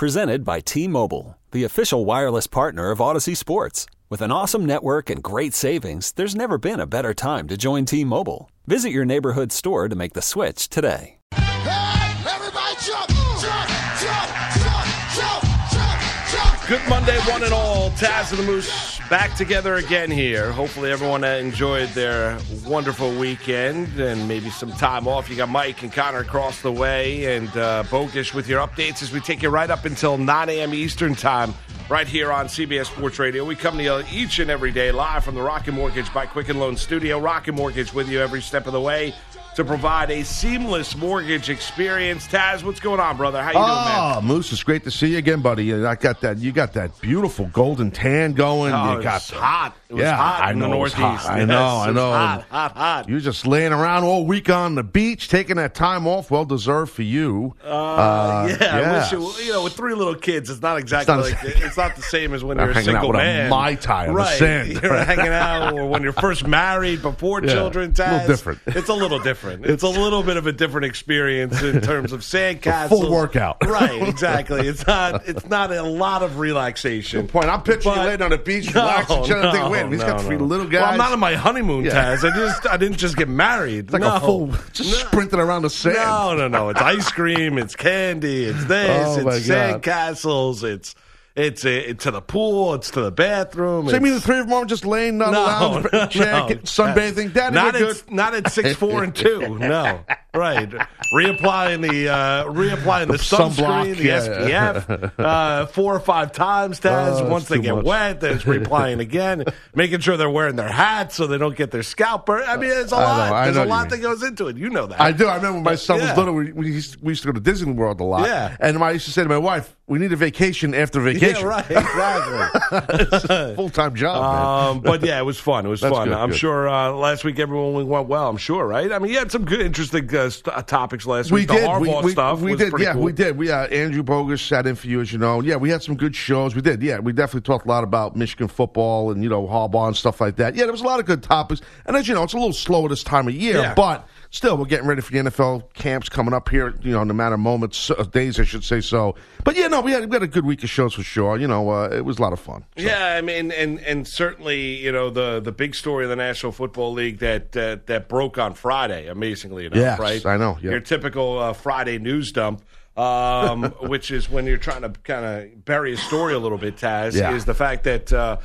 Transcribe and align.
Presented 0.00 0.46
by 0.46 0.60
T 0.60 0.88
Mobile, 0.88 1.36
the 1.50 1.64
official 1.64 2.06
wireless 2.06 2.46
partner 2.46 2.90
of 2.90 3.02
Odyssey 3.02 3.34
Sports. 3.34 3.84
With 4.08 4.22
an 4.22 4.32
awesome 4.32 4.64
network 4.64 5.10
and 5.10 5.22
great 5.22 5.52
savings, 5.52 6.12
there's 6.12 6.34
never 6.34 6.56
been 6.56 6.80
a 6.80 6.86
better 6.86 7.12
time 7.12 7.46
to 7.48 7.58
join 7.58 7.84
T 7.84 8.02
Mobile. 8.02 8.50
Visit 8.66 8.92
your 8.92 9.04
neighborhood 9.04 9.52
store 9.52 9.90
to 9.90 9.94
make 9.94 10.14
the 10.14 10.22
switch 10.22 10.70
today. 10.70 11.18
Everybody 11.32 12.76
jump, 12.80 13.10
jump, 13.44 13.68
jump, 14.00 14.28
jump, 14.64 14.88
jump, 15.14 15.44
jump, 15.70 16.02
jump. 16.32 16.66
Good 16.66 16.88
Monday, 16.88 17.18
one 17.30 17.42
and 17.42 17.52
all. 17.52 17.90
Taz 17.90 18.30
and 18.30 18.38
the 18.38 18.50
Moose 18.50 18.99
back 19.10 19.34
together 19.34 19.74
again 19.74 20.08
here. 20.08 20.52
Hopefully, 20.52 20.92
everyone 20.92 21.24
enjoyed 21.24 21.88
their 21.90 22.38
wonderful 22.64 23.10
weekend 23.18 23.98
and 23.98 24.28
maybe 24.28 24.50
some 24.50 24.70
time 24.70 25.08
off. 25.08 25.28
You 25.28 25.34
got 25.34 25.48
Mike 25.48 25.82
and 25.82 25.92
Connor 25.92 26.20
across 26.20 26.62
the 26.62 26.70
way, 26.70 27.36
and 27.36 27.54
uh, 27.56 27.82
with 27.90 28.48
your 28.48 28.64
updates 28.64 29.02
as 29.02 29.10
we 29.10 29.18
take 29.18 29.42
you 29.42 29.48
right 29.48 29.68
up 29.68 29.84
until 29.84 30.16
9 30.16 30.48
a.m. 30.48 30.72
Eastern 30.72 31.16
Time, 31.16 31.52
right 31.88 32.06
here 32.06 32.30
on 32.30 32.46
CBS 32.46 32.86
Sports 32.86 33.18
Radio. 33.18 33.44
We 33.44 33.56
come 33.56 33.76
to 33.78 33.82
you 33.82 34.02
each 34.12 34.38
and 34.38 34.48
every 34.48 34.70
day 34.70 34.92
live 34.92 35.24
from 35.24 35.34
the 35.34 35.42
Rocket 35.42 35.72
Mortgage 35.72 36.14
by 36.14 36.26
Quicken 36.26 36.60
Loan 36.60 36.76
Studio. 36.76 37.18
Rocket 37.18 37.52
Mortgage 37.52 37.92
with 37.92 38.08
you 38.08 38.20
every 38.20 38.40
step 38.40 38.68
of 38.68 38.72
the 38.72 38.80
way 38.80 39.12
to 39.56 39.64
provide 39.64 40.10
a 40.10 40.22
seamless 40.24 40.96
mortgage 40.96 41.50
experience. 41.50 42.26
Taz, 42.28 42.62
what's 42.62 42.80
going 42.80 43.00
on, 43.00 43.16
brother? 43.16 43.42
How 43.42 43.48
you 43.48 43.54
doing, 43.54 43.66
man? 43.66 44.16
Oh, 44.16 44.20
Moose, 44.22 44.52
it's 44.52 44.62
great 44.62 44.84
to 44.84 44.90
see 44.90 45.08
you 45.08 45.18
again, 45.18 45.42
buddy. 45.42 45.74
I 45.74 45.94
got 45.96 46.20
that. 46.20 46.38
You 46.38 46.52
got 46.52 46.72
that 46.74 46.98
beautiful 47.00 47.46
golden 47.46 47.90
tan 47.90 48.32
going. 48.32 48.72
Oh, 48.72 48.92
you 48.94 49.00
it 49.00 49.02
got 49.02 49.14
was 49.14 49.30
hot. 49.30 49.76
It 49.88 49.94
was 49.94 50.02
yeah, 50.02 50.14
hot 50.16 50.42
I 50.44 50.52
in 50.52 50.60
the 50.60 50.68
know 50.68 50.74
it 50.74 50.78
Northeast. 50.78 51.00
hot. 51.00 51.26
I 51.30 51.44
know, 51.44 51.82
it 51.82 51.88
I 51.88 51.90
know. 51.90 52.10
Hot, 52.12 52.44
hot, 52.48 52.76
hot. 52.76 53.08
You're 53.08 53.18
just 53.18 53.44
laying 53.44 53.72
around 53.72 54.04
all 54.04 54.24
week 54.24 54.48
on 54.48 54.76
the 54.76 54.84
beach, 54.84 55.28
taking 55.28 55.56
that 55.56 55.74
time 55.74 56.06
off. 56.06 56.30
Well 56.30 56.44
deserved 56.44 56.92
for 56.92 57.02
you. 57.02 57.56
Uh, 57.64 58.56
yeah, 58.60 58.76
I 58.76 58.92
wish 58.92 59.12
it, 59.40 59.46
you 59.46 59.52
know, 59.52 59.64
with 59.64 59.72
three 59.72 59.94
little 59.94 60.14
kids, 60.14 60.48
it's 60.48 60.62
not 60.62 60.78
exactly 60.78 61.14
not- 61.16 61.24
like 61.24 61.38
it's 61.42 61.76
not 61.76 61.96
the 61.96 62.02
same 62.02 62.34
as 62.34 62.44
when 62.44 62.56
you're 62.58 62.70
a 62.70 62.74
hanging 62.74 62.90
out 62.90 63.00
single 63.02 63.08
with 63.08 63.16
a 63.20 63.24
man. 63.24 63.50
Mai 63.50 63.74
Tai 63.74 64.02
on 64.06 64.14
the 64.14 64.18
right? 64.20 64.38
sand. 64.38 64.72
You're 64.82 64.94
hanging 65.04 65.26
out, 65.32 65.72
or 65.72 65.86
when 65.88 66.02
you're 66.04 66.12
first 66.12 66.46
married 66.46 67.02
before 67.02 67.42
Yeah, 67.42 67.52
children. 67.52 67.92
a 67.98 68.12
little 68.12 68.26
different. 68.28 68.60
It's 68.66 68.88
a 68.88 68.94
little 68.94 69.18
different. 69.18 69.49
It's 69.62 69.82
a 69.82 69.88
little 69.88 70.22
bit 70.22 70.36
of 70.36 70.46
a 70.46 70.52
different 70.52 70.84
experience 70.86 71.62
in 71.62 71.80
terms 71.82 72.12
of 72.12 72.20
sandcastles. 72.20 72.88
full 72.88 73.10
workout. 73.10 73.56
right? 73.66 74.02
Exactly. 74.10 74.66
It's 74.66 74.86
not. 74.86 75.26
It's 75.28 75.46
not 75.46 75.72
a 75.72 75.82
lot 75.82 76.22
of 76.22 76.38
relaxation. 76.38 77.22
Good 77.22 77.30
point. 77.32 77.46
I'm 77.46 77.62
picturing 77.62 77.94
you 77.96 78.00
laying 78.02 78.22
on 78.22 78.30
the 78.30 78.38
beach, 78.38 78.74
No, 78.74 78.82
relaxing, 78.82 79.24
trying 79.24 79.42
to 79.42 79.52
think, 79.52 79.64
no, 79.64 79.70
wait, 79.70 79.86
he's 79.88 80.00
got 80.02 80.18
no, 80.18 80.22
three 80.26 80.36
no. 80.36 80.44
little 80.44 80.66
guys. 80.66 80.80
Well, 80.82 80.90
I'm 80.92 80.98
not 80.98 81.12
on 81.12 81.20
my 81.20 81.34
honeymoon, 81.34 81.84
Yeah. 81.84 82.16
Taz. 82.16 82.30
I 82.30 82.36
just 82.36 82.66
I 82.66 82.76
didn't 82.76 82.98
just 82.98 83.16
get 83.16 83.28
married. 83.28 83.84
it's 83.84 83.92
like 83.92 84.02
no. 84.02 84.16
a 84.16 84.20
full, 84.20 84.46
just 84.72 84.90
No. 84.90 84.96
sprinting 85.08 85.40
around 85.40 85.62
the 85.62 85.70
sand. 85.70 85.96
No, 85.96 86.34
no, 86.36 86.48
no. 86.48 86.68
It's 86.70 86.80
ice 86.80 87.10
cream. 87.10 87.56
It's 87.58 87.74
candy. 87.76 88.44
It's 88.44 88.64
this. 88.66 89.18
Oh, 89.24 89.28
it's 89.28 89.48
sandcastles. 89.48 90.64
It's 90.64 90.94
it's 91.40 91.64
uh, 91.64 91.94
to 91.98 92.10
the 92.10 92.20
pool. 92.20 92.74
It's 92.74 92.90
to 92.92 93.00
the 93.00 93.10
bathroom. 93.10 93.88
So 93.88 93.94
you 93.94 94.00
mean 94.00 94.14
the 94.14 94.20
three 94.20 94.38
of 94.38 94.46
them 94.46 94.54
are 94.54 94.64
just 94.64 94.84
laying 94.84 95.20
on 95.22 95.32
the 95.32 95.38
no, 95.38 95.44
lounge 95.44 95.86
no, 95.92 96.06
chair, 96.06 96.32
no. 96.32 96.46
sunbathing? 96.56 97.32
Daddy, 97.32 97.54
not 97.54 97.74
at 97.74 97.80
good. 97.80 98.02
not 98.10 98.34
at 98.34 98.52
six 98.52 98.74
four 98.74 99.02
and 99.02 99.14
two. 99.14 99.58
No, 99.58 100.04
right. 100.34 100.68
Reapplying 101.14 101.88
the 101.88 102.08
uh, 102.08 102.44
reapplying 102.44 103.06
the, 103.08 103.12
The 103.14 103.18
sunblock, 103.18 103.94
sunscreen, 103.94 103.96
the 103.96 104.04
yeah. 104.04 104.72
SPF, 104.80 105.12
uh, 105.18 105.66
four 105.66 105.94
or 105.94 106.00
five 106.00 106.32
times. 106.32 106.80
Taz. 106.80 107.20
Oh, 107.20 107.28
Once 107.28 107.48
they 107.48 107.58
get 107.58 107.74
much. 107.74 107.84
wet, 107.84 108.20
then 108.20 108.34
it's 108.36 108.44
reapplying 108.44 109.00
again. 109.00 109.44
Making 109.74 110.00
sure 110.00 110.16
they're 110.16 110.30
wearing 110.30 110.56
their 110.56 110.68
hats 110.70 111.14
so 111.16 111.26
they 111.26 111.38
don't 111.38 111.56
get 111.56 111.70
their 111.70 111.82
scalp 111.82 112.26
burnt. 112.26 112.48
I 112.48 112.56
mean, 112.56 112.70
it's 112.72 112.92
a 112.92 112.96
I 112.96 113.00
know, 113.00 113.04
lot. 113.06 113.32
I 113.32 113.44
There's 113.44 113.56
know 113.56 113.64
a 113.64 113.66
lot 113.66 113.90
that 113.90 113.98
goes 113.98 114.22
into 114.22 114.48
it. 114.48 114.56
You 114.56 114.70
know 114.70 114.86
that. 114.86 115.00
I 115.00 115.12
do. 115.12 115.26
I 115.26 115.36
remember 115.36 115.56
when 115.56 115.64
my 115.64 115.74
son 115.74 115.98
Yeah. 115.98 116.08
was 116.10 116.18
little. 116.18 116.34
We, 116.34 116.52
we, 116.52 116.66
used, 116.72 117.00
we 117.02 117.10
used 117.12 117.22
to 117.22 117.28
go 117.28 117.32
to 117.32 117.40
Disney 117.40 117.72
World 117.72 118.00
a 118.00 118.04
lot. 118.04 118.26
Yeah. 118.26 118.56
And 118.60 118.78
I 118.82 118.92
used 118.92 119.06
to 119.06 119.12
say 119.12 119.22
to 119.22 119.28
my 119.28 119.38
wife, 119.38 119.76
"We 119.86 119.98
need 119.98 120.12
a 120.12 120.16
vacation 120.16 120.74
after 120.74 121.00
vacation. 121.10 121.40
Yeah, 121.40 121.46
right. 121.46 121.70
Exactly. 121.70 123.54
Full 123.56 123.70
time 123.70 123.94
job, 123.94 124.22
man. 124.22 124.76
Um, 124.76 124.80
but 124.82 125.02
yeah, 125.04 125.18
it 125.18 125.24
was 125.24 125.38
fun. 125.38 125.66
It 125.66 125.68
was 125.68 125.80
That's 125.80 125.94
fun. 125.94 126.08
good, 126.08 126.16
I'm 126.16 126.30
good. 126.30 126.38
sure 126.38 126.68
uh, 126.68 126.92
last 126.92 127.24
week 127.24 127.38
everyone 127.38 127.88
went 127.88 128.08
well. 128.08 128.28
I'm 128.28 128.36
sure, 128.36 128.66
right? 128.66 128.90
I 128.92 128.98
mean, 128.98 129.12
you 129.12 129.18
had 129.18 129.30
some 129.32 129.44
good, 129.44 129.60
interesting 129.60 130.06
uh, 130.20 130.30
st- 130.30 130.66
topics 130.66 131.06
last 131.06 131.30
We 131.30 131.40
week. 131.40 131.48
did. 131.48 131.62
The 131.64 131.80
We, 131.80 131.88
Harbaugh 131.88 132.02
we, 132.04 132.12
stuff 132.12 132.40
we 132.40 132.54
did. 132.56 132.72
Yeah, 132.78 132.92
cool. 132.92 133.02
we 133.02 133.12
did. 133.12 133.36
We 133.36 133.50
uh, 133.50 133.66
Andrew 133.66 134.02
Bogusch 134.02 134.46
sat 134.46 134.66
in 134.66 134.74
for 134.74 134.86
you, 134.86 135.00
as 135.00 135.12
you 135.12 135.18
know. 135.18 135.40
Yeah, 135.40 135.56
we 135.56 135.70
had 135.70 135.82
some 135.82 135.96
good 135.96 136.14
shows. 136.14 136.54
We 136.54 136.62
did. 136.62 136.82
Yeah, 136.82 136.98
we 136.98 137.12
definitely 137.12 137.42
talked 137.42 137.66
a 137.66 137.68
lot 137.68 137.84
about 137.84 138.16
Michigan 138.16 138.48
football 138.48 139.10
and 139.10 139.22
you 139.22 139.28
know 139.28 139.46
Harbaugh 139.46 139.86
and 139.88 139.96
stuff 139.96 140.20
like 140.20 140.36
that. 140.36 140.54
Yeah, 140.54 140.64
there 140.64 140.72
was 140.72 140.80
a 140.82 140.84
lot 140.86 141.00
of 141.00 141.06
good 141.06 141.22
topics. 141.22 141.60
And 141.86 141.96
as 141.96 142.06
you 142.08 142.14
know, 142.14 142.22
it's 142.22 142.32
a 142.34 142.36
little 142.38 142.52
slower 142.52 142.88
this 142.88 143.02
time 143.02 143.28
of 143.28 143.34
year, 143.34 143.56
Yeah. 143.60 143.74
but 143.74 144.06
still, 144.30 144.56
we're 144.56 144.64
getting 144.64 144.86
ready 144.86 145.00
for 145.02 145.12
the 145.12 145.18
NFL 145.18 145.72
camps 145.74 146.08
coming 146.08 146.32
up 146.34 146.48
here. 146.48 146.74
You 146.82 146.92
know, 146.92 147.02
in 147.02 147.10
a 147.10 147.14
matter 147.14 147.34
of 147.34 147.40
moments, 147.40 147.90
uh, 147.90 148.02
days, 148.04 148.40
I 148.40 148.44
should 148.44 148.64
say. 148.64 148.80
So, 148.80 149.14
but 149.44 149.56
yeah, 149.56 149.68
no, 149.68 149.80
we 149.80 149.92
had 149.92 150.08
we 150.08 150.14
had 150.14 150.22
a 150.22 150.26
good 150.28 150.44
week 150.46 150.62
of 150.64 150.70
shows 150.70 150.94
for 150.94 151.02
sure. 151.02 151.36
You 151.38 151.46
know, 151.48 151.70
uh, 151.70 151.88
it 151.92 152.04
was 152.04 152.18
a 152.18 152.22
lot 152.22 152.32
of 152.32 152.40
fun. 152.40 152.64
So. 152.76 152.84
Yeah, 152.84 153.14
I 153.16 153.20
mean, 153.20 153.52
and 153.52 153.78
and 153.80 154.06
certainly, 154.08 154.76
you 154.76 154.92
know, 154.92 155.10
the 155.10 155.40
the 155.40 155.52
big 155.52 155.74
story 155.74 156.04
of 156.04 156.10
the 156.10 156.16
National 156.16 156.52
Football 156.52 156.92
League 156.92 157.18
that 157.18 157.56
uh, 157.56 157.76
that 157.86 158.08
broke 158.08 158.38
on 158.38 158.54
Friday, 158.54 159.06
amazingly 159.08 159.66
enough, 159.66 159.78
Yes, 159.78 159.98
right? 159.98 160.24
I 160.26 160.36
know, 160.36 160.58
yeah. 160.62 160.70
Your 160.72 160.80
typical 160.80 161.38
uh, 161.38 161.52
Friday 161.52 161.98
news 161.98 162.32
dump. 162.32 162.62
um, 162.96 163.62
which 163.88 164.10
is 164.10 164.28
when 164.28 164.46
you're 164.46 164.58
trying 164.58 164.82
to 164.82 164.90
kind 165.04 165.24
of 165.24 165.64
bury 165.64 165.92
a 165.94 165.96
story 165.96 166.34
a 166.34 166.38
little 166.38 166.58
bit, 166.58 166.76
Taz, 166.76 167.14
Yeah. 167.14 167.34
is 167.34 167.44
the 167.44 167.54
fact 167.54 167.84
that 167.84 168.12
uh, 168.12 168.38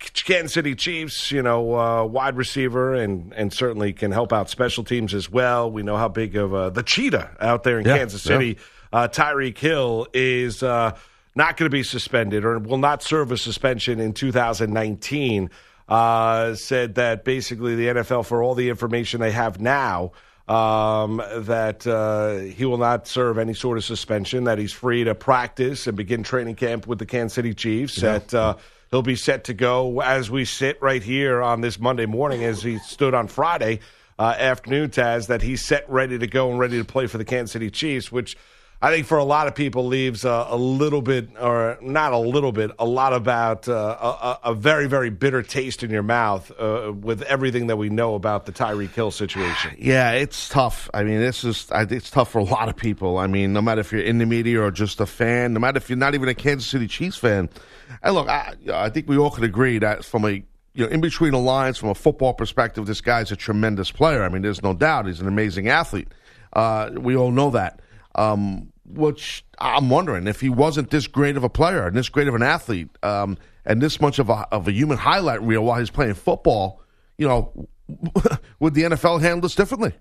Kansas 0.00 0.52
City 0.54 0.74
Chiefs, 0.74 1.30
you 1.30 1.42
know, 1.42 1.78
uh, 1.78 2.04
wide 2.04 2.36
receiver 2.36 2.94
and, 2.94 3.32
and 3.34 3.52
certainly 3.52 3.92
can 3.92 4.10
help 4.12 4.32
out 4.32 4.48
special 4.50 4.82
teams 4.84 5.14
as 5.14 5.30
well. 5.30 5.70
We 5.70 5.82
know 5.82 5.96
how 5.96 6.08
big 6.08 6.36
of 6.36 6.54
uh, 6.54 6.70
the 6.70 6.82
cheetah 6.82 7.36
out 7.40 7.62
there 7.62 7.78
in 7.78 7.86
Yeah, 7.86 7.98
Kansas 7.98 8.24
yeah. 8.24 8.38
City. 8.38 8.58
Uh, 8.92 9.08
Tyreek 9.08 9.58
Hill 9.58 10.06
is 10.12 10.62
uh, 10.62 10.96
not 11.34 11.56
going 11.56 11.70
to 11.70 11.72
be 11.72 11.82
suspended 11.82 12.44
or 12.44 12.58
will 12.58 12.78
not 12.78 13.02
serve 13.02 13.30
a 13.30 13.36
suspension 13.36 14.00
in 14.00 14.12
2019. 14.12 15.50
Uh, 15.88 16.54
said 16.54 16.94
that 16.94 17.24
basically 17.24 17.74
the 17.74 17.86
NFL, 17.88 18.24
for 18.24 18.44
all 18.44 18.54
the 18.54 18.68
information 18.68 19.20
they 19.20 19.32
have 19.32 19.60
now, 19.60 20.12
um, 20.46 21.20
that 21.36 21.84
uh, 21.86 22.38
he 22.54 22.64
will 22.64 22.78
not 22.78 23.08
serve 23.08 23.38
any 23.38 23.54
sort 23.54 23.76
of 23.76 23.84
suspension, 23.84 24.44
that 24.44 24.58
he's 24.58 24.72
free 24.72 25.02
to 25.04 25.14
practice 25.16 25.88
and 25.88 25.96
begin 25.96 26.22
training 26.22 26.54
camp 26.54 26.86
with 26.86 27.00
the 27.00 27.06
Kansas 27.06 27.34
City 27.34 27.54
Chiefs, 27.54 27.96
that 27.96 28.32
uh, 28.32 28.56
he'll 28.90 29.02
be 29.02 29.16
set 29.16 29.44
to 29.44 29.54
go 29.54 30.00
as 30.00 30.30
we 30.30 30.44
sit 30.44 30.80
right 30.82 31.02
here 31.02 31.42
on 31.42 31.60
this 31.60 31.78
Monday 31.78 32.06
morning, 32.06 32.44
as 32.44 32.62
he 32.62 32.78
stood 32.78 33.14
on 33.14 33.28
Friday 33.28 33.80
uh, 34.18 34.34
afternoon, 34.38 34.90
Taz, 34.90 35.28
that 35.28 35.42
he's 35.42 35.64
set 35.64 35.88
ready 35.88 36.18
to 36.18 36.26
go 36.26 36.50
and 36.50 36.58
ready 36.58 36.78
to 36.78 36.84
play 36.84 37.06
for 37.06 37.18
the 37.18 37.24
Kansas 37.24 37.52
City 37.52 37.70
Chiefs, 37.70 38.12
which 38.12 38.36
I 38.82 38.90
think 38.90 39.06
for 39.06 39.18
a 39.18 39.24
lot 39.24 39.46
of 39.46 39.54
people 39.54 39.86
leaves 39.86 40.24
a, 40.24 40.46
a 40.48 40.56
little 40.56 41.02
bit, 41.02 41.28
or 41.38 41.76
not 41.82 42.14
a 42.14 42.18
little 42.18 42.50
bit, 42.50 42.70
a 42.78 42.86
lot 42.86 43.12
about 43.12 43.68
uh, 43.68 43.74
a, 44.00 44.06
a- 44.06 44.38
a 44.52 44.54
very, 44.54 44.86
very 44.86 45.10
bitter 45.10 45.42
taste 45.42 45.82
in 45.82 45.90
your 45.90 46.02
mouth 46.02 46.50
uh, 46.58 46.90
with 46.98 47.20
everything 47.22 47.66
that 47.66 47.76
we 47.76 47.90
know 47.90 48.14
about 48.14 48.46
the 48.46 48.52
Tyreek 48.52 48.94
Hill 48.94 49.10
situation. 49.10 49.76
Yeah, 49.78 50.12
it's 50.12 50.48
tough. 50.48 50.88
I 50.94 51.02
mean, 51.04 51.20
this 51.20 51.44
is 51.44 51.68
it's 51.72 52.10
tough 52.10 52.30
for 52.30 52.38
a 52.38 52.44
lot 52.44 52.70
of 52.70 52.76
people. 52.76 53.18
I 53.18 53.26
mean, 53.26 53.52
no 53.52 53.60
matter 53.60 53.82
if 53.82 53.92
you're 53.92 54.00
in 54.00 54.16
the 54.16 54.24
media 54.26 54.62
or 54.62 54.70
just 54.70 54.98
a 55.00 55.06
fan, 55.06 55.52
no 55.52 55.60
matter 55.60 55.76
if 55.76 55.90
you're 55.90 55.98
not 55.98 56.14
even 56.14 56.28
a 56.30 56.34
Kansas 56.34 56.66
City 56.70 56.86
Chiefs 56.86 57.18
fan. 57.18 57.50
And 58.02 58.14
look, 58.14 58.28
I, 58.28 58.54
I 58.72 58.88
think 58.88 59.08
we 59.08 59.18
all 59.18 59.30
could 59.30 59.44
agree 59.44 59.78
that 59.78 60.04
from 60.06 60.24
a 60.24 60.30
you 60.30 60.44
know 60.76 60.86
in 60.86 61.02
between 61.02 61.32
the 61.32 61.38
lines, 61.38 61.76
from 61.76 61.90
a 61.90 61.94
football 61.94 62.32
perspective, 62.32 62.86
this 62.86 63.02
guy's 63.02 63.30
a 63.30 63.36
tremendous 63.36 63.90
player. 63.90 64.22
I 64.22 64.30
mean, 64.30 64.40
there's 64.40 64.62
no 64.62 64.72
doubt 64.72 65.06
he's 65.06 65.20
an 65.20 65.28
amazing 65.28 65.68
athlete. 65.68 66.08
Uh, 66.54 66.90
we 66.96 67.14
all 67.14 67.30
know 67.30 67.50
that. 67.50 67.80
Um, 68.14 68.72
which 68.84 69.44
I'm 69.60 69.88
wondering 69.88 70.26
if 70.26 70.40
he 70.40 70.48
wasn't 70.48 70.90
this 70.90 71.06
great 71.06 71.36
of 71.36 71.44
a 71.44 71.48
player 71.48 71.86
and 71.86 71.96
this 71.96 72.08
great 72.08 72.26
of 72.26 72.34
an 72.34 72.42
athlete, 72.42 72.88
um, 73.04 73.38
and 73.64 73.80
this 73.80 74.00
much 74.00 74.18
of 74.18 74.28
a 74.28 74.46
of 74.50 74.66
a 74.66 74.72
human 74.72 74.98
highlight 74.98 75.40
reel 75.42 75.64
while 75.64 75.78
he's 75.78 75.90
playing 75.90 76.14
football, 76.14 76.82
you 77.16 77.28
know, 77.28 77.68
would 78.58 78.74
the 78.74 78.82
NFL 78.82 79.20
handle 79.20 79.42
this 79.42 79.54
differently? 79.54 79.92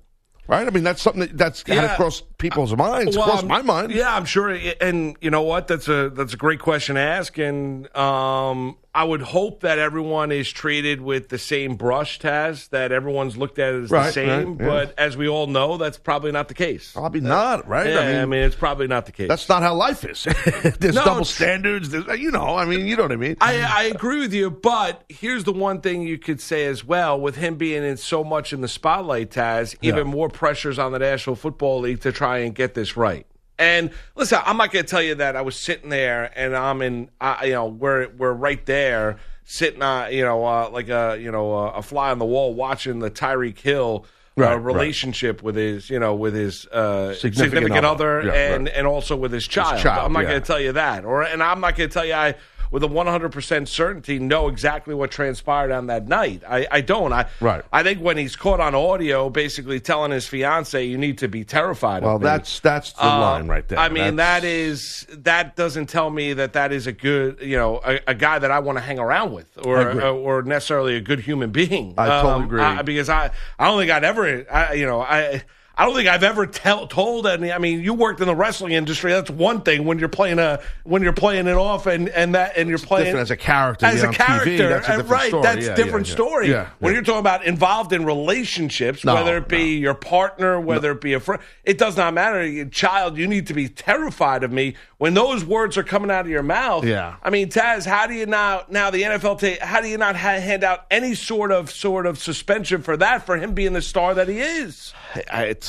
Right? 0.48 0.66
I 0.66 0.72
mean, 0.72 0.84
that's 0.84 1.04
something 1.04 1.20
that, 1.22 1.38
that's 1.38 1.64
Yeah. 1.68 1.94
across 1.94 2.24
people's 2.40 2.76
minds, 2.76 3.16
Well, 3.16 3.46
my 3.46 3.62
mind. 3.62 3.92
Yeah, 3.92 4.16
I'm 4.16 4.26
sure. 4.26 4.58
And 4.82 5.16
you 5.22 5.30
know 5.30 5.44
what? 5.44 5.68
That's 5.68 5.88
a 5.88 6.10
that's 6.10 6.34
a 6.34 6.38
great 6.38 6.60
question 6.60 6.96
to 6.96 7.02
ask. 7.02 7.38
And 7.38 7.96
um, 7.96 8.76
I 9.00 9.04
would 9.06 9.22
hope 9.22 9.62
that 9.62 9.80
everyone 9.80 10.34
is 10.34 10.52
treated 10.52 11.00
with 11.00 11.30
the 11.30 11.38
same 11.38 11.76
brush, 11.78 12.20
Taz. 12.20 12.68
That 12.72 12.92
everyone's 12.92 13.38
looked 13.38 13.58
at 13.58 13.74
as 13.74 13.90
the 13.90 14.12
same. 14.12 14.58
right, 14.58 14.60
yeah. 14.60 14.68
But 14.68 15.00
as 15.00 15.16
we 15.16 15.30
all 15.30 15.48
know, 15.48 15.78
that's 15.78 15.98
probably 15.98 16.34
not 16.34 16.50
the 16.50 16.54
case. 16.54 16.92
Probably 16.92 17.22
not, 17.22 17.66
right? 17.66 17.88
Yeah, 17.90 18.22
I 18.22 18.26
mean, 18.26 18.42
it's 18.44 18.58
probably 18.58 18.88
not 18.88 19.06
the 19.06 19.14
case. 19.14 19.30
that's 19.30 19.48
not 19.48 19.62
how 19.64 19.74
life 19.74 20.04
is. 20.04 20.24
there's 20.80 20.96
No, 20.96 21.06
double 21.06 21.24
standards. 21.24 21.92
There's, 21.92 22.08
uh, 22.10 22.14
you 22.14 22.30
know, 22.30 22.58
I 22.58 22.66
mean, 22.66 22.86
you 22.88 22.98
know 22.98 23.04
what 23.04 23.14
I 23.14 23.16
mean. 23.16 23.38
I, 23.40 23.62
I 23.62 23.84
agree 23.84 24.20
with 24.20 24.34
you, 24.34 24.52
but 24.52 25.06
here's 25.08 25.46
the 25.46 25.54
one 25.54 25.80
thing 25.80 26.02
you 26.02 26.18
could 26.18 26.42
say 26.42 26.66
as 26.66 26.84
well: 26.84 27.18
with 27.18 27.38
him 27.38 27.56
being 27.56 27.84
in 27.86 27.96
so 27.96 28.26
much 28.26 28.52
in 28.52 28.60
the 28.60 28.68
spotlight, 28.68 29.32
Taz, 29.32 29.76
even 29.82 30.08
Yeah. 30.08 30.14
more 30.14 30.28
pressures 30.28 30.78
on 30.78 30.92
the 30.92 31.00
National 31.00 31.38
Football 31.38 31.80
League 31.80 32.02
to 32.02 32.12
try 32.12 32.40
and 32.40 32.54
get 32.54 32.74
this 32.74 32.98
right. 32.98 33.26
And 33.60 33.92
listen, 34.16 34.40
I'm 34.46 34.58
not 34.58 34.72
going 34.72 34.86
to 34.86 34.90
tell 34.90 35.04
you 35.04 35.16
that 35.16 35.36
I 35.36 35.42
was 35.42 35.56
sitting 35.58 35.90
there 35.90 36.32
and 36.36 36.56
I'm 36.56 36.82
in, 36.82 37.10
uh, 37.20 37.40
you 37.44 37.52
know, 37.52 37.68
we're 37.68 38.08
we're 38.08 38.34
right 38.34 38.66
there 38.66 39.18
sitting, 39.44 39.82
uh, 39.82 40.08
you 40.10 40.24
know, 40.24 40.46
uh, 40.46 40.70
like 40.72 40.88
a 40.90 41.18
you 41.20 41.30
know 41.32 41.54
a, 41.54 41.72
a 41.74 41.82
fly 41.84 42.10
on 42.10 42.20
the 42.20 42.26
wall 42.26 42.54
watching 42.54 43.00
the 43.00 43.12
Tyreek 43.12 43.60
Hill 43.60 44.06
Right, 44.36 44.54
uh, 44.54 44.56
right. 44.56 44.74
relationship 44.74 45.44
with 45.44 45.56
his, 45.58 45.90
you 45.90 46.00
know, 46.00 46.16
with 46.16 46.34
his 46.34 46.66
uh, 46.68 47.14
Significant 47.14 47.52
significant, 47.52 47.86
other. 47.86 48.20
other, 48.22 48.28
Yeah, 48.30 48.56
and 48.56 48.66
right. 48.68 48.76
and 48.76 48.88
also 48.88 49.18
with 49.18 49.34
his 49.34 49.46
child. 49.46 49.82
child, 49.82 50.06
I'm 50.06 50.14
not 50.14 50.22
yeah. 50.24 50.30
going 50.30 50.42
to 50.42 50.48
tell 50.48 50.62
you 50.62 50.72
that, 50.74 51.04
or 51.04 51.24
and 51.24 51.44
I'm 51.44 51.60
not 51.60 51.76
going 51.76 51.90
to 51.90 51.94
tell 51.94 52.06
you 52.06 52.14
I. 52.14 52.36
With 52.72 52.84
a 52.84 52.88
100% 52.88 53.68
certainty, 53.68 54.20
know 54.20 54.48
exactly 54.48 54.94
what 54.94 55.10
transpired 55.10 55.72
on 55.72 55.88
that 55.88 56.08
night. 56.08 56.44
I, 56.48 56.68
I 56.70 56.82
don't. 56.82 57.12
I, 57.12 57.26
Right. 57.42 57.64
I 57.74 57.82
think 57.82 58.00
when 58.02 58.16
he's 58.18 58.36
caught 58.36 58.60
on 58.60 58.76
audio, 58.76 59.30
basically 59.32 59.80
telling 59.80 60.12
his 60.12 60.28
fiance, 60.28 60.84
"You 60.86 60.98
need 60.98 61.18
to 61.20 61.28
be 61.28 61.44
terrified." 61.44 62.04
Well, 62.04 62.20
that's 62.20 62.60
that's 62.60 62.94
the 62.94 63.06
Uh, 63.06 63.20
line 63.20 63.48
right 63.48 63.68
there. 63.68 63.80
I 63.80 63.90
mean, 63.90 64.18
That's- 64.18 64.42
that 64.44 64.48
is 64.48 65.08
that 65.24 65.56
doesn't 65.56 65.88
tell 65.88 66.12
me 66.12 66.34
that 66.34 66.54
that 66.54 66.72
is 66.72 66.86
a 66.86 66.92
good, 66.92 67.40
you 67.42 67.58
know, 67.58 67.82
a, 67.84 68.00
a 68.08 68.14
guy 68.14 68.38
that 68.38 68.52
I 68.52 68.60
want 68.60 68.78
to 68.78 68.84
hang 68.84 69.00
around 69.00 69.34
with, 69.34 69.48
or 69.66 69.80
uh, 70.02 70.12
or 70.12 70.44
necessarily 70.44 70.96
a 70.96 71.02
good 71.02 71.22
human 71.22 71.50
being. 71.50 71.96
Um, 71.98 72.06
I 72.06 72.22
totally 72.22 72.46
agree. 72.46 72.62
I- 72.62 72.82
because 72.84 73.10
I, 73.10 73.32
I 73.58 73.66
don't 73.68 73.80
think 73.80 73.90
I'd 73.92 74.04
ever, 74.04 74.46
I, 74.52 74.74
you 74.74 74.86
know, 74.86 75.02
I. 75.02 75.42
I 75.80 75.86
don't 75.86 75.96
think 75.96 76.10
I've 76.10 76.24
ever 76.24 76.46
tell, 76.46 76.88
told 76.88 77.26
any. 77.26 77.54
I 77.54 77.58
mean, 77.58 77.82
you 77.82 77.94
worked 77.94 78.20
in 78.20 78.28
the 78.28 78.36
wrestling 78.36 78.74
industry. 78.74 79.14
That's 79.14 79.30
one 79.30 79.62
thing 79.62 79.86
when 79.86 79.98
you're 79.98 80.10
playing 80.10 80.38
a 80.38 80.60
when 80.84 81.02
you're 81.04 81.14
playing 81.14 81.48
it 81.48 81.56
off 81.56 81.86
and 81.86 82.10
and 82.10 82.36
that 82.36 82.58
and 82.58 82.68
you're 82.68 82.78
playing 82.80 83.06
different 83.06 83.22
as 83.22 83.32
a 83.32 83.38
character, 83.38 83.86
as 83.86 84.04
a 84.04 84.08
on 84.08 84.14
TV, 84.14 84.58
character. 84.58 84.68
that's 84.70 84.90
a 84.90 85.00
uh, 85.00 85.04
right, 85.04 85.28
story. 85.30 85.44
that's 85.44 85.66
Yeah, 85.68 85.76
different 85.76 86.08
yeah, 86.08 86.12
yeah. 86.12 86.16
story. 86.16 86.50
Yeah, 86.50 86.70
when 86.80 86.94
you're 86.94 87.02
talking 87.02 87.22
about 87.22 87.46
involved 87.46 87.94
in 87.94 88.04
relationships, 88.04 89.06
No, 89.06 89.16
whether 89.16 89.38
it 89.38 89.48
be 89.48 89.78
your 89.78 89.94
partner, 89.94 90.60
whether 90.60 90.92
it 90.92 91.00
be 91.00 91.14
a 91.14 91.20
friend, 91.22 91.42
it 91.64 91.78
does 91.78 91.96
not 91.96 92.14
matter. 92.14 92.66
Child, 92.66 93.18
you 93.18 93.26
need 93.28 93.48
to 93.48 93.54
be 93.54 93.70
terrified 93.70 94.44
of 94.44 94.52
me 94.52 94.76
when 94.98 95.14
those 95.14 95.46
words 95.46 95.78
are 95.78 95.84
coming 95.84 96.12
out 96.12 96.26
of 96.26 96.30
your 96.30 96.44
mouth. 96.44 96.84
Yeah. 96.84 97.16
I 97.24 97.30
mean, 97.30 97.48
Taz, 97.50 97.86
how 97.86 98.06
do 98.06 98.14
you 98.16 98.26
now 98.26 98.64
now 98.70 98.90
the 98.90 99.04
NFL 99.04 99.40
ta- 99.40 99.66
how 99.66 99.80
do 99.80 99.88
you 99.88 99.98
not 99.98 100.18
ha- 100.18 100.42
hand 100.42 100.66
out 100.66 100.86
any 100.92 101.16
sort 101.16 101.54
of 101.54 101.72
sort 101.72 102.06
of 102.06 102.20
suspension 102.20 102.82
for 102.82 102.98
that 102.98 103.26
for 103.26 103.38
him 103.38 103.54
being 103.54 103.72
the 103.72 103.82
star 103.82 104.14
that 104.16 104.28
he 104.28 104.40
is? 104.40 104.94
I, 105.32 105.44
it's 105.46 105.69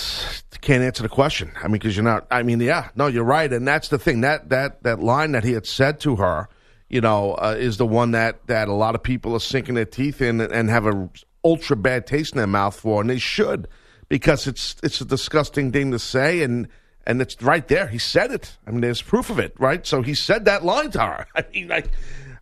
can't 0.60 0.82
answer 0.82 1.02
the 1.02 1.08
question. 1.08 1.52
I 1.56 1.64
mean, 1.64 1.72
because 1.72 1.96
you're 1.96 2.04
not. 2.04 2.26
I 2.30 2.42
mean, 2.42 2.60
yeah, 2.60 2.90
no, 2.94 3.06
you're 3.06 3.24
right, 3.24 3.52
and 3.52 3.66
that's 3.66 3.88
the 3.88 3.98
thing. 3.98 4.20
That 4.20 4.50
that 4.50 4.82
that 4.82 5.00
line 5.00 5.32
that 5.32 5.44
he 5.44 5.52
had 5.52 5.66
said 5.66 6.00
to 6.00 6.16
her, 6.16 6.48
you 6.88 7.00
know, 7.00 7.34
uh, 7.34 7.56
is 7.58 7.76
the 7.78 7.86
one 7.86 8.12
that 8.12 8.46
that 8.46 8.68
a 8.68 8.72
lot 8.72 8.94
of 8.94 9.02
people 9.02 9.34
are 9.34 9.40
sinking 9.40 9.74
their 9.74 9.84
teeth 9.84 10.20
in 10.20 10.40
and, 10.40 10.52
and 10.52 10.68
have 10.68 10.86
a 10.86 11.08
ultra 11.44 11.76
bad 11.76 12.06
taste 12.06 12.32
in 12.34 12.38
their 12.38 12.46
mouth 12.46 12.78
for, 12.78 13.00
and 13.00 13.08
they 13.08 13.18
should, 13.18 13.68
because 14.08 14.46
it's 14.46 14.76
it's 14.82 15.00
a 15.00 15.04
disgusting 15.04 15.72
thing 15.72 15.90
to 15.92 15.98
say, 15.98 16.42
and 16.42 16.68
and 17.06 17.22
it's 17.22 17.40
right 17.42 17.66
there. 17.68 17.86
He 17.86 17.98
said 17.98 18.30
it. 18.30 18.56
I 18.66 18.70
mean, 18.70 18.82
there's 18.82 19.02
proof 19.02 19.30
of 19.30 19.38
it, 19.38 19.54
right? 19.58 19.86
So 19.86 20.02
he 20.02 20.14
said 20.14 20.44
that 20.44 20.64
line 20.64 20.90
to 20.92 21.00
her. 21.00 21.26
I 21.34 21.44
mean, 21.52 21.68
like. 21.68 21.90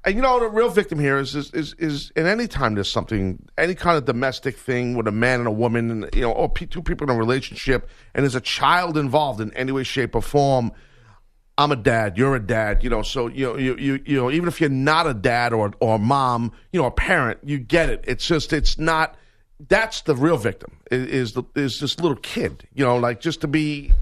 And 0.09 0.17
you 0.17 0.23
know 0.23 0.41
the 0.41 0.49
real 0.49 0.71
victim 0.71 0.99
here 0.99 1.19
is 1.19 1.37
is 1.37 1.53
is, 1.53 1.75
is 1.75 2.13
in 2.17 2.27
any 2.27 2.47
time 2.47 2.75
there's 2.75 2.91
something 2.91 3.47
any 3.59 3.75
kind 3.75 3.99
of 3.99 4.07
domestic 4.07 4.57
thing 4.57 4.97
with 4.97 5.07
a 5.07 5.13
man 5.13 5.41
and 5.41 5.47
a 5.47 5.53
woman 5.53 5.91
and 5.91 6.15
you 6.15 6.23
know 6.23 6.33
or 6.33 6.49
two 6.49 6.81
people 6.81 7.11
in 7.11 7.15
a 7.15 7.19
relationship 7.19 7.91
and 8.15 8.25
there's 8.25 8.35
a 8.35 8.41
child 8.41 8.97
involved 8.97 9.39
in 9.39 9.53
any 9.53 9.71
way 9.71 9.83
shape 9.83 10.15
or 10.15 10.23
form 10.23 10.73
I'm 11.59 11.73
a 11.73 11.77
dad 11.77 12.17
you're 12.17 12.35
a 12.35 12.41
dad 12.41 12.83
you 12.83 12.89
know 12.89 13.03
so 13.03 13.27
you 13.27 13.49
know 13.49 13.59
you 13.59 13.77
you, 13.77 14.01
you 14.07 14.17
know 14.17 14.31
even 14.31 14.49
if 14.49 14.63
you're 14.63 14.71
not 14.71 15.07
a 15.07 15.13
dad 15.13 15.53
or 15.53 15.75
or 15.79 15.99
mom 15.99 16.53
you 16.73 16.81
know 16.81 16.87
a 16.87 16.91
parent 16.91 17.41
you 17.45 17.59
get 17.59 17.91
it. 17.91 18.03
It's 18.09 18.27
just 18.27 18.55
it's 18.55 18.79
not 18.79 19.15
that's 19.69 20.01
the 20.01 20.17
real 20.17 20.39
victim 20.39 20.79
is, 20.91 21.07
is 21.07 21.33
the 21.35 21.43
is 21.55 21.81
this 21.81 22.01
little 22.01 22.17
kid 22.17 22.67
you 22.73 22.83
know 22.83 22.97
like 22.97 23.21
just 23.21 23.43
to 23.43 23.47
be 23.47 23.93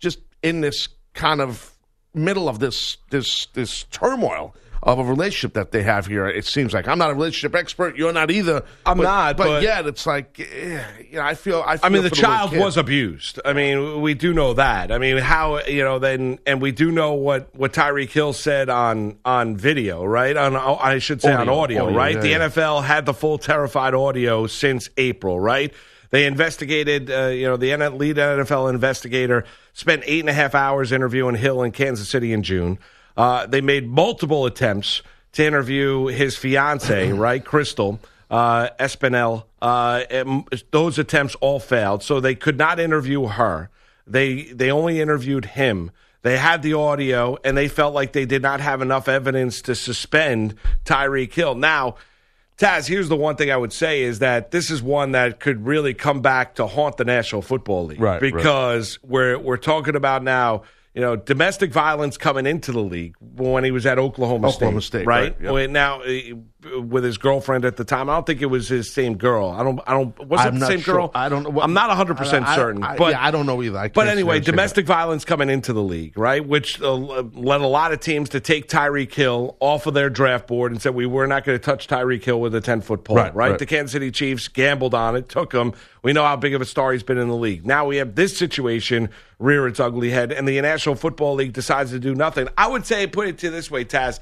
just 0.00 0.18
in 0.42 0.60
this 0.60 0.88
kind 1.14 1.40
of 1.40 1.70
middle 2.14 2.48
of 2.48 2.58
this 2.58 2.96
this 3.10 3.46
this 3.54 3.84
turmoil 3.92 4.56
of 4.82 4.98
a 4.98 5.04
relationship 5.04 5.54
that 5.54 5.70
they 5.70 5.82
have 5.82 6.06
here. 6.06 6.26
It 6.26 6.44
seems 6.44 6.74
like 6.74 6.88
I'm 6.88 6.98
not 6.98 7.10
a 7.10 7.14
relationship 7.14 7.54
expert. 7.54 7.96
You're 7.96 8.12
not 8.12 8.30
either. 8.30 8.64
I'm 8.84 8.98
but, 8.98 9.02
not, 9.04 9.36
But, 9.36 9.44
but- 9.44 9.62
yet, 9.62 9.86
it's 9.86 10.06
like 10.06 10.40
eh, 10.40 10.82
you 11.10 11.16
know, 11.16 11.22
I 11.22 11.34
feel. 11.34 11.62
I, 11.64 11.76
feel 11.76 11.86
I 11.86 11.88
mean, 11.88 12.02
the 12.02 12.10
child 12.10 12.56
was 12.56 12.76
abused. 12.76 13.40
I 13.44 13.52
mean, 13.52 14.00
we 14.00 14.14
do 14.14 14.32
know 14.32 14.54
that. 14.54 14.90
I 14.90 14.98
mean, 14.98 15.18
how 15.18 15.60
you 15.64 15.84
know 15.84 15.98
then, 15.98 16.38
and 16.46 16.60
we 16.60 16.72
do 16.72 16.90
know 16.90 17.12
what 17.14 17.54
what 17.54 17.72
Tyreek 17.72 18.10
Hill 18.10 18.32
said 18.32 18.68
on 18.68 19.18
on 19.24 19.56
video, 19.56 20.04
right? 20.04 20.36
On 20.36 20.56
I 20.56 20.98
should 20.98 21.22
say 21.22 21.32
on 21.32 21.48
Audio, 21.48 21.60
audio, 21.60 21.84
audio, 21.84 21.96
right? 21.96 22.14
yeah, 22.16 22.20
the 22.20 22.28
yeah. 22.28 22.48
NFL 22.48 22.84
had 22.84 23.06
the 23.06 23.14
full 23.14 23.38
terrified 23.38 23.94
audio 23.94 24.46
since 24.46 24.88
April, 24.96 25.38
right? 25.38 25.72
They 26.10 26.26
investigated, 26.26 27.10
uh, 27.10 27.28
you 27.28 27.46
know, 27.46 27.56
the 27.56 27.74
lead 27.74 28.16
NFL 28.16 28.68
investigator 28.68 29.44
spent 29.72 30.02
eight 30.04 30.20
and 30.20 30.28
a 30.28 30.34
half 30.34 30.54
hours 30.54 30.92
interviewing 30.92 31.36
Hill 31.36 31.62
in 31.62 31.72
Kansas 31.72 32.06
City 32.06 32.34
in 32.34 32.42
June. 32.42 32.78
Uh, 33.16 33.46
they 33.46 33.60
made 33.60 33.88
multiple 33.88 34.46
attempts 34.46 35.02
to 35.32 35.44
interview 35.44 36.06
his 36.06 36.36
fiance, 36.36 37.12
right, 37.12 37.44
Crystal 37.44 38.00
uh, 38.32 38.70
Espinal. 38.80 39.44
Uh, 39.60 40.02
those 40.70 40.98
attempts 40.98 41.36
all 41.36 41.60
failed, 41.60 42.02
so 42.02 42.18
they 42.18 42.34
could 42.34 42.58
not 42.58 42.80
interview 42.80 43.26
her. 43.26 43.68
They 44.06 44.44
they 44.44 44.72
only 44.72 45.00
interviewed 45.00 45.44
him. 45.44 45.92
They 46.22 46.38
had 46.38 46.62
the 46.62 46.74
audio, 46.74 47.36
and 47.44 47.56
they 47.56 47.68
felt 47.68 47.94
like 47.94 48.12
they 48.12 48.24
did 48.24 48.42
not 48.42 48.60
have 48.60 48.80
enough 48.80 49.08
evidence 49.08 49.60
to 49.62 49.74
suspend 49.74 50.54
Tyreek 50.84 51.32
Hill. 51.32 51.56
Now, 51.56 51.96
Taz, 52.58 52.88
here's 52.88 53.08
the 53.08 53.16
one 53.16 53.36
thing 53.36 53.50
I 53.50 53.56
would 53.56 53.72
say 53.72 54.02
is 54.02 54.20
that 54.20 54.50
this 54.50 54.70
is 54.70 54.82
one 54.82 55.12
that 55.12 55.40
could 55.40 55.66
really 55.66 55.94
come 55.94 56.20
back 56.20 56.54
to 56.56 56.66
haunt 56.66 56.96
the 56.96 57.04
National 57.04 57.42
Football 57.42 57.86
League, 57.86 58.00
Right, 58.00 58.22
right. 58.22 58.32
Because 58.32 58.98
we're 59.02 59.38
we're 59.38 59.56
talking 59.56 59.94
about 59.94 60.22
now. 60.22 60.62
You 60.94 61.00
know, 61.00 61.16
domestic 61.16 61.72
violence 61.72 62.18
coming 62.18 62.46
into 62.46 62.70
the 62.70 62.80
league 62.80 63.14
when 63.18 63.64
he 63.64 63.70
was 63.70 63.86
at 63.86 63.98
Oklahoma, 63.98 64.48
Oklahoma 64.48 64.82
State, 64.82 65.06
right? 65.06 65.34
right, 65.40 65.60
yep. 65.60 65.70
Now, 65.70 66.02
uh, 66.02 66.34
with 66.80 67.04
his 67.04 67.18
girlfriend 67.18 67.64
at 67.64 67.76
the 67.76 67.84
time, 67.84 68.08
I 68.08 68.14
don't 68.14 68.26
think 68.26 68.42
it 68.42 68.46
was 68.46 68.68
his 68.68 68.90
same 68.92 69.16
girl. 69.16 69.50
I 69.50 69.62
don't. 69.62 69.80
I 69.86 69.92
don't. 69.92 70.16
Was 70.28 70.40
it 70.40 70.44
I'm 70.48 70.58
the 70.58 70.66
same 70.66 70.80
sure. 70.80 70.94
girl? 70.94 71.10
I 71.14 71.28
don't 71.28 71.42
know. 71.42 71.50
what- 71.50 71.64
I'm 71.64 71.72
not 71.74 71.88
100 71.88 72.16
percent 72.16 72.46
I- 72.46 72.52
I- 72.52 72.56
certain, 72.56 72.82
I- 72.82 72.96
but 72.96 73.12
yeah, 73.12 73.24
I 73.24 73.30
don't 73.30 73.46
know 73.46 73.62
either. 73.62 73.90
But 73.92 74.08
anyway, 74.08 74.40
domestic 74.40 74.86
violence 74.86 75.24
coming 75.24 75.50
into 75.50 75.72
the 75.72 75.82
league, 75.82 76.16
right? 76.16 76.46
Which 76.46 76.80
uh, 76.80 76.92
led 76.94 77.60
a 77.60 77.66
lot 77.66 77.92
of 77.92 78.00
teams 78.00 78.28
to 78.30 78.40
take 78.40 78.68
Tyreek 78.68 79.12
Hill 79.12 79.56
off 79.60 79.86
of 79.86 79.94
their 79.94 80.10
draft 80.10 80.46
board 80.46 80.72
and 80.72 80.80
said 80.80 80.94
we 80.94 81.06
were 81.06 81.26
not 81.26 81.44
going 81.44 81.58
to 81.58 81.64
touch 81.64 81.88
Tyreek 81.88 82.24
Hill 82.24 82.40
with 82.40 82.54
a 82.54 82.60
10 82.60 82.80
foot 82.80 83.04
pole, 83.04 83.16
Right, 83.16 83.34
right, 83.34 83.50
right. 83.50 83.58
The 83.58 83.66
Kansas 83.66 83.92
City 83.92 84.10
Chiefs 84.10 84.48
gambled 84.48 84.94
on 84.94 85.16
it, 85.16 85.28
took 85.28 85.52
him. 85.52 85.72
We 86.02 86.12
know 86.12 86.24
how 86.24 86.36
big 86.36 86.54
of 86.54 86.60
a 86.60 86.64
star 86.64 86.92
he's 86.92 87.02
been 87.02 87.18
in 87.18 87.28
the 87.28 87.36
league. 87.36 87.64
Now 87.66 87.86
we 87.86 87.96
have 87.96 88.14
this 88.14 88.36
situation 88.36 89.08
rear 89.38 89.66
its 89.66 89.80
ugly 89.80 90.10
head, 90.10 90.30
and 90.32 90.46
the 90.48 90.60
National 90.60 90.94
Football 90.94 91.34
League 91.34 91.52
decides 91.52 91.90
to 91.90 91.98
do 91.98 92.14
nothing. 92.14 92.48
I 92.56 92.68
would 92.68 92.86
say, 92.86 93.06
put 93.06 93.26
it 93.28 93.38
to 93.38 93.50
this 93.50 93.70
way, 93.70 93.84
Taz: 93.84 94.20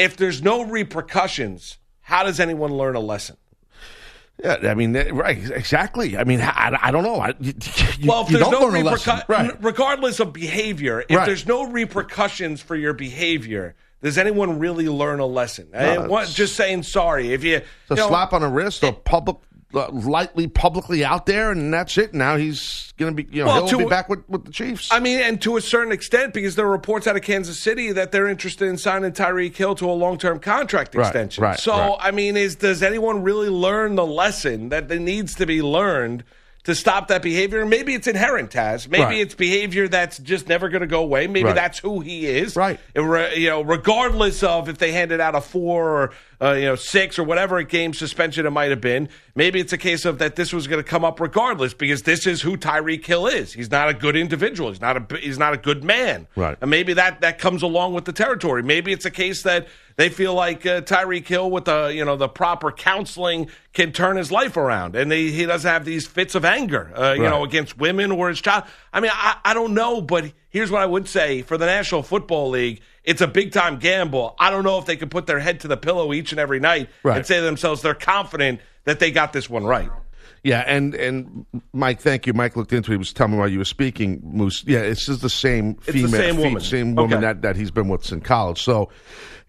if 0.00 0.16
there's 0.16 0.42
no 0.42 0.62
repercussions, 0.62 1.78
how 2.00 2.22
does 2.24 2.40
anyone 2.40 2.72
learn 2.72 2.96
a 2.96 3.00
lesson? 3.00 3.36
Yeah, 4.42 4.56
I 4.62 4.74
mean, 4.74 4.94
right, 4.94 5.50
exactly. 5.50 6.16
I 6.16 6.24
mean, 6.24 6.40
I, 6.40 6.78
I 6.82 6.90
don't 6.90 7.02
know. 7.04 7.16
I, 7.20 7.34
you, 7.40 7.52
you- 7.98 8.08
Well, 8.08 8.22
if 8.22 8.30
you 8.30 8.38
there's 8.38 8.50
no 8.50 8.70
repercussions, 8.70 9.22
right? 9.28 9.62
regardless 9.62 10.18
of 10.18 10.32
behavior, 10.32 11.04
if 11.08 11.14
Right. 11.14 11.26
there's 11.26 11.46
no 11.46 11.64
repercussions 11.70 12.62
for 12.62 12.74
your 12.74 12.94
behavior, 12.94 13.74
does 14.02 14.16
anyone 14.16 14.58
really 14.58 14.88
learn 14.88 15.20
a 15.20 15.26
lesson? 15.26 15.68
No, 15.74 15.78
Eh, 15.78 16.06
what, 16.06 16.28
just 16.28 16.56
saying 16.56 16.84
sorry. 16.84 17.34
If 17.34 17.44
you, 17.44 17.56
It's 17.56 17.66
a 17.90 17.94
know, 17.96 18.08
slap 18.08 18.32
on 18.32 18.40
the 18.40 18.48
wrist 18.48 18.82
or 18.82 18.94
public, 18.94 19.36
uh, 19.36 19.40
Uh, 19.72 19.88
lightly 19.92 20.48
publicly 20.48 21.04
out 21.04 21.26
there, 21.26 21.52
and 21.52 21.72
that's 21.72 21.96
it. 21.96 22.12
Now 22.12 22.36
he's 22.36 22.92
going 22.98 23.14
to 23.16 23.22
be, 23.22 23.32
you 23.32 23.44
know, 23.44 23.46
Well, 23.46 23.68
he'll 23.68 23.78
be 23.78 23.84
back 23.84 24.08
with, 24.08 24.28
with 24.28 24.44
the 24.44 24.50
Chiefs. 24.50 24.88
I 24.90 24.98
mean, 24.98 25.20
and 25.20 25.40
to 25.42 25.56
a 25.56 25.60
certain 25.60 25.92
extent, 25.92 26.34
because 26.34 26.56
there 26.56 26.66
are 26.66 26.70
reports 26.72 27.06
out 27.06 27.14
of 27.14 27.22
Kansas 27.22 27.56
City 27.56 27.92
that 27.92 28.10
they're 28.10 28.26
interested 28.26 28.66
in 28.66 28.78
signing 28.78 29.12
Tyreek 29.12 29.54
Hill 29.54 29.76
to 29.76 29.88
a 29.88 29.92
long-term 29.92 30.40
contract 30.40 30.96
Right, 30.96 31.06
extension. 31.06 31.44
right, 31.44 31.56
so, 31.56 31.72
right. 31.72 31.96
I 32.00 32.10
mean, 32.10 32.36
is 32.36 32.56
does 32.56 32.82
anyone 32.82 33.22
really 33.22 33.48
learn 33.48 33.94
the 33.94 34.04
lesson 34.04 34.70
that 34.70 34.88
there 34.88 34.98
needs 34.98 35.36
to 35.36 35.46
be 35.46 35.62
learned 35.62 36.24
to 36.64 36.74
stop 36.74 37.06
that 37.06 37.22
behavior? 37.22 37.64
Maybe 37.64 37.94
it's 37.94 38.08
inherent, 38.08 38.50
Taz. 38.50 38.88
Maybe 38.88 39.20
it's 39.20 39.36
behavior 39.36 39.86
that's 39.86 40.18
just 40.18 40.48
never 40.48 40.68
going 40.68 40.82
to 40.82 40.88
go 40.88 41.00
away. 41.02 41.28
Maybe 41.28 41.52
that's 41.52 41.78
who 41.78 42.00
he 42.00 42.26
is. 42.26 42.56
Right. 42.56 42.80
Re- 42.96 43.36
you 43.36 43.50
know, 43.50 43.62
regardless 43.62 44.42
of 44.42 44.68
if 44.68 44.78
they 44.78 44.90
handed 44.90 45.20
out 45.20 45.36
a 45.36 45.40
four 45.40 45.88
or 45.90 46.12
uh, 46.42 46.52
you 46.52 46.64
know 46.64 46.74
six 46.74 47.18
or 47.18 47.24
whatever 47.24 47.62
game 47.62 47.92
suspension 47.92 48.46
it 48.46 48.50
might 48.50 48.70
have 48.70 48.80
been, 48.80 49.08
maybe 49.34 49.60
it's 49.60 49.72
a 49.72 49.78
case 49.78 50.04
of 50.04 50.18
that 50.18 50.36
this 50.36 50.52
was 50.52 50.66
going 50.66 50.82
to 50.82 50.88
come 50.88 51.04
up 51.04 51.20
regardless 51.20 51.74
because 51.74 52.02
this 52.02 52.26
is 52.26 52.40
who 52.42 52.56
Tyreek 52.56 53.04
Hill 53.04 53.26
is. 53.26 53.52
He's 53.52 53.70
not 53.70 53.88
a 53.88 53.94
good 53.94 54.16
individual. 54.16 54.70
He's 54.70 54.80
not 54.80 54.96
a 55.12 55.16
he's 55.18 55.38
not 55.38 55.52
a 55.52 55.58
good 55.58 55.84
man. 55.84 56.26
Right. 56.36 56.56
And 56.60 56.70
maybe 56.70 56.94
that 56.94 57.20
that 57.20 57.38
comes 57.38 57.62
along 57.62 57.94
with 57.94 58.04
the 58.06 58.12
territory. 58.12 58.62
Maybe 58.62 58.92
it's 58.92 59.04
a 59.04 59.10
case 59.10 59.42
that 59.42 59.68
they 59.96 60.08
feel 60.08 60.32
like 60.32 60.64
uh, 60.64 60.80
Tyreek 60.80 61.26
Hill 61.28 61.50
with 61.50 61.66
the 61.66 61.88
you 61.94 62.04
know 62.04 62.16
the 62.16 62.28
proper 62.28 62.72
counseling 62.72 63.48
can 63.72 63.92
turn 63.92 64.16
his 64.16 64.32
life 64.32 64.56
around, 64.56 64.96
and 64.96 65.12
they, 65.12 65.30
he 65.30 65.46
doesn't 65.46 65.70
have 65.70 65.84
these 65.84 66.06
fits 66.06 66.34
of 66.34 66.44
anger, 66.44 66.90
uh, 66.96 67.12
you 67.16 67.22
Right. 67.22 67.28
know, 67.30 67.44
against 67.44 67.78
women 67.78 68.10
or 68.10 68.28
his 68.28 68.40
child. 68.40 68.64
I 68.92 69.00
mean, 69.00 69.12
I, 69.14 69.36
I 69.44 69.54
don't 69.54 69.74
know, 69.74 70.00
but 70.00 70.32
here's 70.48 70.70
what 70.72 70.82
I 70.82 70.86
would 70.86 71.06
say 71.06 71.42
for 71.42 71.56
the 71.56 71.66
National 71.66 72.02
Football 72.02 72.50
League. 72.50 72.80
It's 73.04 73.20
a 73.22 73.26
big 73.26 73.52
time 73.52 73.78
gamble. 73.78 74.36
I 74.38 74.50
don't 74.50 74.62
know 74.64 74.78
if 74.78 74.84
they 74.86 74.96
can 74.96 75.08
put 75.08 75.26
their 75.26 75.38
head 75.38 75.60
to 75.60 75.68
the 75.68 75.76
pillow 75.76 76.12
each 76.12 76.32
and 76.32 76.38
every 76.38 76.60
night 76.60 76.90
Right. 77.02 77.16
and 77.16 77.26
say 77.26 77.36
to 77.36 77.42
themselves 77.42 77.80
they're 77.82 77.94
confident 77.94 78.60
that 78.84 78.98
they 79.00 79.10
got 79.10 79.32
this 79.32 79.48
one 79.48 79.64
right. 79.64 79.90
Yeah, 80.42 80.64
and 80.66 80.94
and 80.94 81.44
Mike, 81.74 82.00
thank 82.00 82.26
you. 82.26 82.32
Mike 82.32 82.56
looked 82.56 82.72
into 82.72 82.90
it. 82.92 82.94
He 82.94 82.98
was 82.98 83.12
telling 83.12 83.32
me 83.32 83.38
while 83.38 83.48
you 83.48 83.58
were 83.58 83.64
speaking, 83.66 84.20
Moose. 84.24 84.64
Yeah, 84.66 84.78
it's 84.78 85.04
just 85.04 85.20
the 85.20 85.28
same 85.28 85.76
the 85.84 85.92
female, 85.92 86.10
same 86.12 86.36
fe- 86.36 86.42
woman. 86.44 86.60
same 86.62 86.94
woman 86.94 87.12
Okay. 87.18 87.20
that, 87.26 87.42
that 87.42 87.56
he's 87.56 87.70
been 87.70 87.88
with 87.88 88.04
since 88.06 88.24
college. 88.24 88.62
So, 88.62 88.88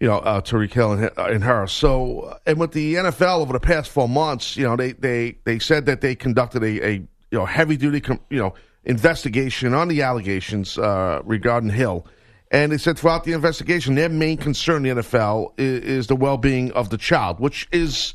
you 0.00 0.06
know, 0.08 0.18
uh, 0.18 0.42
Tyreek 0.42 0.70
Hill 0.74 0.92
and, 0.92 1.00
her- 1.04 1.12
and 1.30 1.44
her. 1.44 1.66
So, 1.66 2.36
and 2.44 2.58
with 2.60 2.72
the 2.72 2.96
NFL 2.96 3.40
over 3.40 3.54
the 3.54 3.60
past 3.60 3.90
four 3.90 4.06
months, 4.06 4.54
you 4.54 4.64
know, 4.64 4.76
they 4.76 4.92
they 4.92 5.38
they 5.44 5.58
said 5.58 5.86
that 5.86 6.02
they 6.02 6.14
conducted 6.14 6.62
a 6.62 6.86
a, 6.86 6.92
you 6.94 7.38
know 7.38 7.46
heavy 7.46 7.78
duty 7.78 8.00
com- 8.02 8.20
you 8.28 8.38
know 8.38 8.52
investigation 8.84 9.72
on 9.72 9.88
the 9.88 10.02
allegations 10.02 10.76
uh, 10.76 11.22
regarding 11.24 11.70
Hill. 11.70 12.06
And 12.52 12.70
they 12.70 12.78
said 12.78 12.98
throughout 12.98 13.24
the 13.24 13.32
investigation, 13.32 13.96
their 13.96 14.08
main 14.08 14.36
concern 14.36 14.86
in 14.86 14.96
the 14.96 15.02
NFL 15.02 15.54
is, 15.58 15.80
is 15.82 16.06
the 16.06 16.14
well 16.14 16.36
being 16.36 16.70
of 16.72 16.90
the 16.90 16.98
child, 16.98 17.40
which 17.40 17.68
is. 17.72 18.14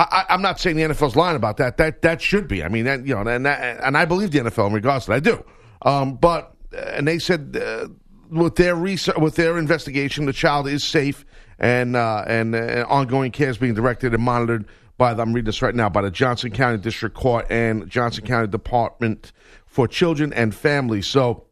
I, 0.00 0.26
I'm 0.28 0.42
not 0.42 0.60
saying 0.60 0.76
the 0.76 0.82
NFL's 0.82 1.16
lying 1.16 1.34
about 1.34 1.56
that. 1.56 1.76
That 1.78 2.02
that 2.02 2.22
should 2.22 2.46
be. 2.46 2.62
I 2.62 2.68
mean, 2.68 2.84
that, 2.84 3.04
you 3.04 3.16
know, 3.16 3.28
and 3.28 3.44
that, 3.44 3.80
and 3.82 3.96
I 3.96 4.04
believe 4.04 4.30
the 4.30 4.38
NFL 4.38 4.68
in 4.68 4.72
regards 4.72 5.06
to 5.06 5.10
that. 5.10 5.16
I 5.16 5.20
do. 5.20 5.44
Um, 5.82 6.14
but 6.14 6.54
and 6.72 7.08
they 7.08 7.18
said 7.18 7.60
uh, 7.60 7.88
with 8.30 8.54
their 8.54 8.76
research, 8.76 9.16
with 9.16 9.34
their 9.34 9.58
investigation, 9.58 10.26
the 10.26 10.32
child 10.32 10.68
is 10.68 10.84
safe 10.84 11.24
and 11.58 11.96
uh, 11.96 12.24
and 12.26 12.54
uh, 12.54 12.86
ongoing 12.88 13.32
care 13.32 13.48
is 13.48 13.58
being 13.58 13.74
directed 13.74 14.14
and 14.14 14.22
monitored 14.22 14.66
by 14.98 15.14
the, 15.14 15.22
I'm 15.22 15.32
reading 15.32 15.46
this 15.46 15.62
right 15.62 15.74
now 15.74 15.88
by 15.88 16.02
the 16.02 16.10
Johnson 16.10 16.50
County 16.50 16.78
District 16.78 17.14
Court 17.14 17.46
and 17.50 17.88
Johnson 17.88 18.26
County 18.26 18.48
Department 18.48 19.32
for 19.66 19.88
Children 19.88 20.32
and 20.32 20.54
Families. 20.54 21.06
So, 21.06 21.44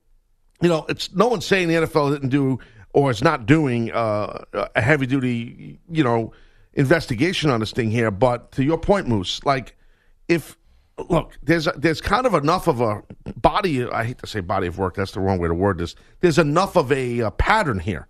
you 0.60 0.68
know, 0.68 0.86
it's 0.88 1.12
no 1.14 1.28
one's 1.28 1.46
saying 1.46 1.68
the 1.68 1.74
NFL 1.74 2.12
didn't 2.12 2.30
do 2.30 2.58
or 2.92 3.10
is 3.10 3.22
not 3.22 3.46
doing 3.46 3.92
uh, 3.92 4.44
a 4.74 4.80
heavy 4.80 5.06
duty, 5.06 5.78
you 5.90 6.02
know, 6.02 6.32
investigation 6.74 7.50
on 7.50 7.60
this 7.60 7.72
thing 7.72 7.90
here. 7.90 8.10
But 8.10 8.52
to 8.52 8.64
your 8.64 8.78
point, 8.78 9.06
Moose, 9.08 9.44
like 9.44 9.76
if 10.28 10.56
look, 11.08 11.38
there's 11.42 11.68
there's 11.76 12.00
kind 12.00 12.26
of 12.26 12.34
enough 12.34 12.68
of 12.68 12.80
a 12.80 13.02
body. 13.36 13.84
I 13.86 14.04
hate 14.04 14.18
to 14.18 14.26
say 14.26 14.40
body 14.40 14.66
of 14.66 14.78
work. 14.78 14.94
That's 14.94 15.12
the 15.12 15.20
wrong 15.20 15.38
way 15.38 15.48
to 15.48 15.54
word 15.54 15.78
this. 15.78 15.94
There's 16.20 16.38
enough 16.38 16.76
of 16.76 16.90
a, 16.92 17.22
uh 17.22 17.30
pattern 17.32 17.78
here 17.80 18.06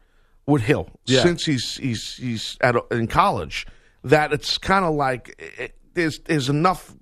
with 0.46 0.62
Hill 0.62 0.88
Yeah. 1.06 1.22
since 1.22 1.44
he's 1.44 1.76
he's 1.78 2.16
he's 2.16 2.56
at 2.60 2.76
in 2.92 3.08
college 3.08 3.66
that 4.04 4.32
it's 4.32 4.58
kind 4.58 4.84
of 4.84 4.94
like 4.94 5.34
it, 5.58 5.74
there's 5.94 6.20
there's 6.20 6.48
enough 6.48 6.94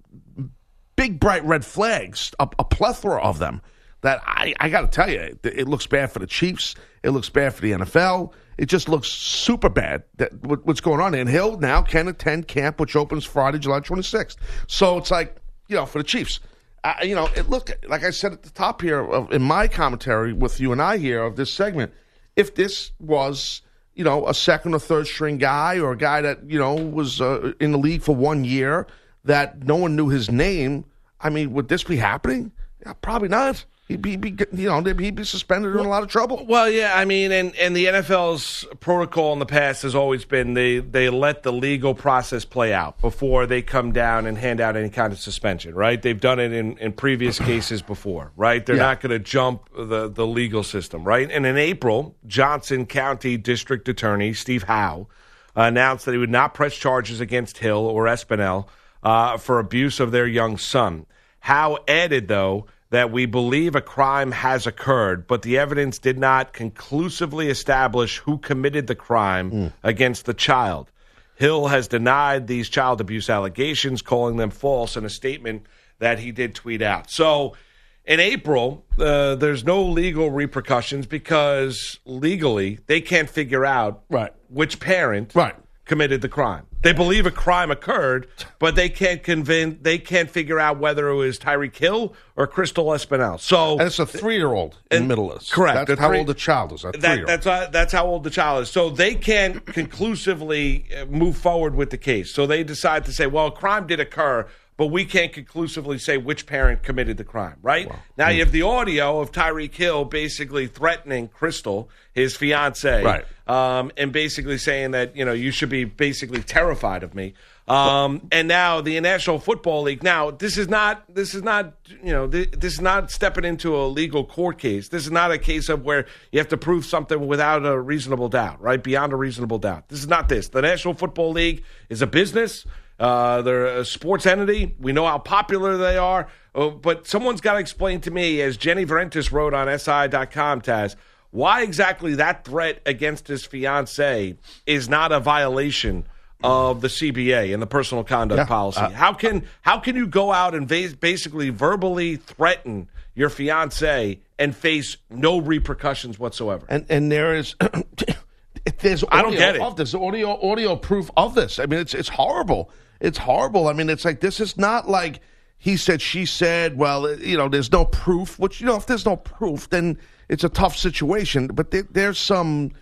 big 0.97 1.21
bright 1.21 1.45
red 1.45 1.65
flags, 1.65 2.33
a, 2.39 2.49
a 2.59 2.65
plethora 2.65 3.21
of 3.21 3.39
them. 3.39 3.61
That 4.05 4.21
I, 4.27 4.53
I 4.61 4.69
got 4.69 4.83
to 4.83 4.89
tell 4.89 5.09
you, 5.09 5.19
it, 5.19 5.39
it 5.43 5.67
looks 5.67 5.87
bad 5.87 6.13
for 6.13 6.19
the 6.19 6.27
Chiefs. 6.27 6.75
It 7.03 7.11
looks 7.13 7.31
bad 7.31 7.55
for 7.55 7.63
the 7.63 7.73
NFL. 7.73 8.35
It 8.59 8.67
just 8.67 8.87
looks 8.87 9.09
super 9.09 9.71
bad. 9.71 10.03
That 10.19 10.45
what, 10.45 10.67
what's 10.67 10.83
going 10.83 11.01
on? 11.01 11.15
And 11.15 11.27
Hill 11.27 11.59
now 11.59 11.81
can 11.81 12.07
attend 12.07 12.47
camp, 12.47 12.79
which 12.79 12.97
opens 12.97 13.25
Friday, 13.25 13.59
July 13.59 13.81
26th. 13.81 14.37
So 14.67 14.99
it's 14.99 15.11
like 15.11 15.37
you 15.69 15.77
know 15.77 15.87
for 15.87 15.97
the 15.97 16.05
Chiefs. 16.05 16.41
I, 16.85 17.05
you 17.05 17.15
know, 17.15 17.31
it 17.35 17.49
look 17.49 17.71
like 17.89 18.05
I 18.05 18.11
said 18.11 18.35
at 18.35 18.43
the 18.43 18.51
top 18.51 18.83
here 18.83 19.01
of, 19.01 19.33
in 19.33 19.41
my 19.41 19.69
commentary 19.69 20.35
with 20.35 20.61
you 20.61 20.71
and 20.71 20.83
I 20.83 20.99
here 20.99 21.23
of 21.23 21.37
this 21.37 21.51
segment. 21.51 21.95
If 22.37 22.55
this 22.57 22.93
was 23.01 23.63
you 23.95 24.05
know 24.05 24.29
a 24.29 24.35
second 24.35 24.75
or 24.75 24.81
third 24.81 25.07
string 25.07 25.39
guy 25.39 25.79
or 25.79 25.93
a 25.93 25.97
guy 25.97 26.21
that 26.21 26.51
you 26.51 26.59
know 26.59 26.75
was 26.75 27.23
uh, 27.23 27.55
in 27.59 27.73
the 27.73 27.79
league 27.79 28.03
for 28.03 28.15
one 28.15 28.45
year 28.45 28.87
that 29.25 29.63
no 29.63 29.77
one 29.77 29.97
knew 29.97 30.11
his 30.11 30.31
name, 30.31 30.85
I 31.23 31.31
mean, 31.31 31.55
would 31.55 31.69
this 31.69 31.85
be 31.85 31.97
happening? 31.97 32.53
Yeah, 32.85 32.93
probably 33.01 33.29
not. 33.29 33.65
He'd 33.87 34.01
be, 34.01 34.17
be 34.17 34.31
you 34.55 34.69
know 34.71 34.81
he'd 34.83 35.15
be 35.15 35.25
suspended 35.25 35.75
or 35.77 35.81
in 35.81 35.85
a 35.85 35.89
lot 35.91 36.03
of 36.03 36.09
trouble. 36.09 36.47
Well, 36.49 36.71
yeah, 36.71 36.93
I 36.97 37.05
mean, 37.05 37.33
and, 37.33 37.55
and 37.57 37.77
the 37.77 37.85
NFL's 37.85 38.65
protocol 38.81 39.35
in 39.35 39.41
the 39.41 39.47
past 39.47 39.83
has 39.83 39.95
always 39.95 40.25
been 40.25 40.55
they, 40.55 40.79
they 40.79 41.11
let 41.11 41.43
the 41.43 41.53
legal 41.53 41.95
process 41.95 42.47
play 42.47 42.73
out 42.73 42.99
before 43.03 43.45
they 43.47 43.61
come 43.61 43.93
down 43.93 44.27
and 44.27 44.39
hand 44.39 44.59
out 44.63 44.75
any 44.75 44.89
kind 44.89 45.13
of 45.13 45.19
suspension, 45.19 45.75
right? 45.75 46.01
They've 46.01 46.19
done 46.19 46.41
it 46.41 46.51
in, 46.55 46.79
in 46.79 46.93
previous 46.95 47.39
cases 47.51 47.83
before, 47.83 48.33
right? 48.37 48.65
They're 48.65 48.77
Yeah. 48.77 48.85
not 48.85 49.03
going 49.03 49.11
to 49.11 49.19
jump 49.19 49.69
the, 49.77 50.09
the 50.09 50.27
legal 50.27 50.63
system, 50.63 51.05
right? 51.05 51.31
And 51.31 51.45
in 51.45 51.59
April, 51.59 52.17
Johnson 52.27 52.87
County 52.87 53.37
District 53.37 53.87
Attorney 53.87 54.33
Steve 54.33 54.63
Howe 54.63 55.09
announced 55.55 56.07
that 56.07 56.13
he 56.13 56.19
would 56.19 56.31
not 56.31 56.55
press 56.55 56.75
charges 56.75 57.21
against 57.21 57.59
Hill 57.59 57.87
or 57.87 58.07
Espinal 58.07 58.67
uh, 59.03 59.37
for 59.37 59.59
abuse 59.59 60.01
of 60.01 60.11
their 60.11 60.27
young 60.27 60.57
son. 60.57 61.05
Howe 61.41 61.77
added, 61.87 62.29
though, 62.29 62.65
that 62.91 63.11
we 63.11 63.27
believe 63.27 63.75
a 63.75 63.81
crime 63.81 64.31
has 64.33 64.67
occurred, 64.67 65.27
but 65.27 65.43
the 65.43 65.59
evidence 65.59 65.99
did 65.99 66.19
not 66.19 66.53
conclusively 66.53 67.49
establish 67.49 68.19
who 68.19 68.39
committed 68.39 68.87
the 68.87 68.95
crime 68.95 69.73
against 69.83 70.27
the 70.27 70.35
child. 70.35 70.91
Hill 71.37 71.67
has 71.69 71.89
denied 71.89 72.47
these 72.47 72.69
child 72.69 73.01
abuse 73.01 73.29
allegations, 73.29 74.03
calling 74.03 74.37
them 74.37 74.51
false 74.51 74.97
in 74.97 75.05
a 75.05 75.11
statement 75.11 75.67
that 75.99 76.19
he 76.21 76.31
did 76.31 76.55
tweet 76.55 76.83
out. 76.83 77.11
So, 77.11 77.57
in 78.05 78.21
April, 78.21 78.85
uh, 78.99 79.35
there's 79.35 79.65
no 79.65 79.83
legal 79.83 80.31
repercussions 80.31 81.07
because 81.07 81.99
legally 82.05 82.79
they 82.87 83.01
can't 83.01 83.31
figure 83.31 83.65
out 83.65 84.03
Right. 84.11 84.33
which 84.49 84.79
parent 84.79 85.33
Right. 85.35 85.57
Committed 85.85 86.23
the 86.23 86.29
crime. 86.29 86.67
They 86.81 86.93
believe 86.93 87.27
a 87.27 87.31
crime 87.31 87.71
occurred, 87.71 88.29
but 88.59 88.75
they 88.75 88.89
can't 88.89 89.23
convince 89.23 89.79
they 89.83 89.99
can't 89.99 90.31
figure 90.31 90.59
out 90.59 90.79
whether 90.79 91.09
it 91.09 91.15
was 91.15 91.39
Tyreek 91.39 91.77
Hill 91.77 92.15
or 92.37 92.47
Crystal 92.47 92.87
Espinal. 92.87 93.39
So 93.41 93.73
And 93.73 93.83
it's 93.83 93.99
a 93.99 94.07
three 94.07 94.37
year 94.37 94.53
old 94.53 94.79
in 94.91 95.09
middle 95.09 95.33
of 95.33 95.49
correct. 95.51 95.87
That's 95.87 95.99
The 95.99 96.03
how 96.03 96.15
old 96.15 96.27
the 96.27 96.35
child 96.35 96.73
is. 96.73 96.83
Three 96.83 96.93
that, 97.01 97.27
that's 97.27 97.47
uh, 97.47 97.69
that's 97.71 97.93
how 97.93 98.07
old 98.07 98.25
the 98.25 98.31
child 98.31 98.63
is. 98.63 98.71
So 98.71 98.91
they 98.91 99.15
can't 99.15 99.65
conclusively 99.67 100.87
uh, 100.95 101.07
move 101.07 101.37
forward 101.37 101.75
with 101.75 101.91
the 101.91 101.99
case. 101.99 102.31
So 102.31 102.47
they 102.47 102.65
decide 102.65 103.05
to 103.07 103.13
say, 103.13 103.27
well, 103.27 103.49
a 103.49 103.53
crime 103.53 103.87
did 103.87 104.01
occur, 104.01 104.47
but 104.77 104.87
we 104.87 105.05
can't 105.05 105.33
conclusively 105.33 105.99
say 105.99 106.17
which 106.19 106.47
parent 106.47 106.83
committed 106.83 107.17
the 107.17 107.25
crime. 107.25 107.57
Right 107.63 107.91
now, 108.17 108.29
you 108.29 108.41
have 108.41 108.53
the 108.53 108.63
audio 108.63 109.21
of 109.21 109.31
Tyreek 109.33 109.75
Hill 109.75 110.05
basically 110.05 110.67
threatening 110.67 111.29
Crystal, 111.29 111.89
his 112.13 112.37
fiance, 112.37 113.03
Right. 113.03 113.25
um, 113.47 113.93
and 113.97 114.13
basically 114.13 114.59
saying 114.59 114.91
that 114.93 115.17
you 115.17 115.25
know 115.25 115.33
you 115.33 115.51
should 115.51 115.69
be 115.71 115.85
basically 115.85 116.43
terrified 116.43 117.03
of 117.03 117.15
me. 117.15 117.35
Um, 117.67 118.29
and 118.31 118.47
now 118.47 118.83
the 118.83 119.01
National 119.01 119.39
Football 119.39 119.83
League. 119.83 120.03
Now 120.03 120.31
this 120.31 120.59
is 120.59 120.69
not 120.69 121.03
this 121.15 121.35
is 121.35 121.43
not 121.43 121.73
you 122.03 122.13
know 122.13 122.27
th- 122.29 122.51
this 122.51 122.75
is 122.75 122.81
not 122.83 123.11
stepping 123.11 123.45
into 123.47 123.75
a 123.75 123.87
legal 123.87 124.23
court 124.25 124.59
case. 124.59 124.89
This 124.89 125.05
is 125.07 125.11
not 125.11 125.31
a 125.31 125.39
case 125.39 125.71
of 125.71 125.83
where 125.83 126.05
you 126.31 126.39
have 126.41 126.49
to 126.49 126.59
prove 126.59 126.85
something 126.85 127.27
without 127.27 127.65
a 127.65 127.81
reasonable 127.81 128.29
doubt, 128.29 128.61
right? 128.61 128.83
Beyond 128.83 129.15
a 129.15 129.17
reasonable 129.17 129.59
doubt. 129.59 129.89
This 129.89 130.01
is 130.01 130.09
not 130.09 130.29
this. 130.29 130.49
The 130.49 130.61
National 130.61 130.93
Football 130.93 131.31
League 131.33 131.63
is 131.89 132.03
a 132.03 132.07
business. 132.07 132.67
Uh, 132.99 133.43
they're 133.43 133.67
a 133.67 133.85
sports 133.85 134.25
entity. 134.27 134.75
We 134.79 134.93
know 134.93 135.07
how 135.07 135.19
popular 135.19 135.77
they 135.77 135.97
are. 135.97 136.29
Uh, 136.55 136.69
but 136.69 137.07
someone's 137.07 137.41
got 137.41 137.55
to 137.55 137.59
explain 137.59 138.01
to 138.03 138.11
me, 138.11 138.41
as 138.41 138.57
Jenny 138.57 138.87
Vrentas 138.87 139.33
wrote 139.33 139.53
on 139.55 139.67
SI.com, 139.79 140.61
Taz, 140.61 140.95
why 141.31 141.63
exactly 141.63 142.15
that 142.15 142.45
threat 142.45 142.81
against 142.87 143.27
his 143.27 143.45
fiance 143.45 144.37
is 144.67 144.89
not 144.89 145.11
a 145.11 145.19
violation 145.19 146.07
of 146.45 146.81
the 146.83 146.89
CBA 146.89 147.53
and 147.53 147.61
the 147.63 147.67
personal 147.67 148.05
conduct 148.05 148.39
Yeah, 148.39 148.45
policy. 148.45 148.81
uh, 148.81 148.91
how 148.91 149.15
can 149.15 149.45
how 149.63 149.79
can 149.81 149.97
you 149.97 150.07
go 150.07 150.31
out 150.31 150.55
and 150.55 150.69
va- 150.69 150.95
basically 151.01 151.49
verbally 151.49 152.17
threaten 152.17 152.89
your 153.15 153.31
fiance 153.31 154.21
and 154.39 154.55
face 154.55 154.99
no 155.11 155.39
repercussions 155.39 156.19
whatsoever? 156.19 156.67
and 156.69 156.85
and 156.91 157.11
there 157.11 157.35
is 157.35 157.57
there's 158.81 159.03
audio 159.05 159.19
I 159.19 159.23
don't 159.23 159.33
get 159.37 159.57
it. 159.57 159.63
of 159.63 159.77
this 159.77 159.95
audio 159.95 160.39
audio 160.51 160.77
proof 160.77 161.11
of 161.17 161.35
this. 161.35 161.59
I 161.59 161.67
mean, 161.67 161.81
it's 161.81 161.95
it's 161.95 162.09
horrible. 162.11 162.71
It's 163.01 163.19
horrible. 163.19 163.69
I 163.69 163.73
mean, 163.73 163.91
it's 163.91 164.05
like 164.05 164.21
this 164.21 164.41
is 164.41 164.57
not 164.57 164.89
like 164.89 165.21
he 165.59 165.77
said, 165.77 166.03
she 166.03 166.27
said. 166.27 166.77
Well, 166.77 167.19
you 167.19 167.37
know, 167.37 167.49
there's 167.49 167.73
no 167.73 167.85
proof. 167.85 168.39
Which 168.39 168.61
you 168.61 168.67
know, 168.67 168.77
if 168.77 168.87
there's 168.87 169.07
no 169.07 169.17
proof, 169.17 169.71
then 169.71 169.99
it's 170.29 170.45
a 170.45 170.49
tough 170.49 170.77
situation. 170.77 171.49
But 171.49 171.71
there, 171.71 171.87
there's 171.91 172.19
some. 172.19 172.73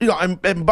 You 0.00 0.08
know, 0.08 0.18
and, 0.18 0.38
and 0.44 0.68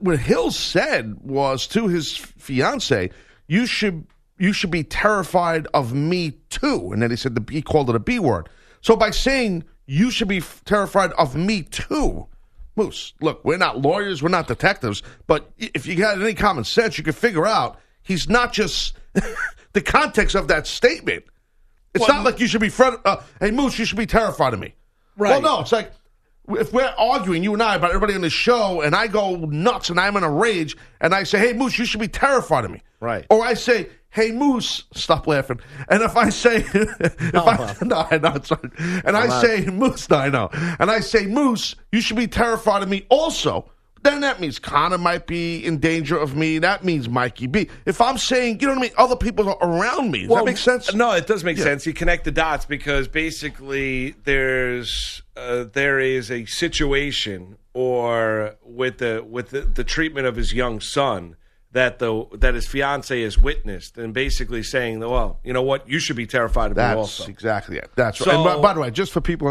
what 0.00 0.18
Hill 0.20 0.52
said 0.52 1.16
was 1.22 1.66
to 1.68 1.88
his 1.88 2.16
fiance, 2.16 3.10
"You 3.48 3.66
should 3.66 4.06
you 4.38 4.52
should 4.52 4.70
be 4.70 4.84
terrified 4.84 5.66
of 5.74 5.92
me 5.92 6.32
too." 6.50 6.90
And 6.92 7.02
then 7.02 7.10
he 7.10 7.16
said 7.16 7.34
the 7.34 7.52
he 7.52 7.62
called 7.62 7.90
it 7.90 7.96
a 7.96 8.00
B 8.00 8.18
word. 8.18 8.48
So 8.80 8.96
by 8.96 9.10
saying 9.10 9.64
you 9.86 10.10
should 10.10 10.28
be 10.28 10.40
terrified 10.64 11.12
of 11.12 11.34
me 11.34 11.62
too, 11.62 12.28
Moose. 12.76 13.12
Look, 13.20 13.44
we're 13.44 13.58
not 13.58 13.80
lawyers, 13.80 14.22
we're 14.22 14.28
not 14.28 14.46
detectives, 14.46 15.02
but 15.26 15.50
if 15.58 15.86
you 15.86 15.96
got 15.96 16.20
any 16.20 16.34
common 16.34 16.64
sense, 16.64 16.96
you 16.96 17.04
can 17.04 17.12
figure 17.12 17.46
out 17.46 17.78
he's 18.02 18.28
not 18.28 18.52
just 18.52 18.94
the 19.72 19.82
context 19.82 20.34
of 20.34 20.48
that 20.48 20.66
statement. 20.66 21.24
It's 21.94 22.06
not 22.06 22.24
like 22.24 22.38
you 22.38 22.46
should 22.46 22.60
be 22.60 22.68
fret. 22.68 22.94
Uh, 23.04 23.16
hey, 23.40 23.50
Moose, 23.50 23.78
you 23.78 23.84
should 23.84 23.98
be 23.98 24.06
terrified 24.06 24.54
of 24.54 24.60
me. 24.60 24.74
Right. 25.16 25.30
Well, 25.30 25.42
no, 25.42 25.60
it's 25.60 25.72
like 25.72 25.92
if 26.48 26.72
we're 26.72 26.94
arguing, 26.98 27.42
you 27.42 27.52
and 27.52 27.62
I, 27.62 27.76
about 27.76 27.90
everybody 27.90 28.14
on 28.14 28.20
the 28.20 28.30
show, 28.30 28.80
and 28.80 28.94
I 28.94 29.06
go 29.06 29.36
nuts 29.36 29.90
and 29.90 30.00
I'm 30.00 30.16
in 30.16 30.24
a 30.24 30.30
rage, 30.30 30.76
and 31.00 31.14
I 31.14 31.24
say, 31.24 31.38
"Hey, 31.38 31.52
Moose, 31.52 31.78
you 31.78 31.84
should 31.84 32.00
be 32.00 32.08
terrified 32.08 32.64
of 32.64 32.70
me." 32.70 32.82
Right. 33.00 33.26
Or 33.30 33.42
I 33.42 33.54
say, 33.54 33.88
"Hey, 34.10 34.30
Moose, 34.30 34.84
stop 34.94 35.26
laughing." 35.26 35.60
And 35.88 36.02
if 36.02 36.16
I 36.16 36.28
say, 36.30 36.56
if 36.74 37.34
I, 37.34 37.74
no, 37.82 38.06
I 38.10 38.18
know 38.18 38.32
it's 38.34 38.50
right. 38.50 39.04
And 39.04 39.16
I 39.16 39.40
say, 39.40 39.66
Moose, 39.66 40.08
no, 40.10 40.16
I 40.16 40.28
know. 40.28 40.48
And 40.52 40.90
I 40.90 41.00
say, 41.00 41.26
Moose, 41.26 41.74
you 41.92 42.00
should 42.00 42.16
be 42.16 42.28
terrified 42.28 42.82
of 42.82 42.88
me 42.88 43.06
also. 43.08 43.70
Then 44.02 44.20
that 44.20 44.40
means 44.40 44.58
Connor 44.58 44.96
might 44.98 45.26
be 45.26 45.64
in 45.64 45.78
danger 45.78 46.16
of 46.16 46.34
me. 46.34 46.58
That 46.58 46.84
means 46.84 47.08
Mikey 47.08 47.46
B. 47.46 47.68
If 47.84 48.00
I'm 48.00 48.16
saying, 48.16 48.60
you 48.60 48.66
know 48.66 48.72
what 48.74 48.78
I 48.78 48.82
mean, 48.82 48.92
other 48.96 49.16
people 49.16 49.48
are 49.48 49.58
around 49.60 50.10
me. 50.10 50.26
Does 50.26 50.36
that 50.36 50.44
make 50.44 50.56
sense? 50.56 50.94
No, 50.94 51.12
it 51.12 51.26
does 51.26 51.44
make 51.44 51.58
sense. 51.58 51.86
You 51.86 51.92
connect 51.92 52.24
the 52.24 52.30
dots 52.30 52.64
because 52.64 53.08
basically 53.08 54.12
there's 54.24 55.22
uh, 55.36 55.64
there 55.72 56.00
is 56.00 56.30
a 56.30 56.46
situation 56.46 57.58
or 57.74 58.56
with 58.64 58.98
the 58.98 59.24
with 59.28 59.50
the, 59.50 59.60
the 59.62 59.84
treatment 59.84 60.26
of 60.26 60.36
his 60.36 60.54
young 60.54 60.80
son 60.80 61.36
that 61.72 61.98
the 62.00 62.24
that 62.32 62.54
his 62.54 62.66
fiance 62.66 63.22
has 63.22 63.38
witnessed, 63.38 63.96
and 63.96 64.12
basically 64.12 64.62
saying, 64.62 64.98
"Well, 65.00 65.38
you 65.44 65.52
know 65.52 65.62
what? 65.62 65.88
You 65.88 65.98
should 66.00 66.16
be 66.16 66.26
terrified 66.26 66.72
of 66.72 66.76
me 66.76 66.82
also." 66.82 67.26
exactly 67.28 67.78
it. 67.78 67.90
That's 67.94 68.18
So- 68.18 68.26
right. 68.26 68.34
And 68.34 68.44
by, 68.44 68.60
by 68.60 68.74
the 68.74 68.80
way, 68.80 68.90
just 68.90 69.12
for 69.12 69.20
people, 69.20 69.48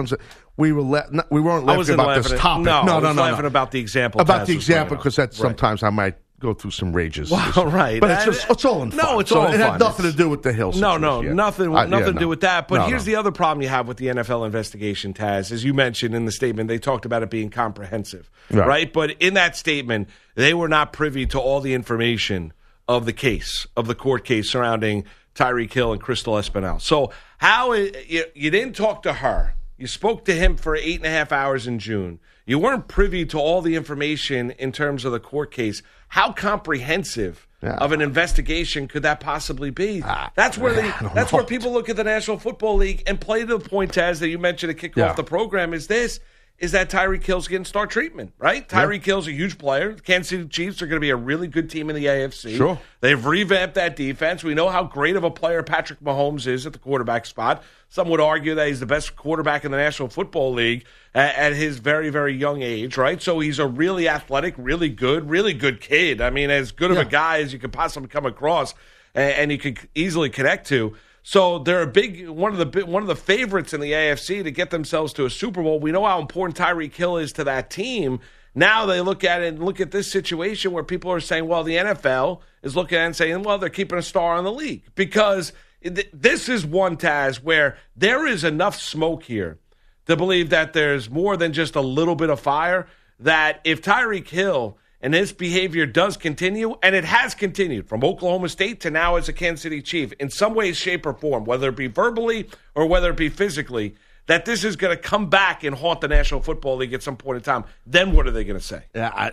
we 0.59 0.71
were 0.73 0.81
le- 0.83 1.07
no, 1.11 1.23
we 1.31 1.41
weren't 1.41 1.65
laughing 1.65 1.93
about 1.95 2.07
laughing 2.07 2.23
this 2.23 2.31
at- 2.33 2.39
topic. 2.39 2.65
no, 2.65 2.83
no, 2.83 2.99
no, 2.99 3.07
was 3.07 3.15
no, 3.15 3.21
laughing 3.23 3.41
no. 3.43 3.47
about 3.47 3.71
the 3.71 3.79
example 3.79 4.21
About 4.21 4.45
the 4.45 4.53
example 4.53 4.97
because 4.97 5.15
that 5.15 5.29
Right. 5.29 5.33
sometimes 5.33 5.81
I 5.83 5.89
might 5.89 6.15
go 6.39 6.53
through 6.53 6.71
some 6.71 6.93
rages. 6.93 7.31
Well, 7.31 7.65
right. 7.67 7.99
But 7.99 8.11
it's 8.11 8.25
just 8.25 8.49
it's 8.49 8.63
all 8.65 8.83
in 8.83 8.89
No, 8.89 8.97
fun. 9.03 9.19
it's 9.21 9.29
so 9.29 9.39
all 9.41 9.47
it 9.47 9.55
in 9.55 9.59
had 9.61 9.69
fun. 9.71 9.79
nothing 9.79 10.05
It's- 10.05 10.17
to 10.17 10.23
do 10.23 10.29
with 10.29 10.43
the 10.43 10.53
Hill. 10.53 10.71
No, 10.73 10.97
no, 10.97 11.17
situation. 11.19 11.35
nothing, 11.35 11.75
uh, 11.75 11.79
yeah, 11.81 11.85
nothing 11.87 12.05
to 12.07 12.11
no. 12.13 12.19
do 12.19 12.27
with 12.29 12.41
that. 12.41 12.67
But 12.69 12.75
No, 12.79 12.85
here's 12.87 13.05
no. 13.07 13.11
the 13.11 13.15
other 13.17 13.31
problem 13.31 13.61
you 13.61 13.67
have 13.69 13.87
with 13.87 13.97
the 13.97 14.07
NFL 14.09 14.45
investigation, 14.45 15.13
Taz. 15.13 15.51
As 15.51 15.63
you 15.63 15.73
mentioned 15.73 16.13
in 16.15 16.25
the 16.25 16.31
statement, 16.31 16.67
they 16.69 16.77
talked 16.77 17.05
about 17.05 17.23
it 17.23 17.29
being 17.29 17.49
comprehensive, 17.49 18.29
Right. 18.51 18.67
right? 18.67 18.93
But 18.93 19.11
in 19.19 19.33
that 19.35 19.55
statement, 19.57 20.07
they 20.35 20.53
were 20.53 20.69
not 20.69 20.93
privy 20.93 21.25
to 21.27 21.39
all 21.39 21.59
the 21.61 21.73
information 21.73 22.53
of 22.87 23.05
the 23.05 23.13
case, 23.13 23.65
of 23.77 23.87
the 23.87 23.95
court 23.95 24.23
case 24.25 24.49
surrounding 24.49 25.03
Tyreek 25.35 25.71
Hill 25.73 25.91
and 25.93 26.01
Crystal 26.01 26.33
Espinal. 26.35 26.81
So 26.81 27.11
how 27.37 27.73
you, 27.73 28.23
you 28.33 28.49
didn't 28.49 28.75
talk 28.75 29.03
to 29.03 29.13
her? 29.13 29.55
You 29.79 29.87
spoke 29.87 30.25
to 30.25 30.33
him 30.35 30.57
for 30.57 30.75
eight 30.75 30.97
and 30.97 31.05
a 31.05 31.09
half 31.09 31.31
hours 31.31 31.65
in 31.65 31.79
June. 31.79 32.19
You 32.45 32.59
weren't 32.59 32.89
privy 32.89 33.25
to 33.27 33.39
all 33.39 33.61
the 33.61 33.75
information 33.75 34.51
in 34.51 34.73
terms 34.73 35.05
of 35.05 35.13
the 35.13 35.21
court 35.21 35.51
case. 35.51 35.81
How 36.09 36.33
comprehensive 36.33 37.47
Yeah. 37.63 37.75
of 37.75 37.93
an 37.93 38.01
investigation 38.01 38.87
could 38.89 39.03
that 39.03 39.21
possibly 39.21 39.69
be? 39.69 40.01
Ah, 40.03 40.31
that's 40.35 40.57
where 40.57 40.73
I 40.77 40.81
they, 40.81 41.07
that's 41.15 41.31
know. 41.31 41.37
where 41.37 41.45
people 41.45 41.71
look 41.71 41.87
at 41.87 41.95
the 41.95 42.03
National 42.03 42.37
Football 42.37 42.75
League 42.75 43.03
and 43.07 43.21
play 43.21 43.41
to 43.45 43.57
the 43.57 43.59
point, 43.59 43.97
as 43.97 44.19
that 44.19 44.27
you 44.27 44.37
mentioned 44.37 44.69
to 44.69 44.73
kick 44.73 44.97
Yeah. 44.97 45.11
off 45.11 45.15
the 45.15 45.23
program. 45.23 45.73
Is 45.73 45.87
this? 45.87 46.19
Is 46.59 46.73
that 46.73 46.89
Tyreek 46.89 47.23
Hill's 47.23 47.47
getting 47.47 47.63
star 47.63 47.87
treatment, 47.87 48.33
right? 48.37 48.67
Tyreek 48.67 49.05
Hill's 49.05 49.27
a 49.27 49.31
huge 49.31 49.57
player. 49.57 49.93
The 49.93 50.01
Kansas 50.01 50.29
City 50.29 50.45
Chiefs 50.47 50.81
are 50.81 50.87
going 50.87 50.97
to 50.97 51.01
be 51.01 51.09
a 51.09 51.15
really 51.15 51.47
good 51.47 51.69
team 51.69 51.89
in 51.89 51.95
the 51.95 52.05
AFC. 52.05 52.57
Sure. 52.57 52.77
They've 52.99 53.25
revamped 53.25 53.75
that 53.75 53.95
defense. 53.95 54.43
We 54.43 54.53
know 54.55 54.69
how 54.69 54.83
great 54.83 55.15
of 55.15 55.23
a 55.23 55.31
player 55.31 55.63
Patrick 55.63 56.01
Mahomes 56.01 56.47
is 56.47 56.65
at 56.65 56.73
the 56.73 56.79
quarterback 56.79 57.25
spot. 57.25 57.63
Some 57.87 58.09
would 58.09 58.19
argue 58.19 58.55
that 58.55 58.67
he's 58.67 58.81
the 58.81 58.85
best 58.85 59.15
quarterback 59.15 59.63
in 59.63 59.71
the 59.71 59.77
National 59.77 60.09
Football 60.09 60.53
League 60.53 60.85
at, 61.15 61.35
at 61.35 61.53
his 61.53 61.79
very, 61.79 62.09
very 62.09 62.35
young 62.35 62.61
age, 62.61 62.97
right? 62.97 63.21
So 63.21 63.39
he's 63.39 63.59
a 63.59 63.65
really 63.65 64.09
athletic, 64.09 64.53
really 64.57 64.89
good, 64.89 65.29
really 65.29 65.53
good 65.53 65.79
kid. 65.79 66.19
I 66.19 66.29
mean, 66.29 66.49
as 66.49 66.73
good 66.73 66.91
of 66.91 66.97
a 66.97 67.05
guy 67.05 67.39
as 67.39 67.53
you 67.53 67.59
could 67.59 67.73
possibly 67.73 68.09
come 68.09 68.25
across, 68.25 68.75
and, 69.15 69.33
and 69.33 69.51
you 69.51 69.57
could 69.57 69.79
easily 69.95 70.29
connect 70.29 70.67
to. 70.67 70.95
So 71.29 71.59
they're 71.59 71.83
a 71.83 71.85
big 71.85 72.27
one 72.27 72.59
of 72.59 72.71
the 72.71 72.85
one 72.87 73.03
of 73.03 73.07
the 73.07 73.15
favorites 73.15 73.71
in 73.71 73.81
the 73.81 73.91
AFC 73.91 74.41
to 74.41 74.49
get 74.49 74.71
themselves 74.71 75.13
to 75.13 75.25
a 75.25 75.29
Super 75.29 75.61
Bowl. 75.61 75.79
We 75.79 75.91
know 75.91 76.03
how 76.03 76.19
important 76.19 76.57
Tyreek 76.57 76.95
Hill 76.95 77.17
is 77.17 77.31
to 77.33 77.43
that 77.43 77.69
team. 77.69 78.19
Now 78.55 78.87
they 78.87 78.99
look 78.99 79.23
at 79.23 79.43
it 79.43 79.49
and 79.49 79.63
look 79.63 79.79
at 79.79 79.91
this 79.91 80.11
situation 80.11 80.71
where 80.71 80.83
people 80.83 81.11
are 81.11 81.19
saying, 81.19 81.47
well, 81.47 81.63
the 81.63 81.75
NFL 81.75 82.39
is 82.63 82.75
looking 82.75 82.97
and 82.97 83.15
saying, 83.15 83.43
well, 83.43 83.59
they're 83.59 83.69
keeping 83.69 83.99
a 83.99 84.01
star 84.01 84.37
on 84.37 84.43
the 84.43 84.51
league 84.51 84.81
because 84.95 85.53
th- 85.83 86.09
this 86.11 86.49
is 86.49 86.65
one 86.65 86.97
Taz 86.97 87.43
where 87.43 87.77
there 87.95 88.25
is 88.25 88.43
enough 88.43 88.81
smoke 88.81 89.21
here 89.21 89.59
to 90.07 90.15
believe 90.15 90.49
that 90.49 90.73
there's 90.73 91.11
more 91.11 91.37
than 91.37 91.53
just 91.53 91.75
a 91.75 91.81
little 91.81 92.15
bit 92.15 92.31
of 92.31 92.39
fire. 92.39 92.87
That 93.19 93.61
if 93.65 93.83
Tyreek 93.83 94.29
Hill 94.29 94.79
and 95.01 95.13
his 95.13 95.31
behavior 95.31 95.85
does 95.85 96.17
continue, 96.17 96.77
and 96.83 96.95
it 96.95 97.05
has 97.05 97.33
continued 97.33 97.87
from 97.87 98.03
Oklahoma 98.03 98.49
State 98.49 98.81
to 98.81 98.91
now 98.91 99.15
as 99.15 99.29
a 99.29 99.33
Kansas 99.33 99.61
City 99.61 99.81
Chief, 99.81 100.11
in 100.13 100.29
some 100.29 100.53
way, 100.53 100.73
shape, 100.73 101.05
or 101.05 101.13
form, 101.13 101.45
whether 101.45 101.69
it 101.69 101.75
be 101.75 101.87
verbally 101.87 102.49
or 102.75 102.85
whether 102.85 103.11
it 103.11 103.17
be 103.17 103.29
physically, 103.29 103.95
that 104.27 104.45
this 104.45 104.63
is 104.63 104.75
going 104.75 104.95
to 104.95 105.01
come 105.01 105.29
back 105.29 105.63
and 105.63 105.75
haunt 105.75 106.01
the 106.01 106.07
National 106.07 106.41
Football 106.41 106.77
League 106.77 106.93
at 106.93 107.01
some 107.01 107.17
point 107.17 107.37
in 107.37 107.43
time, 107.43 107.63
then 107.85 108.13
what 108.13 108.27
are 108.27 108.31
they 108.31 108.43
going 108.43 108.59
to 108.59 108.65
say? 108.65 108.83
Yeah, 108.93 109.09
I, 109.13 109.31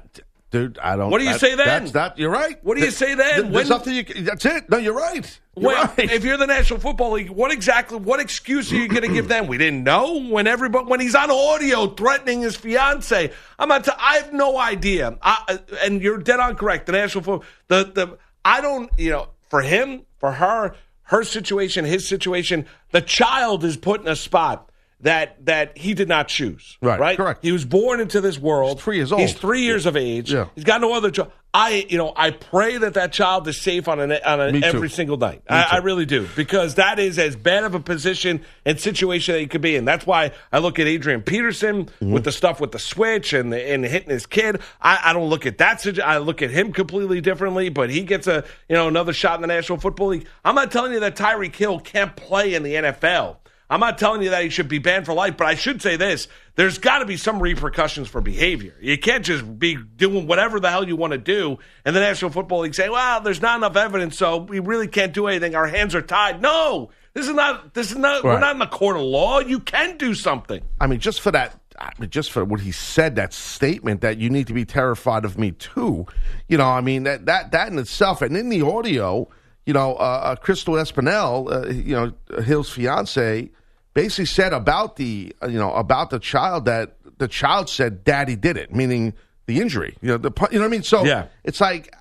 dude, 0.60 0.78
I 0.78 0.96
don't. 0.96 1.10
What 1.10 1.18
do 1.18 1.24
you 1.24 1.32
that- 1.32 1.40
say 1.40 1.54
then? 1.54 1.66
That's 1.66 1.90
that. 1.92 2.18
You're 2.18 2.30
right. 2.30 2.62
What 2.64 2.76
do 2.76 2.84
you 2.84 2.90
say 2.90 3.14
then? 3.14 3.30
Th- 3.34 3.42
When- 3.44 3.52
There's 3.52 3.68
nothing 3.68 3.94
you. 3.94 4.04
That's 4.04 4.44
it. 4.44 4.68
No, 4.70 4.76
you're 4.78 4.94
right. 4.94 5.40
You're 5.56 5.66
Well, 5.68 5.84
right. 5.96 6.10
if 6.12 6.24
you're 6.24 6.36
the 6.36 6.46
National 6.46 6.78
Football 6.80 7.12
League, 7.12 7.30
what 7.30 7.50
exactly, 7.50 7.98
what 7.98 8.20
excuse 8.20 8.70
are 8.72 8.76
you 8.76 8.88
going 8.88 9.02
to 9.02 9.08
give 9.08 9.28
them? 9.28 9.46
We 9.46 9.56
didn't 9.58 9.84
know 9.84 10.20
when 10.20 10.46
everybody 10.46 10.84
when 10.86 11.00
he's 11.00 11.14
on 11.14 11.30
audio 11.30 11.86
threatening 11.88 12.42
his 12.42 12.56
fiance. 12.56 13.30
I'm 13.58 13.68
not. 13.68 13.84
T- 13.84 13.92
I 13.98 14.16
have 14.18 14.32
no 14.32 14.58
idea. 14.58 15.16
I, 15.22 15.42
uh, 15.48 15.56
and 15.84 16.02
you're 16.02 16.18
dead 16.18 16.40
on 16.40 16.56
correct. 16.56 16.86
The 16.86 16.92
National 16.92 17.24
Football, 17.24 17.44
the 17.68 17.84
the 17.92 18.18
I 18.44 18.60
don't. 18.60 18.90
You 18.98 19.10
know, 19.10 19.28
for 19.48 19.62
him, 19.62 20.02
for 20.18 20.32
her, 20.32 20.74
her 21.04 21.22
situation, 21.24 21.84
his 21.84 22.06
situation, 22.06 22.66
the 22.92 23.00
child 23.00 23.64
is 23.64 23.76
put 23.76 24.00
in 24.00 24.08
a 24.08 24.16
spot. 24.16 24.70
That 25.00 25.44
that 25.44 25.76
he 25.76 25.92
did 25.92 26.08
not 26.08 26.26
choose, 26.28 26.78
Right, 26.80 26.98
Right, 26.98 27.16
correct. 27.18 27.40
He 27.44 27.52
was 27.52 27.66
born 27.66 28.00
into 28.00 28.20
this 28.22 28.38
world. 28.38 28.76
He's 28.78 28.84
three 28.84 28.96
years 28.96 29.12
old. 29.12 29.20
He's 29.20 29.34
three 29.34 29.60
years 29.60 29.84
of 29.84 29.94
age. 29.94 30.32
Yeah. 30.32 30.46
He's 30.54 30.64
got 30.64 30.80
no 30.80 30.94
other 30.94 31.10
job. 31.10 31.30
I, 31.52 31.86
you 31.88 31.96
know, 31.96 32.12
I 32.14 32.32
pray 32.32 32.76
that 32.76 32.94
that 32.94 33.14
child 33.14 33.48
is 33.48 33.58
safe 33.58 33.88
on 33.88 33.98
an 33.98 34.12
on 34.12 34.40
a, 34.40 34.58
every 34.66 34.90
single 34.90 35.16
night. 35.16 35.42
I, 35.48 35.66
I 35.72 35.76
really 35.78 36.04
do 36.06 36.26
because 36.36 36.74
that 36.74 36.98
is 36.98 37.18
as 37.18 37.34
bad 37.36 37.64
of 37.64 37.74
a 37.74 37.80
position 37.80 38.42
and 38.66 38.78
situation 38.80 39.34
that 39.34 39.40
he 39.40 39.46
could 39.46 39.60
be 39.62 39.76
in. 39.76 39.84
That's 39.84 40.06
why 40.06 40.32
I 40.52 40.58
look 40.58 40.78
at 40.78 40.86
Adrian 40.86 41.22
Peterson 41.22 41.84
Mm-hmm. 41.86 42.12
with 42.12 42.24
the 42.24 42.32
stuff 42.32 42.60
with 42.60 42.72
the 42.72 42.78
switch 42.78 43.32
and 43.32 43.52
the, 43.52 43.70
and 43.70 43.84
hitting 43.84 44.10
his 44.10 44.26
kid. 44.26 44.60
I, 44.80 44.98
I 45.04 45.12
don't 45.12 45.28
look 45.28 45.46
at 45.46 45.58
that. 45.58 45.86
I 46.02 46.18
look 46.18 46.40
at 46.42 46.50
him 46.50 46.72
completely 46.72 47.20
differently. 47.20 47.68
But 47.68 47.90
he 47.90 48.02
gets 48.02 48.26
a 48.26 48.44
you 48.68 48.76
know 48.76 48.88
another 48.88 49.12
shot 49.12 49.34
in 49.36 49.40
the 49.42 49.46
National 49.46 49.78
Football 49.78 50.08
League. 50.08 50.26
I'm 50.44 50.54
not 50.54 50.70
telling 50.70 50.92
you 50.92 51.00
that 51.00 51.16
Tyreek 51.16 51.54
Hill 51.54 51.80
can't 51.80 52.16
play 52.16 52.54
in 52.54 52.62
the 52.62 52.74
NFL. 52.74 53.36
I'm 53.68 53.80
not 53.80 53.98
telling 53.98 54.22
you 54.22 54.30
that 54.30 54.44
he 54.44 54.48
should 54.48 54.68
be 54.68 54.78
banned 54.78 55.06
for 55.06 55.12
life, 55.12 55.36
but 55.36 55.46
I 55.46 55.56
should 55.56 55.82
say 55.82 55.96
this. 55.96 56.28
There's 56.54 56.78
got 56.78 57.00
to 57.00 57.04
be 57.04 57.16
some 57.16 57.42
repercussions 57.42 58.08
for 58.08 58.20
behavior. 58.20 58.74
You 58.80 58.96
can't 58.96 59.24
just 59.24 59.58
be 59.58 59.76
doing 59.76 60.26
whatever 60.26 60.60
the 60.60 60.70
hell 60.70 60.86
you 60.86 60.94
want 60.94 61.12
to 61.12 61.18
do, 61.18 61.58
and 61.84 61.94
the 61.94 62.00
National 62.00 62.30
Football 62.30 62.60
League 62.60 62.74
say, 62.74 62.88
well, 62.88 63.20
there's 63.20 63.42
not 63.42 63.56
enough 63.56 63.76
evidence, 63.76 64.16
so 64.16 64.38
we 64.38 64.60
really 64.60 64.86
can't 64.86 65.12
do 65.12 65.26
anything. 65.26 65.54
Our 65.54 65.66
hands 65.66 65.94
are 65.94 66.02
tied. 66.02 66.40
No, 66.40 66.90
this 67.12 67.26
is 67.26 67.34
not, 67.34 67.74
this 67.74 67.90
is 67.90 67.96
not, 67.96 68.22
we're 68.22 68.38
not 68.38 68.52
in 68.52 68.60
the 68.60 68.66
court 68.66 68.96
of 68.96 69.02
law. 69.02 69.40
You 69.40 69.58
can 69.58 69.96
do 69.96 70.14
something. 70.14 70.62
I 70.80 70.86
mean, 70.86 71.00
just 71.00 71.20
for 71.20 71.32
that, 71.32 71.60
I 71.78 71.90
mean, 71.98 72.10
just 72.10 72.30
for 72.30 72.44
what 72.44 72.60
he 72.60 72.72
said, 72.72 73.16
that 73.16 73.32
statement 73.34 74.00
that 74.00 74.18
you 74.18 74.30
need 74.30 74.46
to 74.46 74.54
be 74.54 74.64
terrified 74.64 75.24
of 75.24 75.38
me 75.38 75.50
too. 75.50 76.06
You 76.48 76.56
know, 76.56 76.68
I 76.68 76.80
mean 76.80 77.02
that 77.02 77.26
that 77.26 77.50
that 77.52 77.70
in 77.72 77.78
itself, 77.78 78.22
and 78.22 78.36
in 78.36 78.48
the 78.48 78.62
audio, 78.62 79.28
you 79.66 79.72
know, 79.72 79.94
uh, 79.96 80.20
uh, 80.24 80.36
Crystal 80.36 80.74
Espinal, 80.74 81.50
uh, 81.52 81.68
you 81.68 81.94
know, 81.94 82.12
Hill's 82.42 82.70
fiance, 82.70 83.50
basically 83.94 84.26
said 84.26 84.52
about 84.52 84.96
the 84.96 85.34
uh, 85.42 85.48
you 85.48 85.58
know 85.58 85.72
about 85.74 86.10
the 86.10 86.18
child 86.18 86.64
that 86.66 86.96
the 87.18 87.28
child 87.28 87.68
said, 87.68 88.04
"Daddy 88.04 88.36
did 88.36 88.56
it," 88.56 88.74
meaning 88.74 89.12
the 89.46 89.60
injury. 89.60 89.96
You 90.00 90.08
know, 90.10 90.16
the 90.18 90.30
you 90.50 90.58
know 90.58 90.64
what 90.64 90.68
I 90.68 90.70
mean. 90.70 90.82
So 90.82 91.04
Yeah. 91.04 91.26
it's 91.44 91.60
like. 91.60 91.92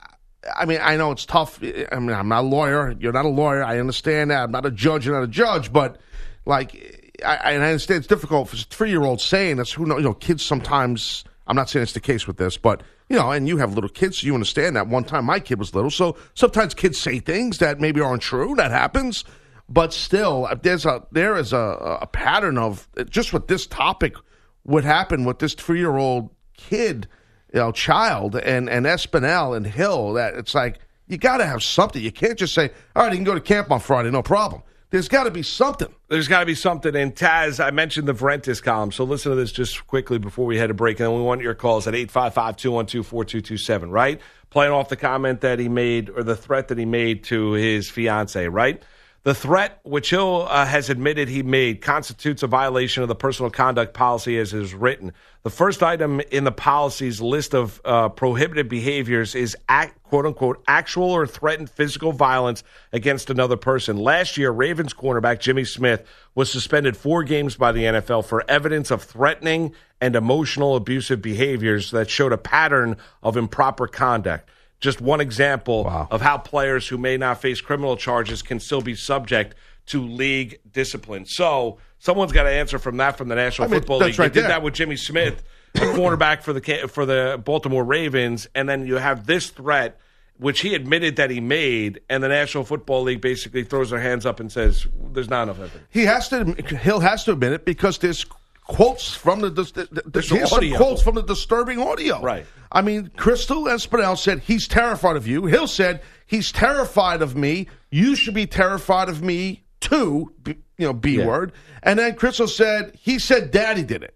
I 0.56 0.66
mean, 0.66 0.78
I 0.80 0.96
know 0.96 1.10
it's 1.12 1.26
tough. 1.26 1.60
I 1.64 1.98
mean, 1.98 2.12
I'm 2.12 2.28
not 2.28 2.42
a 2.44 2.48
lawyer. 2.48 2.94
You're 3.00 3.12
not 3.14 3.26
a 3.26 3.30
lawyer. 3.30 3.64
I 3.64 3.80
understand 3.80 4.30
that. 4.30 4.44
I'm 4.44 4.52
not 4.52 4.64
a 4.64 4.70
judge. 4.70 5.04
You're 5.04 5.16
not 5.16 5.24
a 5.24 5.28
judge. 5.28 5.74
But 5.74 5.98
like, 6.46 7.12
I, 7.26 7.54
and 7.54 7.64
I 7.64 7.70
understand 7.70 7.98
it's 7.98 8.08
difficult 8.08 8.50
for 8.50 8.56
a 8.56 8.60
three 8.60 8.92
year 8.92 9.02
olds 9.02 9.24
saying 9.24 9.56
this. 9.58 9.72
Who 9.74 9.88
know? 9.88 9.98
You 9.98 10.04
know, 10.04 10.14
kids 10.14 10.46
sometimes. 10.46 11.24
I'm 11.48 11.56
not 11.56 11.68
saying 11.68 11.82
it's 11.82 11.94
the 11.94 12.00
case 12.00 12.28
with 12.28 12.38
this, 12.38 12.58
but 12.58 12.84
you 13.10 13.16
know, 13.16 13.32
and 13.32 13.48
you 13.48 13.58
have 13.58 13.74
little 13.74 13.90
kids, 13.90 14.20
so 14.20 14.28
you 14.28 14.34
understand 14.34 14.76
that. 14.76 14.88
One 14.88 15.04
time, 15.04 15.26
my 15.26 15.40
kid 15.40 15.60
was 15.60 15.76
little, 15.76 15.92
so 15.92 16.18
sometimes 16.34 16.74
kids 16.74 16.98
say 16.98 17.20
things 17.20 17.60
that 17.60 17.80
maybe 17.80 18.02
aren't 18.02 18.24
true. 18.24 18.56
That 18.56 18.72
happens, 18.72 19.24
but 19.70 19.94
still, 19.94 20.48
uh, 20.50 20.56
there's 20.56 20.86
a 20.86 21.04
there 21.12 21.38
is 21.38 21.54
a, 21.54 21.98
a 22.02 22.08
pattern 22.08 22.58
of 22.58 22.88
uh, 22.98 23.04
just 23.04 23.34
what 23.34 23.48
this 23.48 23.68
topic 23.68 24.16
would 24.64 24.84
happen 24.84 25.26
with 25.26 25.40
this 25.40 25.54
three 25.54 25.80
year 25.80 25.98
old 25.98 26.30
kid, 26.58 27.08
you 27.54 27.60
know, 27.60 27.72
child, 27.72 28.36
and 28.36 28.70
and 28.70 28.86
Espinal 28.86 29.56
and 29.56 29.68
Hill. 29.68 30.14
That 30.14 30.36
it's 30.36 30.56
like 30.56 30.80
you 31.08 31.18
got 31.18 31.38
to 31.38 31.46
have 31.46 31.64
something. 31.64 32.02
You 32.02 32.12
can't 32.12 32.40
just 32.40 32.54
say, 32.54 32.72
"All 32.96 33.04
right, 33.04 33.12
you 33.12 33.18
can 33.18 33.24
go 33.24 33.36
to 33.36 33.42
camp 33.42 33.72
on 33.72 33.80
Friday, 33.80 34.10
no 34.10 34.24
problem." 34.24 34.64
There's 34.96 35.10
got 35.10 35.26
to 35.26 35.32
be 35.32 35.44
something. 35.44 35.94
There's 36.08 36.30
got 36.30 36.40
to 36.40 36.46
be 36.46 36.56
something. 36.56 36.96
And 36.96 37.14
Taz, 37.14 37.62
I 37.62 37.70
mentioned 37.72 38.08
the 38.08 38.14
Vrentas 38.14 38.64
column. 38.64 38.94
So 38.94 39.04
listen 39.04 39.30
to 39.30 39.36
this 39.36 39.52
just 39.52 39.86
quickly 39.88 40.20
before 40.20 40.46
we 40.46 40.58
head 40.58 40.68
to 40.68 40.74
break. 40.74 41.02
And 41.02 41.14
we 41.14 41.22
want 41.22 41.42
your 41.42 41.54
calls 41.54 41.86
at 41.86 41.94
855 41.94 42.56
212 42.56 43.06
4227, 43.06 43.92
right? 43.92 44.22
Playing 44.52 44.72
off 44.72 44.88
the 44.88 44.96
comment 44.96 45.42
that 45.42 45.60
he 45.60 45.68
made 45.68 46.10
or 46.10 46.24
the 46.24 46.38
threat 46.38 46.70
that 46.70 46.78
he 46.78 46.86
made 46.86 47.26
to 47.26 47.52
his 47.52 47.90
fiance, 47.90 48.48
right? 48.48 48.82
The 49.26 49.34
threat, 49.34 49.80
which 49.82 50.12
Hill 50.12 50.46
uh, 50.48 50.68
has 50.68 50.92
admitted 50.92 51.30
he 51.30 51.42
made, 51.42 51.82
constitutes 51.82 52.44
a 52.44 52.48
violation 52.48 53.02
of 53.02 53.10
the 53.10 53.16
personal 53.16 53.50
conduct 53.50 53.96
policy 53.96 54.38
as 54.38 54.54
is 54.54 54.76
written. 54.76 55.14
The 55.42 55.50
first 55.50 55.82
item 55.82 56.22
in 56.30 56.44
the 56.44 56.52
policy's 56.52 57.20
list 57.22 57.56
of 57.56 57.82
uh, 57.84 58.10
prohibited 58.10 58.70
behaviors 58.70 59.34
is 59.34 59.58
act, 59.68 60.04
quote 60.04 60.28
unquote 60.28 60.64
actual 60.68 61.10
or 61.10 61.26
threatened 61.26 61.72
physical 61.72 62.12
violence 62.12 62.64
against 62.94 63.32
another 63.32 63.58
person. 63.58 63.98
Last 63.98 64.38
year, 64.38 64.52
Ravens 64.52 64.94
cornerback 64.94 65.40
Jimmy 65.40 65.64
Smith 65.64 66.08
was 66.36 66.52
suspended 66.52 66.96
four 66.96 67.24
games 67.24 67.56
by 67.56 67.72
the 67.72 67.86
NFL 67.86 68.26
for 68.26 68.48
evidence 68.48 68.92
of 68.92 69.02
threatening 69.02 69.74
and 70.00 70.16
emotional 70.16 70.76
abusive 70.76 71.24
behaviors 71.24 71.90
that 71.90 72.12
showed 72.12 72.32
a 72.32 72.38
pattern 72.38 72.96
of 73.24 73.38
improper 73.38 73.88
conduct. 73.88 74.52
Just 74.86 75.02
one 75.02 75.20
example 75.20 76.08
of 76.12 76.22
how 76.22 76.38
players 76.38 76.88
who 76.88 76.98
may 76.98 77.18
not 77.18 77.42
face 77.42 77.60
criminal 77.60 77.98
charges 77.98 78.42
can 78.42 78.60
still 78.60 78.82
be 78.82 78.96
subject 78.96 79.56
to 79.88 80.02
league 80.02 80.60
discipline. 80.72 81.26
So 81.26 81.80
someone's 82.00 82.32
got 82.32 82.44
to 82.44 82.50
answer 82.52 82.80
from 82.80 82.98
that 82.98 83.18
from 83.18 83.28
the 83.28 83.36
National 83.36 83.68
I 83.68 83.72
mean, 83.72 83.80
Football 83.82 83.98
League. 84.00 84.18
right 84.18 84.32
they 84.32 84.40
did 84.42 84.44
there. 84.44 84.50
that 84.50 84.62
with 84.64 84.76
Jimmy 84.76 84.96
Smith, 84.96 85.44
a 85.76 85.80
cornerback 85.80 86.44
for 86.44 86.54
the 86.54 86.88
for 86.88 87.06
the 87.06 87.42
Baltimore 87.44 87.84
Ravens, 87.84 88.48
and 88.56 88.70
then 88.70 88.86
you 88.86 88.96
have 88.96 89.26
this 89.26 89.50
threat. 89.50 90.00
which 90.38 90.60
he 90.60 90.76
admitted 90.76 91.16
that 91.16 91.30
he 91.30 91.40
made, 91.40 92.02
and 92.10 92.22
the 92.22 92.28
National 92.28 92.64
Football 92.66 93.04
League 93.04 93.22
basically 93.22 93.64
throws 93.64 93.90
their 93.90 94.02
hands 94.02 94.26
up 94.26 94.40
and 94.40 94.52
says, 94.52 94.86
"There's 95.14 95.30
not 95.30 95.44
enough 95.44 95.60
evidence." 95.60 95.86
He 95.90 96.04
has 96.06 96.28
to. 96.30 96.44
Hill 96.76 97.00
has 97.00 97.24
to 97.24 97.32
admit 97.32 97.54
it 97.54 97.64
because 97.66 97.98
there's 98.00 98.26
quotes 98.68 99.14
from 99.14 99.42
the, 99.42 99.50
the, 99.50 99.64
the 100.06 100.22
here's 100.22 100.50
some 100.50 100.74
quotes 100.74 101.02
from 101.02 101.16
the 101.16 101.24
disturbing 101.24 101.80
audio. 101.80 102.22
Right. 102.22 102.46
I 102.72 102.82
mean, 102.82 103.12
Crystal 103.16 103.66
Espinal 103.66 104.18
said 104.18 104.40
he's 104.40 104.68
terrified 104.68 105.16
of 105.16 105.28
you. 105.28 105.46
Hill 105.46 105.68
said 105.68 106.02
he's 106.26 106.52
terrified 106.52 107.22
of 107.22 107.36
me. 107.36 107.68
You 107.92 108.16
should 108.16 108.34
be 108.34 108.48
terrified 108.48 109.08
of 109.08 109.22
me 109.22 109.64
too. 109.80 110.34
B, 110.44 110.58
you 110.78 110.88
know, 110.88 110.94
B 110.94 111.24
word. 111.24 111.54
And 111.84 112.00
then 112.00 112.16
Crystal 112.16 112.48
said 112.48 112.98
he 113.00 113.20
said 113.20 113.52
Daddy 113.52 113.84
did 113.84 114.04
it. 114.04 114.16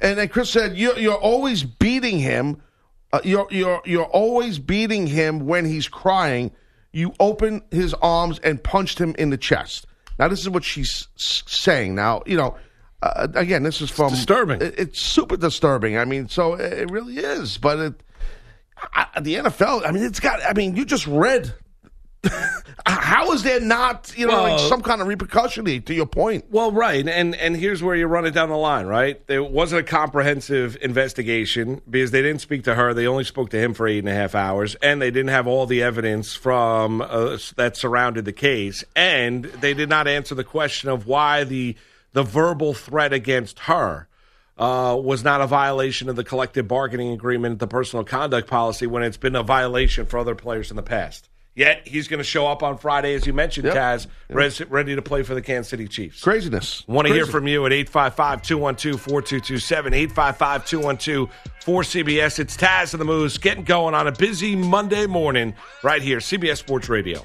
And 0.00 0.18
then 0.18 0.28
Chris 0.28 0.50
said 0.50 0.76
you're, 0.76 0.98
you're 0.98 1.14
always 1.14 1.62
beating 1.62 2.18
him. 2.18 2.62
Uh, 3.12 3.20
you're 3.22 3.48
you're 3.50 3.82
you're 3.84 4.06
always 4.06 4.58
beating 4.58 5.06
him 5.06 5.46
when 5.46 5.64
he's 5.66 5.88
crying. 5.88 6.52
You 6.92 7.12
open 7.20 7.62
his 7.70 7.94
arms 7.94 8.38
and 8.40 8.62
punched 8.62 8.98
him 8.98 9.14
in 9.18 9.30
the 9.30 9.36
chest. 9.36 9.86
Now 10.18 10.28
this 10.28 10.40
is 10.40 10.48
what 10.48 10.64
she's 10.64 11.08
saying. 11.16 11.94
Now 11.94 12.22
you 12.24 12.36
know. 12.36 12.56
Uh, 13.02 13.28
again, 13.34 13.62
this 13.62 13.80
is 13.80 13.90
from 13.90 14.10
disturbing. 14.10 14.60
it- 14.60 14.74
it's 14.78 15.00
super 15.00 15.36
disturbing. 15.36 15.96
I 15.96 16.04
mean, 16.04 16.28
so 16.28 16.54
it 16.54 16.72
it 16.72 16.90
really 16.90 17.16
is. 17.18 17.56
But 17.58 17.78
it, 17.78 18.02
I, 18.94 19.06
the 19.20 19.36
NFL. 19.36 19.86
I 19.86 19.92
mean, 19.92 20.04
it's 20.04 20.20
got. 20.20 20.40
I 20.44 20.52
mean, 20.52 20.76
you 20.76 20.84
just 20.84 21.06
read. 21.06 21.54
How 22.86 23.32
is 23.32 23.42
there 23.42 23.60
not, 23.60 24.12
you 24.16 24.26
know, 24.26 24.42
like 24.42 24.60
some 24.60 24.82
kind 24.82 25.00
of 25.00 25.06
repercussion 25.06 25.64
to 25.64 25.94
your 25.94 26.04
point? 26.06 26.44
Well, 26.50 26.70
right, 26.70 27.06
and 27.08 27.34
and 27.34 27.56
here's 27.56 27.82
where 27.82 27.94
you 27.96 28.06
run 28.06 28.26
it 28.26 28.32
down 28.32 28.50
the 28.50 28.56
line, 28.56 28.86
right? 28.86 29.26
There 29.26 29.42
wasn't 29.42 29.80
a 29.80 29.84
comprehensive 29.84 30.76
investigation 30.82 31.80
because 31.88 32.10
they 32.10 32.20
didn't 32.20 32.40
speak 32.42 32.64
to 32.64 32.74
her; 32.74 32.92
they 32.92 33.06
only 33.06 33.24
spoke 33.24 33.48
to 33.50 33.58
him 33.58 33.72
for 33.72 33.86
eight 33.88 34.00
and 34.00 34.08
a 34.08 34.14
half 34.14 34.34
hours, 34.34 34.74
and 34.76 35.00
they 35.00 35.10
didn't 35.10 35.28
have 35.30 35.46
all 35.46 35.64
the 35.66 35.82
evidence 35.82 36.34
from 36.34 37.00
uh, 37.00 37.38
that 37.56 37.76
surrounded 37.76 38.26
the 38.26 38.32
case, 38.34 38.84
and 38.94 39.44
they 39.44 39.72
did 39.72 39.88
not 39.88 40.06
answer 40.06 40.34
the 40.34 40.44
question 40.44 40.90
of 40.90 41.06
why 41.06 41.44
the 41.44 41.74
the 42.12 42.22
verbal 42.22 42.74
threat 42.74 43.12
against 43.12 43.60
her. 43.60 44.06
Uh, 44.58 44.94
was 44.94 45.24
not 45.24 45.40
a 45.40 45.46
violation 45.46 46.10
of 46.10 46.16
the 46.16 46.24
collective 46.24 46.68
bargaining 46.68 47.12
agreement, 47.12 47.58
the 47.60 47.66
personal 47.66 48.04
conduct 48.04 48.46
policy, 48.46 48.86
when 48.86 49.02
it's 49.02 49.16
been 49.16 49.34
a 49.34 49.42
violation 49.42 50.04
for 50.04 50.18
other 50.18 50.34
players 50.34 50.68
in 50.70 50.76
the 50.76 50.82
past. 50.82 51.30
Yet 51.54 51.88
he's 51.88 52.08
going 52.08 52.18
to 52.18 52.24
show 52.24 52.46
up 52.46 52.62
on 52.62 52.76
Friday, 52.76 53.14
as 53.14 53.26
you 53.26 53.32
mentioned, 53.32 53.64
Yep. 53.66 53.74
Taz, 53.74 54.06
res- 54.28 54.60
ready 54.68 54.94
to 54.94 55.00
play 55.00 55.22
for 55.22 55.34
the 55.34 55.40
Kansas 55.40 55.70
City 55.70 55.88
Chiefs. 55.88 56.22
Craziness. 56.22 56.86
Want 56.86 57.08
to 57.08 57.14
hear 57.14 57.24
from 57.24 57.46
you 57.48 57.64
at 57.64 57.72
855 57.72 58.42
212 58.42 59.00
4227, 59.00 59.94
855 59.94 60.66
212 60.66 61.30
4CBS. 61.64 62.38
It's 62.38 62.56
Taz 62.56 62.92
and 62.92 63.00
the 63.00 63.04
Moose 63.06 63.38
getting 63.38 63.64
going 63.64 63.94
on 63.94 64.06
a 64.08 64.12
busy 64.12 64.56
Monday 64.56 65.06
morning 65.06 65.54
right 65.82 66.02
here, 66.02 66.18
CBS 66.18 66.58
Sports 66.58 66.90
Radio. 66.90 67.22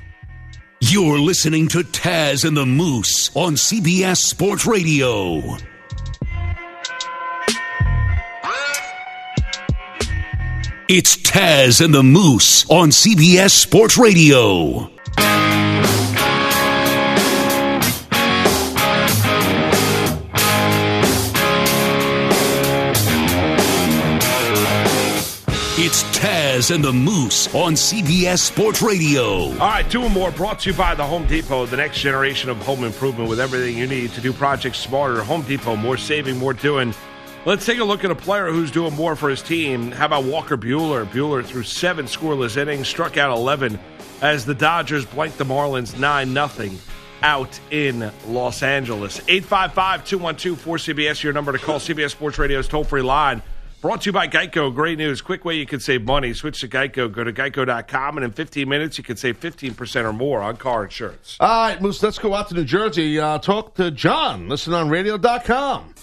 You're 0.96 1.20
listening 1.20 1.68
to 1.68 1.80
Taz 1.80 2.46
and 2.46 2.56
the 2.56 2.66
Moose 2.66 3.30
on 3.36 3.56
CBS 3.56 4.16
Sports 4.16 4.66
Radio. 4.66 5.42
It's 10.88 11.18
Taz 11.18 11.84
and 11.84 11.94
the 11.94 12.02
Moose 12.02 12.66
on 12.70 12.92
CBS 12.92 13.50
Sports 13.50 13.98
Radio. 13.98 14.90
Taz 26.66 26.74
and 26.74 26.84
the 26.84 26.92
Moose 26.92 27.54
on 27.54 27.74
CBS 27.74 28.40
Sports 28.40 28.82
Radio. 28.82 29.24
All 29.24 29.58
right, 29.58 29.90
two 29.90 30.10
more 30.10 30.32
brought 30.32 30.62
to 30.62 30.72
you 30.72 30.76
by 30.76 30.96
the 30.96 31.04
Home 31.04 31.28
Depot, 31.28 31.68
the 31.68 31.78
next 31.78 32.00
generation 32.00 32.50
of 32.50 32.58
home 32.58 32.84
improvement 32.84 33.30
with 33.30 33.40
everything 33.40 33.78
you 33.78 33.86
need 33.86 34.12
to 34.14 34.22
do 34.22 34.34
projects 34.34 34.80
smarter. 34.80 35.22
Home 35.22 35.44
Depot, 35.44 35.76
more 35.76 35.96
saving, 35.96 36.38
more 36.38 36.54
doing. 36.54 36.96
Let's 37.46 37.68
take 37.68 37.78
a 37.78 37.84
look 37.84 38.04
at 38.04 38.10
a 38.10 38.16
player 38.16 38.48
who's 38.48 38.72
doing 38.72 38.96
more 38.96 39.16
for 39.16 39.30
his 39.30 39.44
team. 39.44 39.92
How 39.92 40.08
about 40.08 40.24
Walker 40.24 40.58
Buehler? 40.58 41.06
Buehler 41.06 41.46
threw 41.46 41.62
seven 41.62 42.08
scoreless 42.08 42.58
innings, 42.58 42.88
struck 42.88 43.18
out 43.18 43.36
11 43.38 43.80
as 44.22 44.46
the 44.46 44.56
Dodgers 44.56 45.06
blanked 45.06 45.38
the 45.38 45.46
Marlins 45.46 45.98
9 46.00 46.34
0 46.34 46.72
out 47.22 47.60
in 47.70 48.12
Los 48.28 48.64
Angeles. 48.64 49.20
855 49.28 50.06
212 50.06 50.66
4CBS, 50.66 51.22
your 51.22 51.34
number 51.34 51.52
to 51.52 51.60
call 51.60 51.78
CBS 51.78 52.12
Sports 52.12 52.40
Radio's 52.40 52.68
toll 52.68 52.84
free 52.84 53.04
line. 53.04 53.44
Brought 53.86 54.02
to 54.02 54.10
you 54.10 54.14
by 54.14 54.28
Geico. 54.28 54.74
Great 54.74 54.98
news. 54.98 55.22
Quick 55.22 55.46
way 55.46 55.58
you 55.58 55.68
can 55.68 55.80
save 55.80 56.06
money. 56.06 56.34
Switch 56.34 56.60
to 56.62 56.68
Geico. 56.68 57.12
Go 57.12 57.24
to 57.24 57.32
geico.com, 57.32 58.18
and 58.18 58.26
in 58.26 58.32
15 58.32 58.68
minutes, 58.68 58.98
you 58.98 59.04
can 59.04 59.16
save 59.16 59.40
15% 59.40 60.06
or 60.06 60.12
more 60.12 60.42
on 60.42 60.58
car 60.58 60.86
insurance. 60.86 61.38
All 61.40 61.68
right, 61.68 61.80
Moose, 61.80 62.02
let's 62.02 62.18
go 62.18 62.34
out 62.34 62.50
to 62.50 62.56
New 62.56 62.64
Jersey. 62.66 63.20
Uh, 63.20 63.38
talk 63.38 63.76
to 63.76 63.92
John. 63.92 64.50
Listen 64.50 64.74
on 64.74 64.90
radio.com. 64.90 65.94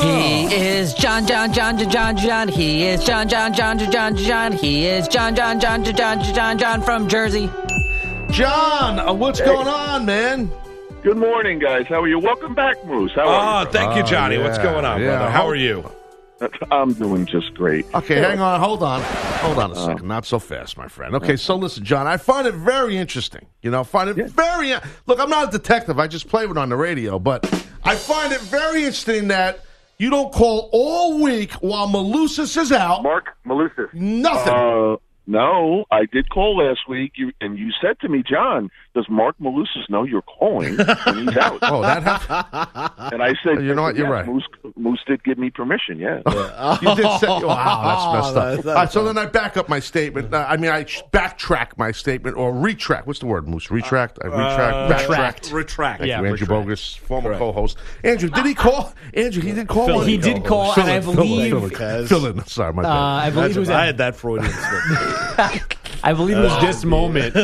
He 0.00 0.44
is 0.54 0.94
John, 0.94 1.26
John, 1.26 1.52
John, 1.52 1.76
John, 1.76 1.90
John, 1.90 2.16
John. 2.16 2.46
He 2.46 2.84
is 2.86 3.02
John, 3.02 3.28
John, 3.28 3.52
John, 3.52 3.78
John, 3.80 3.90
John, 3.90 4.16
John. 4.16 4.52
He 4.52 4.86
is 4.86 5.08
John, 5.08 5.34
John, 5.34 5.58
John, 5.58 5.82
John, 5.82 5.96
John, 6.22 6.34
John, 6.36 6.58
John 6.58 6.82
from 6.82 7.08
Jersey. 7.08 7.50
John, 8.30 9.00
uh, 9.00 9.12
what's 9.12 9.40
going 9.40 9.66
on, 9.66 10.06
man? 10.06 10.52
Good 11.02 11.16
morning, 11.16 11.58
guys. 11.58 11.86
How 11.88 12.00
are 12.00 12.06
you? 12.06 12.20
Welcome 12.20 12.54
back, 12.54 12.76
Moose. 12.86 13.10
How 13.16 13.26
are 13.28 13.66
Oh, 13.66 13.70
thank 13.72 13.96
you, 13.96 14.04
Johnny. 14.04 14.36
yeah, 14.36 14.44
What's 14.44 14.58
going 14.58 14.84
on, 14.84 15.00
yeah. 15.00 15.16
brother? 15.16 15.24
How 15.32 15.42
How- 15.42 15.48
are 15.48 15.56
you? 15.56 15.84
I'm 16.70 16.92
doing 16.92 17.26
just 17.26 17.54
great. 17.54 17.86
Okay, 17.94 18.20
hang 18.20 18.40
on. 18.40 18.60
Hold 18.60 18.82
on. 18.82 19.02
Hold 19.02 19.58
on 19.58 19.70
a 19.70 19.74
uh. 19.74 19.86
second. 19.86 20.08
Not 20.08 20.26
so 20.26 20.38
fast, 20.38 20.76
my 20.76 20.88
friend. 20.88 21.14
Okay, 21.16 21.34
uh. 21.34 21.36
so 21.36 21.56
listen, 21.56 21.84
John, 21.84 22.06
I 22.06 22.16
find 22.16 22.46
it 22.46 22.54
very 22.54 22.96
interesting. 22.96 23.46
You 23.62 23.70
know, 23.70 23.80
I 23.80 23.84
find 23.84 24.10
it 24.10 24.30
very. 24.30 24.72
Uh, 24.72 24.80
look, 25.06 25.20
I'm 25.20 25.30
not 25.30 25.48
a 25.48 25.50
detective. 25.50 25.98
I 25.98 26.06
just 26.06 26.28
play 26.28 26.44
it 26.44 26.56
on 26.56 26.68
the 26.68 26.76
radio, 26.76 27.18
but 27.18 27.44
I 27.84 27.96
find 27.96 28.32
it 28.32 28.40
very 28.42 28.80
interesting 28.80 29.28
that 29.28 29.60
you 29.98 30.10
don't 30.10 30.32
call 30.32 30.70
all 30.72 31.20
week 31.20 31.52
while 31.54 31.88
Malusis 31.88 32.56
is 32.56 32.72
out. 32.72 33.02
Mark 33.02 33.36
Malusis. 33.44 33.92
Nothing. 33.92 34.52
Uh, 34.52 34.96
no, 35.26 35.84
I 35.90 36.06
did 36.06 36.30
call 36.30 36.56
last 36.56 36.88
week, 36.88 37.12
you, 37.16 37.32
and 37.40 37.58
you 37.58 37.70
said 37.82 38.00
to 38.00 38.08
me, 38.08 38.22
John, 38.22 38.70
does 38.98 39.08
Mark 39.08 39.36
Malusis 39.40 39.88
know 39.88 40.02
you're 40.02 40.22
calling 40.22 40.76
when 40.76 41.28
he's 41.28 41.36
out? 41.36 41.58
oh, 41.62 41.82
that 41.82 42.02
happened. 42.02 43.12
And 43.12 43.22
I 43.22 43.34
said, 43.44 43.62
You 43.62 43.74
know 43.74 43.82
what? 43.82 43.94
You're 43.94 44.06
"Yes, 44.06 44.12
right." 44.12 44.26
Moose, 44.26 44.44
Moose 44.76 44.98
did 45.06 45.22
give 45.22 45.38
me 45.38 45.50
permission, 45.50 45.98
yeah. 46.00 46.20
You 46.82 46.96
did 46.96 47.20
say, 47.20 47.28
wow, 47.28 48.10
that's 48.12 48.34
messed 48.34 48.66
up. 48.66 48.66
All 48.66 48.74
right, 48.74 48.90
so 48.90 49.04
then 49.04 49.16
I 49.16 49.26
back 49.26 49.56
up 49.56 49.68
my 49.68 49.78
statement. 49.78 50.34
Uh, 50.34 50.44
I 50.48 50.56
mean, 50.56 50.70
I 50.72 50.82
backtrack 50.82 51.78
my 51.78 51.92
statement 51.92 52.36
or 52.36 52.52
retract. 52.52 53.06
What's 53.06 53.20
the 53.20 53.26
word, 53.26 53.46
Moose? 53.46 53.70
Retract? 53.70 54.18
I 54.22 54.26
retract. 54.26 54.74
Uh, 54.74 54.88
backtract. 54.88 55.52
Retract. 55.52 55.98
Thank 56.00 56.08
Yeah, 56.08 56.20
you, 56.20 56.26
Andrew 56.26 56.46
retract. 56.46 56.66
Bogusch, 56.68 56.98
former 56.98 57.38
co-host. 57.38 57.78
Andrew, 58.02 58.28
did 58.30 58.46
he 58.46 58.54
call? 58.54 58.92
Andrew, 59.14 59.42
he 59.42 59.52
did 59.52 59.68
call. 59.68 59.94
one? 59.94 60.08
He 60.08 60.16
did 60.18 60.44
call, 60.44 60.72
Fill 60.72 60.82
and 60.84 60.92
I 60.92 60.96
in, 60.96 61.02
fill 61.02 61.10
in, 61.12 61.16
believe, 61.16 61.50
fill 61.52 61.64
in, 61.66 61.74
uh, 62.04 62.06
fill 62.08 62.26
in. 62.26 62.44
Sorry, 62.46 62.72
my 62.72 62.82
bad. 62.82 62.90
I 62.90 63.30
believe 63.30 63.56
it 63.56 63.60
was. 63.60 63.70
I 63.70 63.86
had 63.86 63.98
that 63.98 64.16
Freudian 64.16 64.50
slip. 64.50 65.74
I 66.04 66.12
believe 66.12 66.36
it 66.36 66.42
was 66.42 66.60
this 66.60 66.84
moment. 66.84 67.34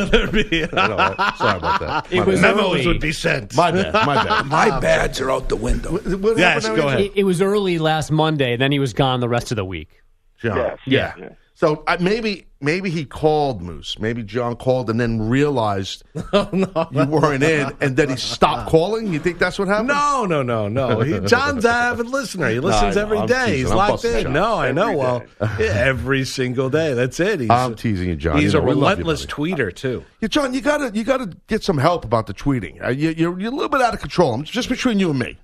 There'd 1.45 1.61
be- 1.63 1.67
I 1.67 1.73
know. 1.73 1.79
Sorry 1.79 1.79
about 1.79 1.81
that. 1.81 2.13
It 2.13 2.19
My 2.21 2.25
was 2.25 2.41
bad. 2.41 2.57
Memos 2.57 2.75
early. 2.75 2.87
would 2.87 3.01
be 3.01 3.13
sent. 3.13 3.55
my 3.57 3.71
bad. 3.71 3.93
My 3.93 4.25
bad. 4.25 4.47
My 4.71 4.81
bads 4.81 5.21
are 5.21 5.31
out 5.31 5.49
the 5.49 5.57
window. 5.57 5.93
What- 5.93 6.05
what 6.21 6.39
Yes, 6.39 6.67
go 6.69 6.89
ahead. 6.89 7.01
It, 7.01 7.13
it 7.17 7.25
was 7.25 7.41
early 7.43 7.79
last 7.79 8.11
Monday. 8.11 8.57
Then 8.57 8.73
he 8.73 8.79
was 8.79 8.93
gone 8.93 9.21
the 9.21 9.29
rest 9.29 9.51
of 9.51 9.57
the 9.57 9.65
week. 9.65 10.03
John? 10.41 10.57
Yes. 10.57 10.79
Yeah. 10.87 11.13
Yeah. 11.19 11.29
So 11.57 11.85
uh, 11.87 11.97
maybe 12.01 12.47
maybe 12.61 12.91
he 12.91 13.05
called 13.05 13.63
Moose. 13.63 13.97
Maybe 14.01 14.25
John 14.25 14.57
called 14.57 14.91
and 14.91 14.99
then 14.99 15.29
realized 15.29 16.03
you 16.15 17.07
weren't 17.07 17.45
in, 17.45 17.71
and 17.81 17.97
then 17.97 18.09
he 18.09 18.17
stopped 18.17 18.69
calling. 18.71 19.13
You 19.13 19.21
think 19.21 19.39
that's 19.39 19.57
what 19.59 19.69
happened? 19.69 19.89
No, 19.89 20.27
no, 20.27 20.43
no, 20.43 20.67
no. 20.67 21.01
He, 21.01 21.21
John's 21.21 21.65
an 21.65 21.71
avid 21.71 22.07
listener. 22.09 22.49
He 22.49 22.59
listens 22.61 22.97
know. 22.97 23.03
every 23.03 23.19
I'm 23.19 23.27
day. 23.29 23.45
teasing. 23.47 23.59
He's 23.59 23.71
I'm 23.71 23.77
locked 23.77 24.05
in. 24.05 24.23
John. 24.25 24.33
No, 24.33 24.55
I 24.57 24.73
know. 24.73 24.83
Every 24.89 24.97
Well, 24.99 25.25
yeah, 25.61 25.67
every 25.77 26.25
single 26.25 26.71
day. 26.71 26.93
That's 26.95 27.21
it. 27.21 27.39
He's, 27.39 27.51
I'm 27.51 27.77
teasing 27.77 28.09
you, 28.09 28.17
John. 28.17 28.39
he's 28.39 28.53
You 28.55 28.59
a 28.59 28.63
know, 28.63 28.69
we 28.69 28.75
love 28.75 28.99
you, 28.99 29.05
relentless 29.05 29.25
tweeter 29.27 29.73
too. 29.73 30.05
Yeah, 30.21 30.29
John, 30.29 30.55
you 30.55 30.61
gotta 30.61 30.91
you 30.93 31.05
gotta 31.05 31.31
get 31.47 31.63
some 31.63 31.79
help 31.79 32.05
about 32.05 32.27
the 32.27 32.35
tweeting. 32.35 32.85
Uh, 32.85 32.89
you, 32.91 33.11
you're 33.11 33.39
you're 33.39 33.53
a 33.53 33.55
little 33.55 33.69
bit 33.69 33.81
out 33.81 33.95
of 33.95 34.01
control. 34.01 34.35
I'm 34.35 34.43
just 34.43 34.69
between 34.69 34.99
you 34.99 35.11
and 35.11 35.19
me. 35.21 35.39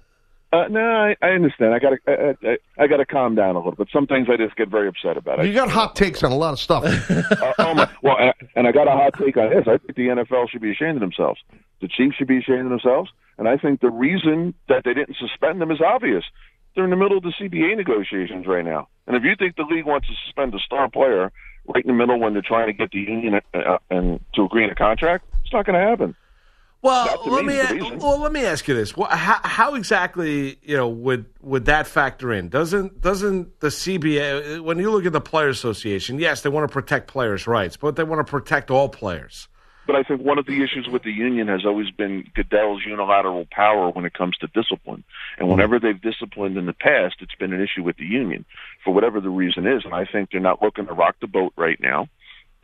Uh, 0.53 0.67
no, 0.69 0.81
I, 0.81 1.17
I 1.23 1.31
understand. 1.31 1.75
I 1.75 1.79
got 1.79 1.91
to 1.91 1.99
I, 2.09 2.49
I, 2.49 2.59
I 2.85 2.87
got 2.89 2.97
to 2.97 3.07
calm 3.07 3.37
down 3.37 3.55
a 3.55 3.59
little 3.59 3.77
bit. 3.77 3.89
Some 3.93 4.09
things 4.09 4.27
I 4.29 4.37
just 4.37 4.57
get 4.57 4.69
very 4.69 4.89
upset 4.89 5.17
about. 5.17 5.47
You 5.47 5.55
got 5.55 5.71
hot 5.71 5.95
takes 5.95 6.25
on 6.25 6.33
a 6.33 6.37
lot 6.37 6.53
of 6.53 6.59
stuff. 6.59 6.85
Uh, 7.41 7.53
oh 7.59 7.75
my! 7.75 7.89
Well, 8.03 8.17
and 8.19 8.31
I, 8.31 8.35
and 8.57 8.67
I 8.67 8.73
got 8.73 8.89
a 8.89 8.91
hot 8.91 9.15
take 9.19 9.37
on 9.37 9.51
this. 9.51 9.65
I 9.67 9.79
think 9.79 9.95
the 9.95 10.09
NFL 10.09 10.51
should 10.51 10.61
be 10.61 10.73
ashamed 10.73 10.97
of 10.97 11.01
themselves. 11.01 11.41
The 11.81 11.89
Chiefs 11.89 12.17
should 12.17 12.27
be 12.27 12.39
ashamed 12.39 12.65
of 12.65 12.71
themselves, 12.71 13.11
and 13.39 13.49
I 13.49 13.57
think 13.57 13.81
the 13.81 13.91
reason 13.91 14.55
that 14.69 14.85
they 14.85 14.93
didn't 14.95 15.17
suspend 15.17 15.61
them 15.61 15.71
is 15.71 15.81
obvious. 15.81 16.25
They're 16.75 16.85
in 16.85 16.91
the 16.91 16.97
middle 16.97 17.17
of 17.17 17.23
the 17.23 17.33
CBA 17.39 17.77
negotiations 17.77 18.47
right 18.47 18.65
now, 18.65 18.89
and 19.07 19.17
if 19.17 19.23
you 19.23 19.35
think 19.39 19.57
the 19.57 19.63
league 19.63 19.87
wants 19.87 20.09
to 20.09 20.15
suspend 20.27 20.55
a 20.55 20.59
star 20.59 20.89
player 20.91 21.33
right 21.67 21.85
in 21.85 21.89
the 21.89 21.97
middle 21.97 22.19
when 22.19 22.33
they're 22.33 22.43
trying 22.43 22.67
to 22.67 22.73
get 22.73 22.91
the 22.91 22.99
union 22.99 23.41
uh, 23.55 23.59
uh, 23.59 23.79
and 23.91 24.21
to 24.35 24.45
agree 24.45 24.65
on 24.65 24.71
a 24.71 24.75
contract, 24.75 25.25
it's 25.43 25.53
not 25.53 25.67
going 25.67 25.81
to 25.81 25.87
happen. 25.87 26.15
Well, 26.83 27.23
let 27.27 27.45
me 27.45 27.55
me 27.55 27.61
is 27.61 27.69
the 27.69 27.75
reason. 27.75 27.99
well 27.99 28.19
let 28.19 28.33
me 28.33 28.45
ask 28.45 28.67
you 28.67 28.75
this: 28.75 28.97
well, 28.97 29.11
how, 29.11 29.39
how 29.45 29.75
exactly 29.75 30.59
you 30.63 30.77
know 30.77 30.89
would 30.89 31.27
would 31.43 31.67
that 31.67 31.87
factor 31.87 32.33
in? 32.33 32.49
Doesn't 32.49 33.01
doesn't 33.01 33.61
the 33.61 33.69
CBA 33.69 34.61
when 34.61 34.79
you 34.79 34.91
look 34.91 35.05
at 35.05 35.13
the 35.13 35.21
Players 35.21 35.59
Association? 35.59 36.19
Yes, 36.19 36.41
they 36.41 36.49
want 36.49 36.69
to 36.69 36.73
protect 36.73 37.07
players' 37.07 37.47
rights, 37.47 37.77
but 37.77 37.97
they 37.97 38.05
want 38.05 38.27
to 38.27 38.31
protect 38.31 38.71
all 38.71 38.89
players. 38.89 39.49
But 39.87 39.97
I 39.97 40.03
think 40.05 40.23
one 40.23 40.39
of 40.39 40.47
the 40.47 40.63
issues 40.63 40.89
with 40.91 41.03
the 41.03 41.11
union 41.11 41.49
has 41.49 41.67
always 41.67 41.91
been 41.91 42.25
Goodell's 42.35 42.83
unilateral 42.87 43.47
power 43.51 43.91
when 43.91 44.05
it 44.05 44.15
comes 44.15 44.37
to 44.39 44.47
discipline. 44.47 45.03
And 45.37 45.49
whenever 45.49 45.81
they've 45.81 46.01
disciplined 46.01 46.57
in 46.57 46.67
the 46.67 46.73
past, 46.73 47.17
it's 47.19 47.35
been 47.35 47.53
an 47.53 47.61
issue 47.61 47.83
with 47.83 47.97
the 47.97 48.05
union 48.05 48.45
for 48.85 48.95
whatever 48.95 49.21
the 49.21 49.31
reason 49.31 49.67
is. 49.67 49.85
And 49.85 49.93
I 49.93 50.05
think 50.05 50.31
they're 50.31 50.41
not 50.41 50.63
looking 50.63 50.87
to 50.87 50.93
rock 50.93 51.17
the 51.21 51.27
boat 51.27 51.55
right 51.57 51.81
now. 51.81 52.07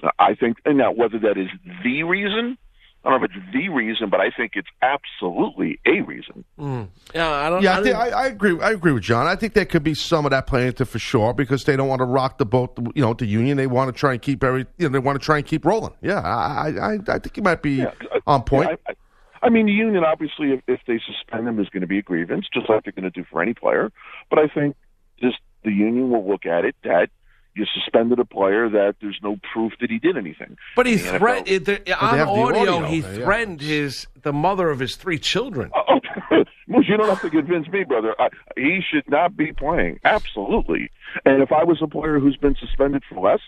Uh, 0.03 0.11
I 0.21 0.35
think, 0.35 0.59
and 0.65 0.79
now 0.79 0.93
whether 0.93 1.19
that 1.19 1.37
is 1.37 1.49
the 1.83 2.05
reason, 2.05 2.59
I 3.07 3.11
don't 3.11 3.21
know 3.21 3.25
if 3.27 3.31
it's 3.37 3.53
the 3.53 3.69
reason, 3.69 4.11
but 4.11 4.21
I 4.21 4.31
think 4.37 4.53
it's 4.57 4.69
absolutely 4.83 5.79
a 5.87 6.01
reason. 6.01 6.45
Mm. 6.59 6.89
Yeah, 7.15 7.31
I 7.31 7.49
don't. 7.51 7.63
Yeah, 7.63 7.71
I, 7.71 7.79
I 7.79 7.83
think, 7.83 7.95
don't- 7.97 8.03
I, 8.15 8.23
I 8.23 8.27
agree. 8.27 8.61
I 8.61 8.71
agree 8.73 8.93
with 8.93 9.05
John. 9.05 9.27
I 9.29 9.37
think 9.37 9.55
there 9.55 9.65
could 9.65 9.85
be 9.85 9.95
some 9.95 10.25
of 10.27 10.31
that 10.33 10.47
playing 10.49 10.69
into 10.69 10.85
for 10.85 10.99
sure 10.99 11.33
because 11.33 11.65
they 11.65 11.77
don't 11.77 11.89
want 11.89 12.01
to 12.01 12.05
rock 12.05 12.39
the 12.39 12.47
boat. 12.47 12.77
You 12.95 13.03
know, 13.03 13.15
the 13.15 13.27
union. 13.27 13.57
They 13.57 13.69
want 13.69 13.95
to 13.95 13.99
try 13.99 14.13
and 14.15 14.21
keep 14.21 14.43
every. 14.43 14.67
You 14.79 14.89
know, 14.89 14.93
they 14.93 14.99
want 14.99 15.21
to 15.21 15.25
try 15.25 15.37
and 15.39 15.47
keep 15.47 15.65
rolling. 15.65 15.95
Yeah, 16.03 16.21
I, 16.21 16.69
I, 16.69 16.93
I- 16.95 16.99
I 17.15 17.19
think 17.21 17.37
you 17.37 17.43
might 17.45 17.63
be 17.63 17.77
Yeah, 17.77 17.93
on 18.27 18.43
point. 18.43 18.71
yeah, 18.71 18.77
I, 18.89 18.91
I, 18.93 19.47
I 19.47 19.49
mean, 19.51 19.67
the 19.67 19.73
union 19.73 20.03
obviously, 20.03 20.51
if, 20.53 20.61
if 20.67 20.81
they 20.89 20.99
suspend 21.07 21.47
him, 21.47 21.61
is 21.61 21.69
going 21.69 21.83
to 21.83 21.87
be 21.87 21.99
a 21.99 22.03
grievance, 22.03 22.47
just 22.53 22.69
like 22.69 22.83
they're 22.83 22.93
going 22.93 23.05
to 23.05 23.11
do 23.11 23.25
for 23.31 23.41
any 23.41 23.55
player. 23.55 23.93
But 24.31 24.41
I 24.41 24.49
think 24.49 24.75
just 25.21 25.37
the 25.63 25.71
union 25.71 26.11
will 26.11 26.29
look 26.29 26.45
at 26.47 26.65
it 26.65 26.75
that 26.83 27.11
you 27.57 27.65
suspended 27.75 28.19
a 28.19 28.25
player 28.25 28.69
that 28.69 28.97
there's 29.01 29.19
no 29.23 29.39
proof 29.53 29.73
that 29.81 29.91
he 29.91 29.99
did 29.99 30.17
anything. 30.17 30.57
but 30.77 30.87
he 30.87 30.99
threatened 30.99 31.67
they 31.67 31.93
on 31.93 32.21
audio. 32.21 32.77
audio, 32.77 32.87
he 32.87 32.99
yeah. 32.99 33.15
threatened 33.15 33.61
his 33.61 34.07
the 34.23 34.33
mother 34.33 34.71
of 34.71 34.79
his 34.79 34.97
three 34.97 35.19
children. 35.19 35.71
Oh, 35.75 36.01
oh 36.31 36.45
Moose, 36.69 36.87
you 36.89 36.97
don't 36.97 37.09
have 37.09 37.23
to 37.23 37.31
convince 37.31 37.69
me, 37.69 37.85
brother. 37.85 38.15
I, 38.19 38.29
he 38.57 38.81
should 38.87 39.09
not 39.09 39.37
be 39.37 39.53
playing. 39.53 40.01
Absolutely. 40.05 40.91
And 41.25 41.43
if 41.43 41.53
I 41.53 41.65
was 41.65 41.81
a 41.81 41.87
player 41.87 42.19
who's 42.19 42.37
been 42.37 42.57
suspended 42.57 43.03
for 43.09 43.21
less, 43.21 43.41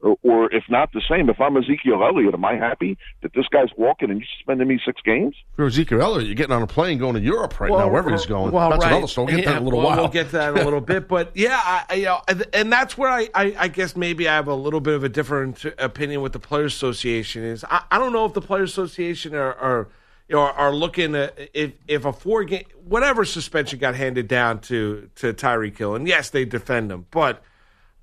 or, 0.00 0.16
or 0.22 0.52
if 0.54 0.64
not 0.68 0.92
the 0.92 1.00
same, 1.08 1.30
if 1.30 1.40
I'm 1.40 1.56
Ezekiel 1.56 2.02
Elliott, 2.04 2.34
am 2.34 2.44
I 2.44 2.54
happy 2.56 2.98
that 3.22 3.32
this 3.34 3.46
guy's 3.48 3.70
walking 3.76 4.10
and 4.10 4.20
you 4.20 4.26
suspended 4.38 4.68
me 4.68 4.78
six 4.84 5.00
games? 5.02 5.34
For 5.54 5.66
Ezekiel 5.66 6.02
Elliott, 6.02 6.26
you're 6.26 6.34
getting 6.34 6.54
on 6.54 6.62
a 6.62 6.66
plane 6.66 6.98
going 6.98 7.14
to 7.14 7.20
Europe 7.20 7.58
right 7.58 7.70
now, 7.70 7.88
wherever 7.88 8.10
he's 8.10 8.26
going. 8.26 8.52
Well, 8.52 8.70
that's 8.70 8.84
right. 8.84 8.92
another 8.92 9.06
story. 9.08 9.34
We'll 9.34 9.36
get 9.36 9.44
to 9.44 9.48
that 9.50 9.56
in 9.56 9.62
a 9.62 9.64
little 9.64 9.78
well, 9.78 9.88
while. 9.88 9.96
We'll 9.98 10.08
get 10.08 10.30
that 10.32 10.52
in 10.52 10.58
a 10.60 10.64
little 10.64 10.80
bit, 10.80 11.08
but 11.08 11.32
yeah, 11.34 11.60
I, 11.62 11.84
I, 11.88 11.94
you 11.94 12.04
know, 12.04 12.20
and- 12.28 12.46
and 12.52 12.72
that's 12.72 12.96
where 12.98 13.10
I, 13.10 13.28
I, 13.34 13.56
I 13.58 13.68
guess 13.68 13.96
maybe 13.96 14.28
I 14.28 14.34
have 14.34 14.48
a 14.48 14.54
little 14.54 14.80
bit 14.80 14.94
of 14.94 15.04
a 15.04 15.08
different 15.08 15.64
opinion 15.78 16.20
with 16.20 16.32
the 16.32 16.38
Players 16.38 16.74
Association. 16.74 17.42
Is 17.44 17.64
I, 17.64 17.82
I 17.90 17.98
don't 17.98 18.12
know 18.12 18.24
if 18.26 18.34
the 18.34 18.42
Players 18.42 18.70
Association 18.70 19.34
are, 19.34 19.54
are 19.54 19.88
you 20.28 20.36
know 20.36 20.42
are 20.42 20.74
looking 20.74 21.14
at 21.14 21.36
if 21.54 21.72
if 21.88 22.04
a 22.04 22.12
four 22.12 22.44
game 22.44 22.64
whatever 22.84 23.24
suspension 23.24 23.78
got 23.78 23.94
handed 23.94 24.28
down 24.28 24.60
to 24.62 25.08
to 25.16 25.32
Tyreek 25.32 25.76
Hill, 25.78 25.94
and 25.94 26.06
yes, 26.06 26.30
they 26.30 26.44
defend 26.44 26.92
him, 26.92 27.06
but. 27.10 27.42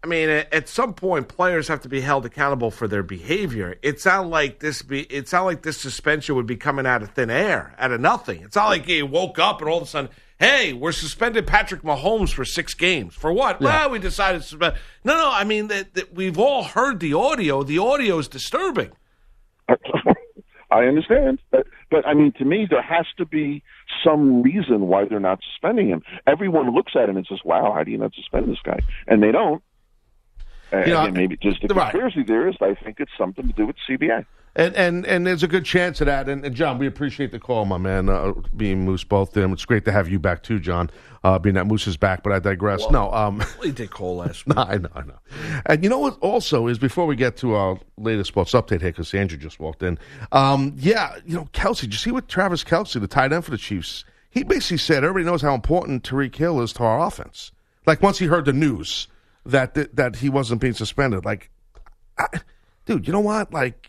I 0.04 0.08
mean, 0.08 0.28
at, 0.28 0.68
some 0.68 0.94
point, 0.94 1.30
players 1.30 1.70
have 1.70 1.82
to 1.84 1.90
be 1.90 2.02
held 2.02 2.26
accountable 2.26 2.72
for 2.72 2.90
their 2.90 3.04
behavior. 3.04 3.78
It 3.82 4.02
sounded 4.02 4.32
like 4.32 4.60
this 4.60 4.82
be. 4.82 5.04
It 5.04 5.30
sounded 5.30 5.46
like 5.46 5.62
this 5.62 5.78
suspension 5.78 6.36
would 6.36 6.46
be 6.46 6.58
coming 6.58 6.86
out 6.86 7.02
of 7.02 7.12
thin 7.12 7.30
air, 7.30 7.74
out 7.80 7.92
of 7.92 8.02
nothing. 8.02 8.42
It's 8.42 8.58
not 8.58 8.68
like 8.68 8.86
he 8.86 9.02
woke 9.02 9.40
up 9.40 9.62
and 9.62 9.70
all 9.70 9.78
of 9.78 9.84
a 9.84 9.86
sudden, 9.86 10.10
hey, 10.40 10.74
we're 10.74 10.92
suspended 10.92 11.48
Patrick 11.48 11.84
Mahomes 11.84 12.34
for 12.34 12.44
six 12.44 12.74
games 12.74 13.16
for 13.16 13.32
what? 13.32 13.62
Well, 13.62 13.92
we 13.92 14.00
decided 14.00 14.42
to 14.42 14.48
suspend. 14.48 14.76
No, 15.06 15.16
no. 15.16 15.32
I 15.32 15.46
mean 15.46 15.68
that, 15.70 15.94
that 15.94 16.14
we've 16.14 16.38
all 16.38 16.66
heard 16.66 17.00
the 17.00 17.14
audio. 17.14 17.64
The 17.64 17.78
audio 17.78 18.18
is 18.18 18.28
disturbing. 18.28 18.92
I 19.70 20.86
understand, 20.86 21.40
but, 21.52 21.66
but 21.90 22.06
I 22.06 22.14
mean, 22.14 22.34
to 22.40 22.46
me, 22.46 22.68
there 22.70 22.82
has 22.82 23.06
to 23.18 23.26
be 23.26 23.64
some 24.04 24.42
reason 24.42 24.88
why 24.88 25.06
they're 25.06 25.20
not 25.20 25.40
suspending 25.54 25.88
him. 25.88 26.02
Everyone 26.28 26.74
looks 26.74 26.94
at 27.02 27.08
him 27.08 27.16
and 27.16 27.26
says, 27.30 27.40
"Wow, 27.46 27.72
how 27.74 27.84
do 27.84 27.92
you 27.92 28.00
not 28.00 28.14
suspend 28.16 28.50
this 28.50 28.58
guy?" 28.66 28.80
And 29.08 29.22
they 29.24 29.32
don't. 29.32 29.64
And 30.74 30.88
You 30.88 30.94
know, 30.94 31.02
again, 31.04 31.14
maybe 31.14 31.38
just 31.38 31.64
a 31.64 31.68
right. 31.74 31.92
conspiracy 31.92 32.24
theorist. 32.24 32.62
I 32.62 32.74
think 32.74 33.00
it's 33.00 33.12
something 33.18 33.48
to 33.48 33.54
do 33.54 33.68
with 33.68 33.76
CBA. 33.88 34.26
And 34.56 34.76
and 34.76 35.04
and 35.08 35.26
there's 35.26 35.42
a 35.42 35.48
good 35.48 35.66
chance 35.66 36.00
of 36.02 36.06
that. 36.06 36.30
And, 36.30 36.46
and 36.46 36.54
John, 36.56 36.78
we 36.78 36.86
appreciate 36.86 37.32
the 37.32 37.40
call, 37.40 37.66
my 37.66 37.78
man. 37.78 38.08
Uh, 38.08 38.34
being 38.56 38.86
Moose, 38.86 39.04
both 39.04 39.32
them. 39.32 39.52
It's 39.52 39.66
great 39.66 39.84
to 39.86 39.92
have 39.92 40.08
you 40.10 40.20
back 40.20 40.44
too, 40.44 40.60
John. 40.60 40.92
Uh, 41.24 41.40
being 41.40 41.56
that 41.56 41.66
Moose 41.66 41.88
is 41.88 41.98
back, 41.98 42.22
but 42.22 42.34
I 42.34 42.40
digress. 42.40 42.88
no, 42.92 43.12
um, 43.14 43.38
Well, 43.58 43.62
he 43.64 43.72
did 43.72 43.90
call 43.90 44.18
last 44.18 44.46
week. 44.48 44.56
no, 44.56 44.62
I 44.64 44.78
know, 44.78 44.90
I 44.94 45.02
know. 45.04 45.18
And 45.66 45.84
you 45.84 45.90
know 45.90 45.98
what? 45.98 46.20
Also, 46.20 46.68
is 46.68 46.78
before 46.78 47.06
we 47.08 47.16
get 47.16 47.38
to 47.38 47.56
our 47.56 47.80
latest 47.98 48.28
sports 48.28 48.52
update 48.52 48.82
here, 48.82 48.92
because 48.92 49.12
Andrew 49.16 49.38
just 49.40 49.60
walked 49.60 49.82
in. 49.82 49.98
Um, 50.32 50.76
yeah, 50.78 51.16
you 51.26 51.36
know, 51.36 51.46
Kelce. 51.54 51.82
Did 51.82 51.94
you 51.94 52.00
see 52.00 52.12
what 52.12 52.28
Travis 52.28 52.64
Kelce, 52.64 53.00
the 53.00 53.08
tight 53.08 53.32
end 53.34 53.46
for 53.46 53.52
the 53.52 53.58
Chiefs? 53.58 54.06
He 54.30 54.44
basically 54.44 54.78
said 54.78 55.04
everybody 55.04 55.26
knows 55.26 55.42
how 55.42 55.56
important 55.56 56.04
Tyreek 56.04 56.36
Hill 56.36 56.62
is 56.62 56.74
to 56.74 56.84
our 56.84 57.00
offense. 57.08 57.52
Like 57.88 58.02
once 58.04 58.20
he 58.20 58.26
heard 58.28 58.46
the 58.46 58.54
news 58.54 59.08
that 59.46 59.74
that, 59.74 59.96
that 59.96 60.16
he 60.18 60.30
wasn't 60.30 60.62
being 60.62 60.74
suspended, 60.74 61.26
like, 61.26 61.50
I, 62.18 62.28
dude, 62.86 63.08
you 63.08 63.14
know 63.14 63.20
what? 63.20 63.54
Like, 63.54 63.88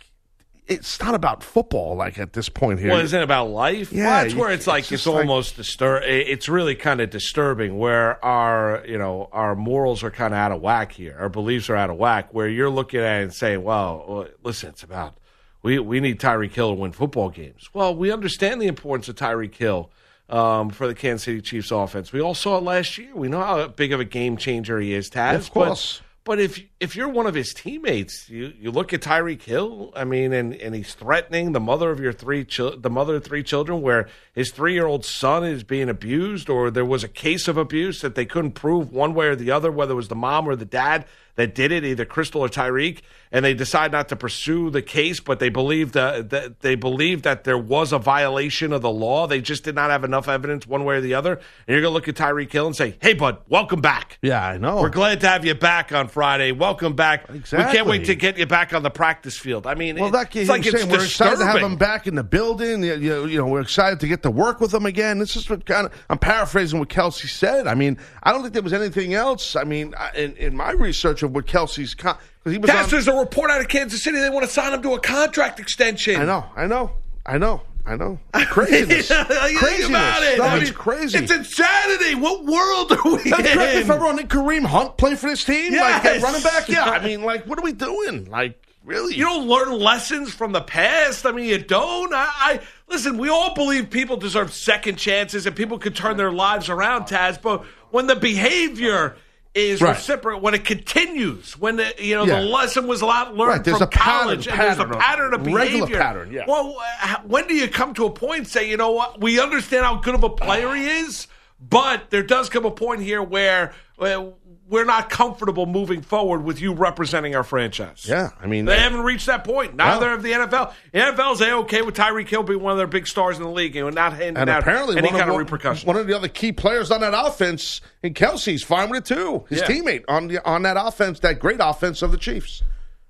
it's 0.67 0.99
not 1.01 1.14
about 1.14 1.43
football. 1.43 1.95
Like 1.95 2.19
at 2.19 2.33
this 2.33 2.49
point 2.49 2.81
here, 2.81 2.90
Well, 2.90 3.01
isn't 3.01 3.19
it 3.19 3.23
about 3.23 3.51
life? 3.51 3.93
Yeah, 3.93 4.05
well, 4.07 4.23
that's 4.23 4.35
where 4.35 4.51
it's 4.51 4.67
like 4.67 4.85
it's 4.85 4.93
it's, 4.93 5.03
just 5.05 5.14
like- 5.14 5.21
almost 5.27 5.57
disturb. 5.57 6.03
It's 6.07 6.49
really 6.49 6.75
kind 6.75 7.01
of 7.01 7.11
disturbing 7.11 7.79
where 7.79 8.23
our 8.25 8.83
you 8.87 8.99
know 8.99 9.29
our 9.33 9.55
morals 9.55 10.03
are 10.03 10.11
kind 10.11 10.33
of 10.33 10.38
out 10.38 10.53
of 10.53 10.61
whack 10.62 10.93
here. 10.93 11.17
Our 11.19 11.29
beliefs 11.29 11.69
are 11.69 11.77
out 11.77 11.90
of 11.90 11.97
whack. 11.97 12.33
Where 12.33 12.49
you're 12.49 12.71
looking 12.71 13.01
at 13.01 13.21
it 13.21 13.25
and 13.25 13.35
saying, 13.35 13.62
"Well, 13.62 14.05
well, 14.09 14.27
listen, 14.43 14.71
it's 14.71 14.83
about 14.83 15.19
we 15.62 15.79
we 15.79 16.01
need 16.01 16.19
Tyreek 16.19 16.53
Hill 16.55 16.75
to 16.75 16.81
win 16.81 16.93
football 16.93 17.29
games." 17.29 17.69
Well, 17.75 17.95
we 17.95 18.11
understand 18.11 18.61
the 18.62 18.67
importance 18.67 19.09
of 19.09 19.17
Tyreek 19.17 19.55
Hill. 19.55 19.90
Um, 20.31 20.71
for 20.71 20.87
the 20.87 20.95
Kansas 20.95 21.25
City 21.25 21.43
Chiefs 21.43 21.71
offense, 21.71 22.13
we 22.13 22.21
all 22.21 22.35
saw 22.35 22.57
it 22.57 22.65
last 22.65 22.97
year. 22.97 23.15
We 23.15 23.29
know 23.29 23.41
how 23.41 23.67
big 23.69 23.93
of 23.93 24.01
a 24.01 24.07
game 24.07 24.39
changer 24.39 24.81
he 24.81 24.95
is, 24.95 25.11
Taz. 25.11 25.35
Of 25.35 25.51
course. 25.51 26.01
But, 26.25 26.37
but 26.37 26.41
if 26.41 26.63
if 26.85 26.94
you're 26.94 27.09
one 27.09 27.27
of 27.27 27.35
his 27.35 27.55
teammates, 27.55 28.29
you, 28.29 28.53
you 28.61 28.70
look 28.70 28.92
at 28.92 29.01
Tyreek 29.01 29.42
Hill. 29.42 29.90
I 29.97 30.05
mean, 30.05 30.35
and, 30.35 30.55
and 30.55 30.75
he's 30.75 30.92
threatening 30.92 31.53
the 31.53 31.61
mother 31.61 31.90
of 31.90 31.99
your 31.99 32.12
three 32.12 32.44
chil- 32.44 32.79
the 32.79 32.90
mother 32.90 33.16
of 33.16 33.25
three 33.25 33.42
children, 33.42 33.81
where 33.81 34.07
his 34.35 34.51
three 34.51 34.75
year 34.75 34.87
old 34.87 35.05
son 35.05 35.44
is 35.44 35.64
being 35.64 35.88
abused, 35.88 36.51
or 36.51 36.70
there 36.70 36.85
was 36.85 37.03
a 37.03 37.09
case 37.09 37.49
of 37.49 37.57
abuse 37.57 38.03
that 38.03 38.14
they 38.14 38.27
couldn't 38.27 38.53
prove 38.53 38.92
one 38.92 39.14
way 39.14 39.27
or 39.29 39.35
the 39.35 39.51
other, 39.51 39.73
whether 39.73 39.92
it 39.92 39.97
was 39.97 40.09
the 40.09 40.14
mom 40.14 40.47
or 40.47 40.55
the 40.55 40.66
dad 40.66 41.07
that 41.37 41.55
did 41.55 41.73
it, 41.73 41.85
either 41.85 42.05
Crystal 42.05 42.42
or 42.42 42.49
Tyreek, 42.49 43.01
and 43.33 43.44
they 43.44 43.55
decide 43.55 43.90
not 43.90 44.09
to 44.11 44.16
pursue 44.16 44.70
the 44.70 44.83
case, 44.83 45.18
but 45.18 45.40
they 45.40 45.49
believe 45.49 45.92
that, 45.92 46.31
that 46.31 46.61
they 46.61 46.77
believe 46.77 47.23
that 47.23 47.42
there 47.42 47.59
was 47.59 47.92
a 47.92 47.99
violation 47.99 48.73
of 48.73 48.83
the 48.83 48.90
law. 48.90 49.27
They 49.27 49.40
just 49.40 49.64
did 49.64 49.75
not 49.75 49.90
have 49.90 50.05
enough 50.05 50.29
evidence 50.29 50.66
one 50.66 50.85
way 50.85 50.97
or 50.97 51.01
the 51.01 51.14
other. 51.14 51.33
And 51.33 51.75
you're 51.75 51.81
gonna 51.81 51.94
look 51.94 52.09
at 52.09 52.14
Tyreek 52.14 52.53
Hill 52.53 52.66
and 52.66 52.77
say, 52.77 52.97
"Hey, 53.01 53.14
bud, 53.14 53.38
welcome 53.49 53.81
back." 53.81 54.18
yeah, 54.23 54.47
I 54.47 54.59
know. 54.59 54.81
We're 54.81 54.90
glad 54.90 55.20
to 55.23 55.29
have 55.29 55.44
you 55.44 55.55
back 55.55 55.92
on 55.92 56.09
Friday. 56.09 56.53
Welcome 56.53 56.74
back. 56.95 57.31
We 57.31 57.41
can't 57.41 57.87
wait 57.87 58.05
to 58.07 58.15
get 58.15 58.39
you 58.39 58.47
back 58.47 58.73
on 58.73 58.83
the 58.83 58.91
practice 58.91 59.37
field. 59.37 59.67
I 59.67 59.75
mean, 59.75 59.97
Well, 59.97 60.11
that 60.11 60.35
it's 60.35 60.49
like 60.49 60.63
I'm 60.63 60.69
it's 60.69 60.81
saying, 60.81 60.91
we're 60.91 61.05
excited 61.05 61.39
to 61.39 61.45
have 61.45 61.55
disturbing. 61.55 61.73
him 61.73 61.79
back 61.79 62.07
in 62.07 62.15
the 62.15 62.25
building. 62.25 62.83
You, 62.83 63.27
you, 63.27 63.39
know, 63.39 63.47
we're 63.47 63.61
excited 63.61 64.01
to 64.01 64.07
get 64.07 64.23
to 64.23 64.31
work 64.31 64.61
with 64.61 64.75
him 64.75 64.87
again. 64.87 65.19
This 65.19 65.37
is 65.37 65.49
what 65.49 65.65
kind 65.67 65.87
of 65.87 65.93
I'm 66.11 66.19
paraphrasing 66.19 66.79
what 66.79 66.89
Kelce 66.89 67.29
said. 67.29 67.67
I 67.67 67.75
mean, 67.75 67.99
I 68.23 68.33
don't 68.33 68.43
think 68.43 68.55
there 68.55 68.63
was 68.63 68.73
anything 68.73 69.15
else. 69.15 69.57
I 69.57 69.65
mean, 69.65 69.95
in, 70.15 70.37
in 70.37 70.57
my 70.57 70.73
research 70.73 71.23
of 71.23 71.33
what 71.35 71.47
Kelce's 71.47 71.95
because 71.95 72.17
he 72.45 72.59
was 72.59 72.69
That's 72.69 72.85
on, 72.85 72.91
there's 72.91 73.09
a 73.09 73.15
report 73.15 73.51
out 73.51 73.61
of 73.61 73.69
Kansas 73.69 74.03
City. 74.03 74.19
They 74.19 74.31
want 74.31 74.45
to 74.45 74.51
sign 74.51 74.73
him 74.73 74.83
to 74.83 74.93
a 74.95 75.01
contract 75.01 75.61
extension. 75.61 76.17
I 76.21 76.25
know, 76.25 76.45
I 76.57 76.67
know, 76.67 76.91
I 77.25 77.39
know, 77.39 77.63
I 77.87 77.97
know. 77.97 78.18
Craziness, 78.33 79.09
think 79.09 79.59
craziness. 79.59 79.88
about 79.88 80.23
it. 80.23 80.38
No, 80.38 80.44
I 80.44 80.59
it's 80.59 80.70
crazy. 80.70 81.18
It's 81.18 81.31
insanity. 81.31 82.14
What 82.14 82.44
world 82.44 82.92
are 82.92 83.16
we 83.16 83.31
That's 83.31 83.53
correct. 83.53 83.75
in? 83.77 83.83
If 83.83 83.90
everyone 83.90 84.16
did 84.16 84.29
Kareem 84.31 84.64
Hunt 84.64 84.97
play 84.97 85.14
for 85.16 85.29
this 85.29 85.44
team, 85.44 85.73
like 85.75 86.03
Yes. 86.05 86.07
at 86.07 86.23
running 86.23 86.42
back, 86.42 86.68
yeah. 86.68 86.85
I 86.85 87.05
mean, 87.05 87.23
like, 87.23 87.47
what 87.47 87.59
are 87.59 87.62
we 87.62 87.73
doing? 87.73 88.25
Like, 88.31 88.59
really? 88.85 89.14
You 89.14 89.25
don't 89.27 89.47
learn 89.49 89.79
lessons 89.79 90.33
from 90.33 90.53
the 90.53 90.62
past. 90.62 91.27
I 91.27 91.33
mean, 91.33 91.44
you 91.44 91.59
don't. 91.59 92.14
I, 92.14 92.27
I 92.35 92.61
listen. 92.88 93.18
We 93.18 93.29
all 93.29 93.55
believe 93.55 93.90
people 93.90 94.16
deserve 94.16 94.55
second 94.55 94.97
chances 94.97 95.44
and 95.47 95.55
people 95.55 95.79
could 95.79 95.94
turn 95.94 96.16
their 96.16 96.33
lives 96.33 96.70
around, 96.70 97.05
Taz. 97.05 97.40
But 97.40 97.64
when 97.90 98.07
the 98.07 98.16
behavior 98.16 99.16
is 99.55 99.81
Right. 99.81 99.90
reciprocal, 99.97 100.40
when 100.40 100.55
it 100.55 100.64
continues, 100.64 101.59
when 101.59 101.77
the 101.77 101.95
you 101.99 102.14
know 102.17 102.25
Yeah. 102.25 102.40
the 102.40 102.47
lesson 102.47 102.87
was 102.87 103.03
a 103.03 103.07
lot 103.07 103.37
learned 103.37 103.49
Right, 103.51 103.64
there's 103.64 103.79
from 103.79 103.85
a 103.87 103.90
pattern- 103.90 104.23
college, 104.25 104.47
and 104.49 104.61
there's 104.61 104.79
a 104.79 104.85
pattern 104.85 104.93
of- 104.95 105.01
pattern 105.01 105.35
of 105.35 105.40
regular 105.47 105.87
behavior. 105.87 105.99
pattern, 105.99 106.33
yeah. 106.33 106.43
Well, 106.49 106.77
uh, 107.03 107.17
when 107.25 107.47
do 107.47 107.55
you 107.55 107.69
come 107.69 107.95
to 107.95 108.07
a 108.07 108.11
point 108.11 108.38
and 108.38 108.49
say, 108.49 108.69
you 108.69 108.77
know 108.77 108.90
what, 108.90 109.21
we 109.21 109.38
understand 109.40 109.85
how 109.87 109.97
good 109.97 110.14
of 110.17 110.25
a 110.25 110.31
player 110.31 110.75
he 110.75 110.87
is, 110.88 111.29
but 111.61 112.11
there 112.11 112.23
does 112.25 112.49
come 112.49 112.64
a 112.64 112.71
point 112.71 113.01
here 113.03 113.23
where. 113.23 113.73
uh, 114.01 114.25
we're 114.68 114.85
not 114.85 115.11
comfortable 115.11 115.66
moving 115.66 116.00
forward 116.00 116.42
with 116.42 116.61
you 116.61 116.72
representing 116.72 117.35
our 117.37 117.42
franchise. 117.44 118.07
Yeah, 118.09 118.31
I 118.40 118.46
mean, 118.46 118.64
They 118.64 118.79
haven't 118.79 119.03
reached 119.03 119.27
that 119.27 119.44
point. 119.44 119.74
Neither 119.77 120.07
No. 120.07 120.11
have 120.12 120.22
the 120.22 120.33
NFL. 120.33 120.72
The 120.92 120.98
NFL's 121.00 121.40
a 121.42 121.53
okay 121.59 121.83
with 121.83 121.94
Tyreek 121.96 122.29
Hill 122.29 122.42
being 122.42 122.61
one 122.61 122.72
of 122.72 122.79
their 122.79 122.87
big 122.87 123.07
stars 123.07 123.37
in 123.37 123.42
the 123.42 123.50
league 123.50 123.77
and 123.77 123.94
not 123.94 124.12
handing 124.12 124.38
And 124.38 124.48
out 124.48 124.61
apparently, 124.62 124.96
any 124.96 125.09
one 125.09 125.18
kind 125.18 125.29
of, 125.29 125.35
of, 125.35 125.38
repercussions. 125.40 125.85
One 125.87 125.96
of 125.96 126.07
the 126.07 126.14
other 126.14 126.29
key 126.29 126.53
players 126.53 126.90
on 126.90 127.03
that 127.03 127.12
offense, 127.14 127.81
and 128.03 128.14
Kelce's 128.14 128.62
fine 128.62 128.88
with 128.90 129.11
it 129.11 129.14
too. 129.14 129.44
His 129.50 129.61
Yeah. 129.61 129.66
teammate 129.68 130.05
on 130.09 130.29
the 130.29 130.44
on 130.44 130.62
that 130.62 130.77
offense, 130.79 131.20
that 131.20 131.38
great 131.38 131.59
offense 131.61 132.00
of 132.03 132.11
the 132.11 132.18
Chiefs. 132.18 132.62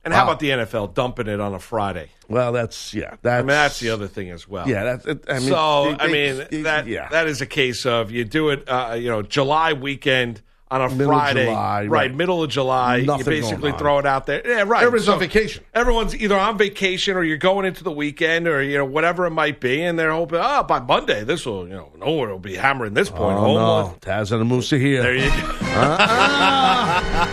And 0.06 0.12
how 0.12 0.24
about 0.24 0.38
the 0.38 0.50
NFL 0.50 0.88
dumping 0.88 1.28
it 1.28 1.40
on 1.40 1.54
a 1.54 1.58
Friday? 1.58 2.10
Well, 2.28 2.52
that's 2.52 2.92
yeah. 2.92 3.14
That's 3.22 3.34
I 3.36 3.38
mean, 3.38 3.46
that's 3.46 3.80
the 3.80 3.88
other 3.88 4.06
thing 4.06 4.30
as 4.30 4.46
well. 4.46 4.68
Yeah, 4.68 4.96
that's. 4.96 5.06
I 5.06 5.38
mean, 5.38 5.48
so 5.48 5.94
they- 5.98 6.04
I 6.04 6.06
mean 6.08 6.46
they- 6.50 6.62
that 6.62 6.86
yeah. 6.86 7.08
that 7.08 7.26
is 7.26 7.40
a 7.40 7.46
case 7.46 7.86
of 7.86 8.10
you 8.10 8.24
do 8.26 8.50
it, 8.50 8.68
uh, 8.68 8.96
you 8.98 9.08
know, 9.08 9.22
July 9.22 9.72
weekend 9.72 10.42
on 10.74 10.90
a 10.92 10.94
Middle 10.94 11.12
of 11.14 11.20
Friday, 11.20 11.44
July, 11.46 11.80
right, 11.82 11.88
right. 11.90 12.14
Middle 12.14 12.42
of 12.42 12.50
July. 12.50 13.00
Nothing 13.02 13.18
you 13.34 13.40
basically 13.42 13.60
going 13.62 13.72
on. 13.74 13.78
throw 13.78 13.98
it 14.00 14.06
out 14.06 14.26
there. 14.26 14.42
Yeah, 14.46 14.64
right. 14.66 14.82
Everyone's 14.82 15.08
on 15.08 15.18
vacation. 15.18 15.64
Everyone's 15.74 16.14
either 16.16 16.36
on 16.38 16.58
vacation 16.58 17.16
or 17.16 17.22
you're 17.24 17.36
going 17.36 17.64
into 17.66 17.84
the 17.84 17.92
weekend 17.92 18.46
or 18.48 18.62
you 18.62 18.76
know 18.78 18.84
whatever 18.84 19.26
it 19.26 19.30
might 19.30 19.60
be, 19.60 19.82
and 19.82 19.98
they're 19.98 20.12
hoping, 20.12 20.40
oh, 20.42 20.62
by 20.64 20.80
Monday 20.80 21.24
this 21.24 21.46
will, 21.46 21.66
you 21.68 21.74
know, 21.74 21.90
no 21.98 22.10
one 22.12 22.28
will 22.30 22.38
be 22.38 22.56
hammering 22.56 22.94
this 22.94 23.08
point 23.10 23.36
Oh 23.38 23.40
home. 23.40 23.54
no, 23.56 23.96
Taz 24.00 24.32
and 24.32 24.40
the 24.40 24.44
Moose 24.44 24.72
are 24.72 24.78
here. 24.78 25.02
There 25.02 25.14
you 25.14 25.28
go. 25.30 25.34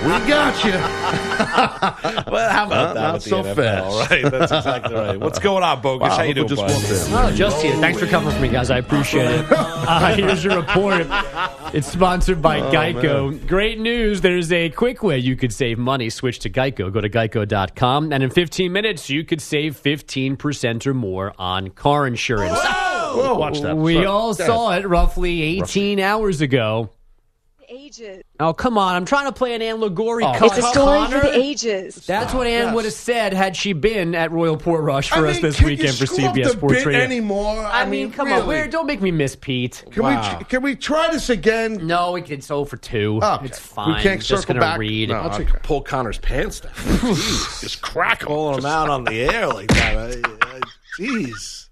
we 0.05 0.27
got 0.27 0.63
you. 0.65 0.71
Well, 2.31 2.49
how 2.49 2.65
about 2.67 2.71
Uh, 2.71 2.93
that 2.93 3.01
not 3.13 3.21
so 3.23 3.43
NFL, 3.43 3.55
fast. 3.55 4.09
right? 4.11 4.31
That's 4.31 4.51
exactly 4.51 4.95
right. 4.95 5.19
What's 5.19 5.39
going 5.39 5.63
on, 5.63 5.81
Bogusch? 5.81 5.99
Wow, 6.01 6.09
How 6.17 6.23
you 6.23 6.33
look 6.33 6.47
doing, 6.47 6.59
who 6.59 6.67
just 6.67 7.09
walked 7.11 7.29
in. 7.29 7.33
Oh, 7.33 7.35
just 7.35 7.61
here. 7.61 7.75
Thanks 7.77 7.99
for 7.99 8.05
covering 8.07 8.35
for 8.35 8.41
me, 8.41 8.47
guys. 8.49 8.69
I 8.71 8.77
appreciate 8.77 9.29
it. 9.29 9.45
Uh, 9.91 10.15
here's 10.15 10.43
your 10.43 10.57
report. 10.61 11.05
It's 11.73 11.87
sponsored 11.91 12.41
by 12.41 12.59
Geico. 12.61 13.30
Great 13.39 13.79
news. 13.79 14.21
There's 14.21 14.51
a 14.51 14.69
quick 14.69 15.03
way 15.03 15.17
you 15.17 15.35
could 15.35 15.53
save 15.53 15.77
money. 15.77 16.09
Switch 16.09 16.39
to 16.39 16.49
Geico. 16.49 16.91
Go 16.91 17.01
to 17.01 17.09
geico.com. 17.09 18.11
And 18.11 18.23
in 18.23 18.29
15 18.29 18.71
minutes, 18.71 19.09
you 19.09 19.23
could 19.23 19.41
save 19.41 19.81
15% 19.81 20.87
or 20.87 20.93
more 20.93 21.33
on 21.37 21.69
car 21.69 22.07
insurance. 22.07 22.59
Whoa, 22.59 23.35
watch 23.35 23.61
that. 23.61 23.75
We 23.75 23.95
Sorry. 23.95 24.05
all 24.05 24.33
Go 24.33 24.45
saw 24.45 24.71
it 24.71 24.87
roughly 24.87 25.41
18 25.41 25.99
hours 25.99 26.41
ago. 26.41 26.91
Ages. 27.73 28.23
Oh, 28.39 28.53
come 28.53 28.77
on. 28.77 28.95
I'm 28.95 29.05
trying 29.05 29.27
to 29.27 29.31
play 29.31 29.55
an 29.55 29.61
Ann 29.61 29.77
Liguori 29.79 30.25
Oh. 30.25 30.33
It's 30.45 30.57
a 30.57 30.61
story 30.61 31.05
for 31.09 31.21
the 31.21 31.33
ages. 31.33 32.05
That's 32.05 32.33
what 32.33 32.45
Ann 32.45 32.65
Yes. 32.67 32.75
would 32.75 32.83
have 32.85 32.93
said 32.93 33.31
had 33.33 33.55
she 33.55 33.71
been 33.71 34.13
at 34.13 34.29
Royal 34.31 34.57
Portrush 34.57 35.07
for 35.09 35.25
I 35.25 35.29
us 35.29 35.35
mean, 35.37 35.41
this 35.43 35.61
weekend 35.61 35.97
for 35.97 36.05
CBS 36.05 36.33
the 36.43 36.49
Sports 36.49 36.85
Radio. 36.85 36.99
anymore? 37.01 37.63
I, 37.65 37.85
mean, 37.85 38.11
come 38.11 38.27
on, 38.27 38.33
really. 38.39 38.47
where, 38.47 38.67
don't 38.67 38.87
make 38.87 39.01
me 39.01 39.09
miss 39.11 39.37
Pete. 39.37 39.85
Can 39.91 40.03
Wow. 40.03 40.37
we 40.39 40.43
can 40.45 40.61
we 40.63 40.75
try 40.75 41.09
this 41.11 41.29
again? 41.29 41.87
No, 41.87 42.11
we 42.11 42.21
can. 42.21 42.41
So 42.41 42.65
for 42.65 42.75
two, 42.75 43.19
Okay. 43.23 43.45
it's 43.45 43.59
fine. 43.59 43.95
We 43.95 44.01
can't 44.01 44.21
Just 44.21 44.41
circle 44.43 44.55
gonna 44.55 44.65
back? 44.65 44.77
read. 44.79 45.07
No. 45.09 45.21
Why 45.21 45.29
don't 45.29 45.41
Okay. 45.41 45.59
pull 45.63 45.81
Connor's 45.81 46.17
pants 46.17 46.59
down? 46.59 46.73
Jeez, 46.75 47.61
just 47.61 47.81
crack 47.81 48.19
pulling 48.21 48.59
him 48.59 48.65
out 48.65 48.89
on 48.89 49.05
the 49.05 49.21
air 49.21 49.47
like 49.47 49.67
that. 49.69 49.95
I- 49.97 50.57
I- 50.57 50.59
Jeez. 50.99 51.67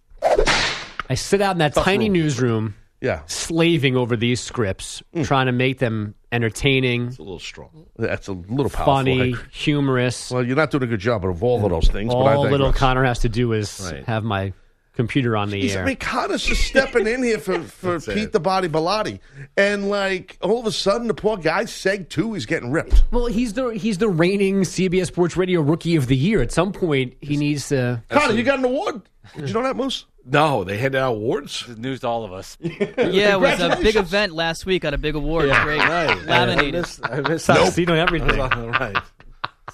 I 1.10 1.16
sit 1.16 1.42
out 1.42 1.54
in 1.54 1.58
that 1.58 1.74
tiny 1.74 2.06
room. 2.06 2.14
newsroom, 2.14 2.76
Yeah, 3.02 3.22
slaving 3.28 3.96
over 3.96 4.16
these 4.18 4.42
scripts, 4.42 5.02
Hmm. 5.14 5.24
trying 5.24 5.46
to 5.46 5.52
make 5.54 5.80
them 5.80 6.16
entertaining, 6.34 7.08
It's 7.08 7.18
a 7.18 7.22
little 7.22 7.40
strong. 7.40 7.86
that's 7.98 8.28
a 8.28 8.34
little 8.34 8.70
powerful. 8.70 8.86
funny, 8.86 9.36
humorous. 9.52 10.32
Well, 10.32 10.46
you're 10.46 10.56
not 10.58 10.70
doing 10.72 10.84
a 10.84 10.88
good 10.88 11.00
job 11.00 11.24
of 11.26 11.44
all 11.44 11.64
of 11.64 11.72
those 11.72 11.88
things. 11.88 12.14
but 12.14 12.20
I 12.22 12.34
All 12.36 12.44
little. 12.50 12.74
Connor 12.74 13.04
has 13.06 13.20
to 13.20 13.30
do 13.30 13.54
is 13.54 13.90
Right. 13.92 14.04
have 14.06 14.24
my 14.24 14.52
computer 14.94 15.38
on 15.38 15.50
the 15.50 15.62
He's, 15.62 15.78
air. 15.78 15.84
I 15.84 15.86
mean, 15.86 15.96
Connor's 15.96 16.44
just 16.44 16.62
stepping 16.68 17.08
in 17.08 17.24
here 17.24 17.38
for, 17.40 17.60
for 17.64 18.00
Pete 18.02 18.18
it. 18.18 18.32
the 18.34 18.40
Body 18.42 18.68
Bilotti. 18.68 19.20
And, 19.56 19.90
like, 19.90 20.38
all 20.42 20.60
of 20.60 20.66
a 20.66 20.72
sudden, 20.74 21.08
the 21.08 21.14
poor 21.14 21.38
guy, 21.38 21.64
Seg 21.64 22.10
2, 22.10 22.34
he's 22.34 22.46
getting 22.46 22.70
ripped. 22.72 23.06
well, 23.12 23.28
he's 23.28 23.54
the 23.54 23.70
he's 23.70 23.98
the 24.00 24.10
reigning 24.10 24.64
CBS 24.66 25.08
Sports 25.08 25.38
Radio 25.38 25.62
Rookie 25.62 25.96
of 25.96 26.08
the 26.08 26.18
Year. 26.18 26.42
At 26.42 26.52
some 26.52 26.74
point, 26.74 27.14
he 27.22 27.38
needs 27.38 27.70
to. 27.70 28.04
Connor, 28.10 28.34
you 28.34 28.44
got 28.44 28.60
an 28.60 28.66
award. 28.66 29.04
Did 29.38 29.48
you 29.48 29.54
know 29.54 29.64
that, 29.64 29.78
Moose? 29.78 30.06
No, 30.26 30.64
they 30.64 30.78
handed 30.78 31.00
out 31.00 31.16
awards. 31.16 31.68
news 31.78 32.02
to 32.02 32.08
all 32.08 32.24
of 32.24 32.34
us. 32.34 32.58
yeah, 32.62 33.34
it 33.34 33.40
was 33.40 33.60
a 33.60 33.78
big 33.82 33.96
event 33.96 34.34
last 34.34 34.66
week. 34.66 34.84
Got 34.84 34.94
a 34.94 34.98
big 34.98 35.16
award. 35.16 35.50
Great, 35.64 35.80
laminated. 35.80 36.76
I 36.76 36.80
missed, 36.80 37.00
I 37.04 37.22
missed 37.22 37.46
Stop 37.46 37.72
stealing 37.72 38.00
everything. 38.00 38.38
right. 38.40 38.98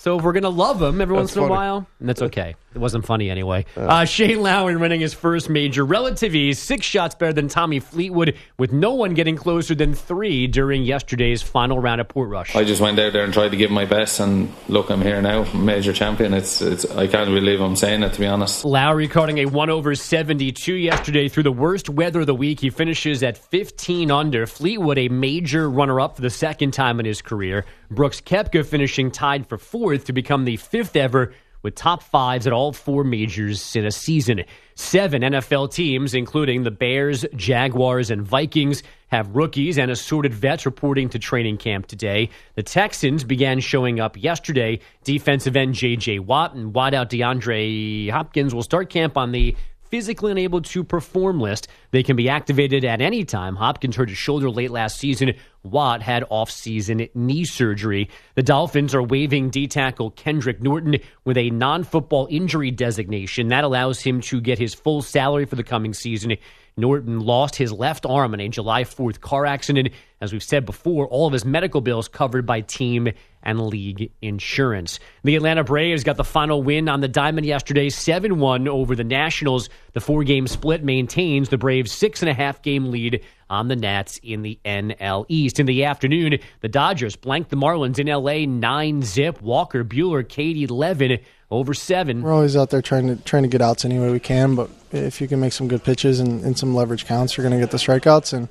So 0.05 0.19
if 0.19 0.23
we're 0.23 0.33
gonna 0.33 0.49
love 0.49 0.79
him 0.79 1.01
every 1.01 1.15
once 1.15 1.31
That's 1.31 1.37
in 1.37 1.43
a 1.45 1.47
funny. 1.47 1.57
while, 1.57 1.87
and 1.99 2.07
that's 2.07 2.21
okay. 2.21 2.53
It 2.75 2.77
wasn't 2.77 3.07
funny 3.07 3.31
anyway. 3.31 3.65
Uh, 3.75 4.05
Shane 4.05 4.39
Lowry 4.39 4.75
winning 4.75 4.99
his 4.99 5.15
first 5.15 5.49
major, 5.49 5.83
relative 5.83 6.35
ease, 6.35 6.59
six 6.59 6.85
shots 6.85 7.15
better 7.15 7.33
than 7.33 7.47
Tommy 7.47 7.79
Fleetwood, 7.79 8.37
with 8.59 8.71
no 8.71 8.93
one 8.93 9.15
getting 9.15 9.35
closer 9.35 9.73
than 9.73 9.95
three 9.95 10.45
during 10.45 10.83
yesterday's 10.83 11.41
final 11.41 11.79
round 11.79 12.01
at 12.01 12.09
Portrush. 12.09 12.55
I 12.55 12.65
just 12.65 12.81
went 12.81 12.99
out 12.99 13.13
there 13.13 13.23
and 13.23 13.33
tried 13.33 13.49
to 13.49 13.57
give 13.57 13.71
my 13.71 13.85
best, 13.85 14.19
and 14.19 14.53
look, 14.67 14.91
I'm 14.91 15.01
here 15.01 15.19
now, 15.23 15.51
major 15.53 15.91
champion. 15.91 16.35
It's, 16.35 16.61
it's, 16.61 16.85
I 16.91 17.07
can't 17.07 17.29
believe 17.29 17.59
I'm 17.59 17.75
saying 17.75 18.03
it 18.03 18.13
to 18.13 18.19
be 18.19 18.27
honest. 18.27 18.63
Lowry 18.63 19.07
recording 19.07 19.39
a 19.39 19.45
1 19.47 19.69
over 19.71 19.95
72 19.95 20.71
yesterday 20.71 21.29
through 21.29 21.43
the 21.43 21.51
worst 21.51 21.89
weather 21.89 22.19
of 22.19 22.27
the 22.27 22.35
week. 22.35 22.59
He 22.59 22.69
finishes 22.69 23.23
at 23.23 23.39
15 23.39 24.11
under. 24.11 24.45
Fleetwood, 24.45 24.99
a 24.99 25.09
major 25.09 25.67
runner 25.67 25.99
up 25.99 26.17
for 26.17 26.21
the 26.21 26.29
second 26.29 26.73
time 26.75 26.99
in 26.99 27.07
his 27.07 27.23
career. 27.23 27.65
Brooks 27.95 28.19
Koepka 28.19 28.65
finishing 28.65 29.10
tied 29.10 29.47
for 29.47 29.58
fourth 29.58 30.05
to 30.05 30.13
become 30.13 30.43
the 30.43 30.58
fifth 30.58 30.95
ever 30.95 31.34
with 31.63 31.73
top 31.73 32.03
fives 32.03 32.45
at 32.45 32.53
all 32.53 32.71
four 32.73 33.03
majors 33.03 33.75
in 33.75 33.86
a 33.86 33.91
season. 33.91 34.43
Seven 34.75 35.23
NFL 35.23 35.73
teams, 35.73 36.13
including 36.13 36.62
the 36.62 36.69
Bears, 36.69 37.25
Jaguars, 37.36 38.12
and 38.12 38.21
Vikings, 38.21 38.84
have 39.08 39.36
rookies 39.36 39.79
and 39.79 39.89
assorted 39.89 40.31
vets 40.31 40.65
reporting 40.65 41.10
to 41.10 41.17
training 41.17 41.58
camp 41.58 41.88
today. 41.88 42.29
The 42.53 42.62
Texans 42.62 43.23
began 43.23 43.62
showing 43.62 43.99
up 43.99 44.21
yesterday. 44.21 44.79
Defensive 45.03 45.55
end 45.55 45.73
J.J. 45.73 46.19
Watt 46.19 46.53
and 46.53 46.71
wideout 46.71 47.10
DeAndre 47.10 48.12
Hopkins 48.12 48.53
will 48.53 48.62
start 48.62 48.91
camp 48.91 49.17
on 49.17 49.31
the 49.31 49.55
physically 49.95 50.29
unable 50.29 50.62
to 50.62 50.84
perform 50.84 51.39
list. 51.39 51.69
They 51.91 52.03
can 52.03 52.17
be 52.17 52.27
activated 52.27 52.84
at 52.84 52.99
any 52.99 53.23
time. 53.23 53.55
Hopkins 53.55 53.95
hurt 53.95 54.10
his 54.10 54.17
shoulder 54.17 54.49
late 54.49 54.69
last 54.69 54.97
season. 54.97 55.36
Watt 55.63 56.01
had 56.01 56.25
off-season 56.29 57.08
knee 57.15 57.45
surgery. 57.45 58.10
The 58.36 58.43
Dolphins 58.43 58.93
are 58.93 59.01
waiving 59.01 59.49
D-tackle 59.49 60.12
Kendrick 60.12 60.62
Norton 60.62 60.97
with 61.23 61.38
a 61.38 61.49
non-football 61.49 62.27
injury 62.29 62.71
designation. 62.71 63.47
That 63.47 63.63
allows 63.63 64.01
him 64.01 64.19
to 64.19 64.41
get 64.41 64.60
his 64.60 64.73
full 64.73 65.01
salary 65.01 65.45
for 65.45 65.55
the 65.55 65.63
coming 65.63 65.93
season. 65.93 66.36
Norton 66.77 67.21
lost 67.21 67.55
his 67.55 67.71
left 67.71 68.05
arm 68.05 68.33
in 68.33 68.41
a 68.41 68.49
July 68.49 68.83
4th 68.83 69.21
car 69.21 69.45
accident. 69.45 69.89
As 70.19 70.33
we've 70.33 70.43
said 70.43 70.65
before, 70.65 71.07
all 71.07 71.27
of 71.27 71.33
his 71.33 71.45
medical 71.45 71.79
bills 71.79 72.09
covered 72.09 72.45
by 72.45 72.61
team 72.61 73.09
and 73.43 73.61
league 73.61 74.11
insurance. 74.21 74.99
The 75.23 75.35
Atlanta 75.35 75.63
Braves 75.63 76.03
got 76.03 76.17
the 76.17 76.23
final 76.23 76.63
win 76.63 76.89
on 76.89 76.99
the 76.99 77.07
diamond 77.07 77.45
yesterday, 77.45 77.89
7 77.89 78.39
1 78.39 78.67
over 78.67 78.95
the 78.95 79.03
Nationals. 79.03 79.69
The 79.93 80.01
four 80.01 80.23
game 80.23 80.47
split 80.47 80.83
maintains 80.83 81.49
the 81.49 81.57
Braves' 81.57 81.91
six 81.91 82.21
and 82.21 82.29
a 82.29 82.33
half 82.33 82.61
game 82.61 82.91
lead 82.91 83.23
on 83.49 83.67
the 83.67 83.75
Nats 83.75 84.19
in 84.23 84.41
the 84.41 84.59
NL 84.65 85.25
East. 85.29 85.59
In 85.59 85.67
the 85.67 85.85
afternoon, 85.85 86.39
the 86.61 86.67
Dodgers 86.67 87.15
blanked 87.15 87.51
the 87.51 87.55
Marlins 87.55 87.99
in 87.99 88.07
LA 88.07 88.45
9 88.45 89.01
zip. 89.03 89.41
Walker, 89.41 89.85
Buehler, 89.85 90.27
Katie, 90.27 90.67
Levin 90.67 91.19
over 91.51 91.73
7. 91.73 92.21
We're 92.21 92.34
always 92.34 92.55
out 92.55 92.69
there 92.69 92.81
trying 92.81 93.08
to 93.08 93.15
trying 93.23 93.43
to 93.43 93.49
get 93.49 93.62
outs 93.62 93.86
any 93.86 93.99
way 93.99 94.12
we 94.12 94.19
can, 94.19 94.55
but 94.55 94.69
if 94.91 95.21
you 95.21 95.27
can 95.27 95.39
make 95.39 95.53
some 95.53 95.67
good 95.67 95.84
pitches 95.84 96.19
and, 96.19 96.43
and 96.43 96.58
some 96.58 96.73
leverage 96.73 97.05
counts, 97.05 97.38
you're 97.38 97.47
going 97.47 97.60
to 97.60 97.63
get 97.63 97.71
the 97.71 97.77
strikeouts. 97.77 98.34
And 98.34 98.47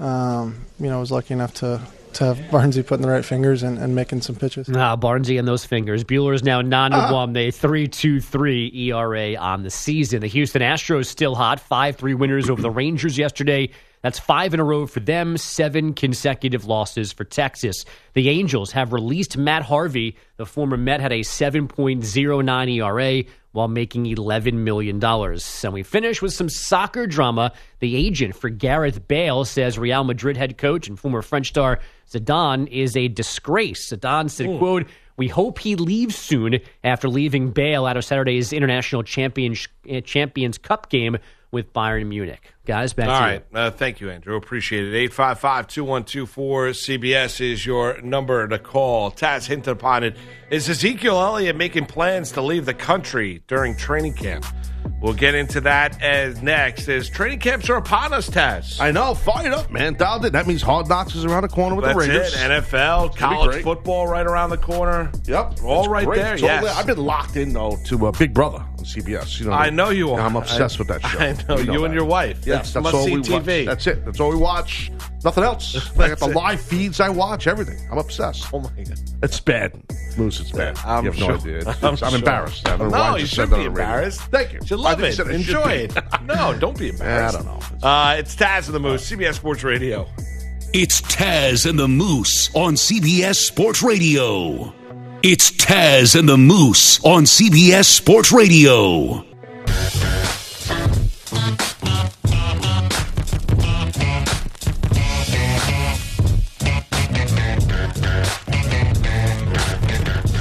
um, 0.00 0.66
you 0.78 0.88
know, 0.88 0.98
I 0.98 1.00
was 1.00 1.12
lucky 1.12 1.34
enough 1.34 1.54
to 1.54 1.80
to 2.14 2.24
have 2.24 2.38
Barnsey 2.50 2.86
putting 2.86 3.02
the 3.02 3.10
right 3.10 3.24
fingers 3.24 3.62
and, 3.62 3.78
and 3.78 3.94
making 3.94 4.22
some 4.22 4.36
pitches. 4.36 4.68
Ah, 4.70 4.96
Barnesy 4.96 5.38
and 5.38 5.46
those 5.46 5.66
fingers. 5.66 6.02
Buehler 6.02 6.34
is 6.34 6.42
now 6.42 6.62
9 6.62 6.90
to 6.90 7.12
1. 7.12 7.32
They 7.34 7.50
3 7.50 7.88
2 7.88 8.20
3 8.20 8.72
ERA 8.74 9.36
on 9.36 9.62
the 9.62 9.70
season. 9.70 10.20
The 10.20 10.26
Houston 10.26 10.62
Astros 10.62 11.06
still 11.06 11.34
hot. 11.34 11.60
5 11.60 11.96
3 11.96 12.14
winners 12.14 12.48
over 12.48 12.62
the 12.62 12.70
Rangers 12.70 13.18
yesterday. 13.18 13.70
That's 14.06 14.20
five 14.20 14.54
in 14.54 14.60
a 14.60 14.64
row 14.64 14.86
for 14.86 15.00
them, 15.00 15.36
seven 15.36 15.92
consecutive 15.92 16.64
losses 16.64 17.12
for 17.12 17.24
Texas. 17.24 17.84
The 18.12 18.28
Angels 18.28 18.70
have 18.70 18.92
released 18.92 19.36
Matt 19.36 19.64
Harvey. 19.64 20.16
The 20.36 20.46
former 20.46 20.76
Met 20.76 21.00
had 21.00 21.10
a 21.10 21.22
7.09 21.22 22.76
ERA 22.76 23.24
while 23.50 23.66
making 23.66 24.04
$11 24.04 24.52
million. 24.52 25.02
And 25.02 25.72
we 25.72 25.82
finish 25.82 26.22
with 26.22 26.32
some 26.32 26.48
soccer 26.48 27.08
drama. 27.08 27.50
The 27.80 27.96
agent 27.96 28.36
for 28.36 28.48
Gareth 28.48 29.08
Bale 29.08 29.44
says 29.44 29.76
Real 29.76 30.04
Madrid 30.04 30.36
head 30.36 30.56
coach 30.56 30.86
and 30.86 30.96
former 30.96 31.20
French 31.20 31.48
star 31.48 31.80
Zidane 32.08 32.68
is 32.68 32.96
a 32.96 33.08
disgrace. 33.08 33.90
Zidane 33.90 34.30
said, 34.30 34.56
quote, 34.58 34.86
we 35.16 35.26
hope 35.26 35.58
he 35.58 35.74
leaves 35.74 36.14
soon 36.14 36.60
after 36.84 37.08
leaving 37.08 37.50
Bale 37.50 37.86
out 37.86 37.96
of 37.96 38.04
Saturday's 38.04 38.52
International 38.52 39.02
Champions, 39.02 39.66
uh, 39.90 40.00
Champions 40.02 40.58
Cup 40.58 40.90
game 40.90 41.18
with 41.50 41.72
Bayern 41.72 42.06
Munich. 42.06 42.52
Guys, 42.66 42.92
back 42.92 43.08
All 43.08 43.20
to 43.20 43.24
right. 43.24 43.44
Uh, 43.54 43.70
thank 43.70 44.00
you, 44.00 44.10
Andrew. 44.10 44.36
Appreciate 44.36 44.84
it. 44.86 44.94
855 44.94 45.68
2124 45.68 46.66
CBS 46.70 47.40
is 47.40 47.64
your 47.64 48.00
number 48.02 48.46
to 48.48 48.58
call. 48.58 49.12
Taz 49.12 49.46
hinted 49.46 49.68
upon 49.68 50.02
it. 50.02 50.16
Is 50.50 50.68
Ezekiel 50.68 51.20
Elliott 51.20 51.54
making 51.56 51.86
plans 51.86 52.32
to 52.32 52.42
leave 52.42 52.66
the 52.66 52.74
country 52.74 53.42
during 53.46 53.76
training 53.76 54.14
camp? 54.14 54.44
We'll 55.00 55.14
get 55.14 55.34
into 55.34 55.60
that 55.60 56.00
as 56.02 56.42
next 56.42 56.88
as 56.88 57.08
training 57.08 57.38
camps 57.40 57.68
are 57.70 57.76
upon 57.76 58.12
us, 58.12 58.28
Taz. 58.30 58.80
I 58.80 58.90
know. 58.90 59.14
Fired 59.14 59.52
up, 59.52 59.70
man. 59.70 59.94
Dialed 59.94 60.24
it. 60.24 60.32
That 60.32 60.46
means 60.46 60.62
Hard 60.62 60.88
Knocks 60.88 61.14
is 61.14 61.24
around 61.24 61.42
the 61.42 61.48
corner 61.48 61.76
with 61.76 61.84
That's 61.84 61.94
the 62.06 62.08
Raiders. 62.12 62.34
it. 62.34 62.38
NFL, 62.38 63.12
be 63.12 63.18
college 63.18 63.62
football 63.62 64.06
right 64.08 64.26
around 64.26 64.50
the 64.50 64.58
corner. 64.58 65.12
Yep. 65.26 65.60
All 65.62 65.80
It's 65.80 65.88
right 65.88 66.06
great. 66.06 66.16
there, 66.16 66.34
It's 66.34 66.42
all 66.42 66.48
yes. 66.48 66.76
I've 66.76 66.86
been 66.86 66.98
locked 67.04 67.36
in, 67.36 67.52
though, 67.52 67.76
to 67.86 68.06
uh, 68.06 68.12
Big 68.12 68.32
Brother 68.32 68.64
on 68.78 68.84
CBS. 68.84 69.40
You 69.40 69.46
know, 69.46 69.52
I 69.52 69.70
know 69.70 69.90
you 69.90 70.10
are. 70.12 70.20
I'm 70.20 70.36
obsessed 70.36 70.76
I- 70.76 70.78
with 70.78 70.88
that 70.88 71.02
show. 71.10 71.18
I 71.18 71.32
know, 71.48 71.72
you 71.72 71.84
and 71.84 71.94
your 71.94 72.04
wife. 72.04 72.46
Yes, 72.46 72.72
That's 72.72 72.84
that's 72.84 72.94
all 72.94 73.04
we 73.06 73.16
must-see 73.16 73.32
watch. 73.34 73.66
That's 73.66 73.86
it. 73.86 74.04
That's 74.04 74.20
all 74.20 74.30
we 74.30 74.36
watch. 74.36 74.90
Nothing 75.24 75.44
else. 75.44 75.90
I 75.98 76.08
got 76.08 76.18
the 76.18 76.26
it. 76.30 76.34
live 76.36 76.60
feeds. 76.60 77.00
I 77.00 77.08
watch 77.08 77.46
everything. 77.46 77.78
I'm 77.90 77.98
obsessed. 77.98 78.46
Oh 78.52 78.60
my 78.60 78.70
god. 78.70 79.00
It's 79.22 79.40
bad, 79.40 79.72
Moose. 80.18 80.40
It's 80.40 80.52
bad. 80.52 80.78
I'm 80.84 81.04
you 81.04 81.10
have 81.10 81.18
sure. 81.18 81.28
no 81.30 81.34
idea. 81.36 81.58
It's- 81.58 81.76
I'm 81.82 81.94
it's- 81.94 82.02
I'm, 82.02 82.10
sure. 82.10 82.18
embarrassed. 82.18 82.68
I 82.68 82.76
don't 82.76 82.90
know 82.90 82.96
No, 82.98 83.12
why 83.12 83.18
you 83.18 83.26
should 83.26 83.36
said 83.36 83.50
be 83.50 83.54
on 83.56 83.62
the 83.64 83.70
radio. 83.70 83.82
embarrassed. 83.84 84.20
Thank 84.22 84.52
you. 84.52 84.58
You 84.60 84.66
should 84.66 84.78
love 84.80 85.02
it. 85.02 85.18
Enjoy 85.18 85.70
it. 85.70 85.94
No, 86.24 86.56
don't 86.58 86.78
be 86.78 86.90
embarrassed. 86.90 87.38
I 87.38 87.42
don't 87.42 87.80
know. 87.82 87.88
Uh, 87.88 88.16
it's 88.18 88.36
Taz 88.36 88.66
and 88.66 88.74
the 88.74 88.80
Moose, 88.80 89.10
CBS 89.10 89.34
Sports 89.34 89.64
Radio. 89.64 90.06
It's 90.72 91.00
Taz 91.00 91.68
and 91.68 91.78
the 91.78 91.88
Moose 91.88 92.54
on 92.54 92.74
CBS 92.74 93.36
Sports 93.36 93.82
Radio. 93.82 94.74
It's 95.22 95.50
Taz 95.50 96.18
and 96.18 96.28
the 96.28 96.36
Moose 96.36 97.02
on 97.04 97.24
CBS 97.24 97.86
Sports 97.86 98.30
Radio. 98.32 99.24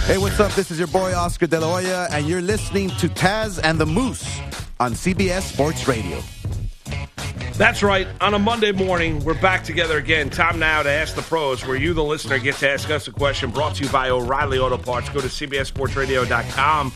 Hey, 0.06 0.18
what's 0.18 0.40
up? 0.40 0.52
This 0.52 0.70
is 0.70 0.78
your 0.78 0.88
boy 0.88 1.16
Oscar 1.16 1.48
De 1.48 1.60
La 1.60 1.80
Hoya, 1.80 2.08
and 2.12 2.28
you're 2.28 2.42
listening 2.42 2.90
to 2.90 3.08
Taz 3.08 3.60
and 3.64 3.80
the 3.80 3.86
Moose 3.86 4.40
on 4.80 4.92
CBS 4.94 5.42
Sports 5.54 5.88
Radio. 5.88 6.22
That's 7.58 7.82
right. 7.82 8.06
On 8.20 8.34
a 8.34 8.40
Monday 8.40 8.74
morning, 8.74 9.24
we're 9.24 9.40
back 9.40 9.64
together 9.64 9.98
again. 9.98 10.30
Time 10.30 10.60
now 10.60 10.84
to 10.84 10.90
ask 10.90 11.16
the 11.16 11.22
pros, 11.22 11.66
where 11.66 11.78
you, 11.78 11.94
the 11.94 12.04
listener, 12.04 12.38
get 12.38 12.56
to 12.56 12.70
ask 12.70 12.90
us 12.90 13.08
a 13.08 13.12
question. 13.12 13.50
Brought 13.50 13.76
to 13.76 13.86
you 13.86 13.90
by 13.90 14.10
O'Reilly 14.10 14.60
Auto 14.60 14.78
Parts. 14.78 15.08
Go 15.08 15.22
to 15.22 15.28
cbssportsradio.com 15.28 16.92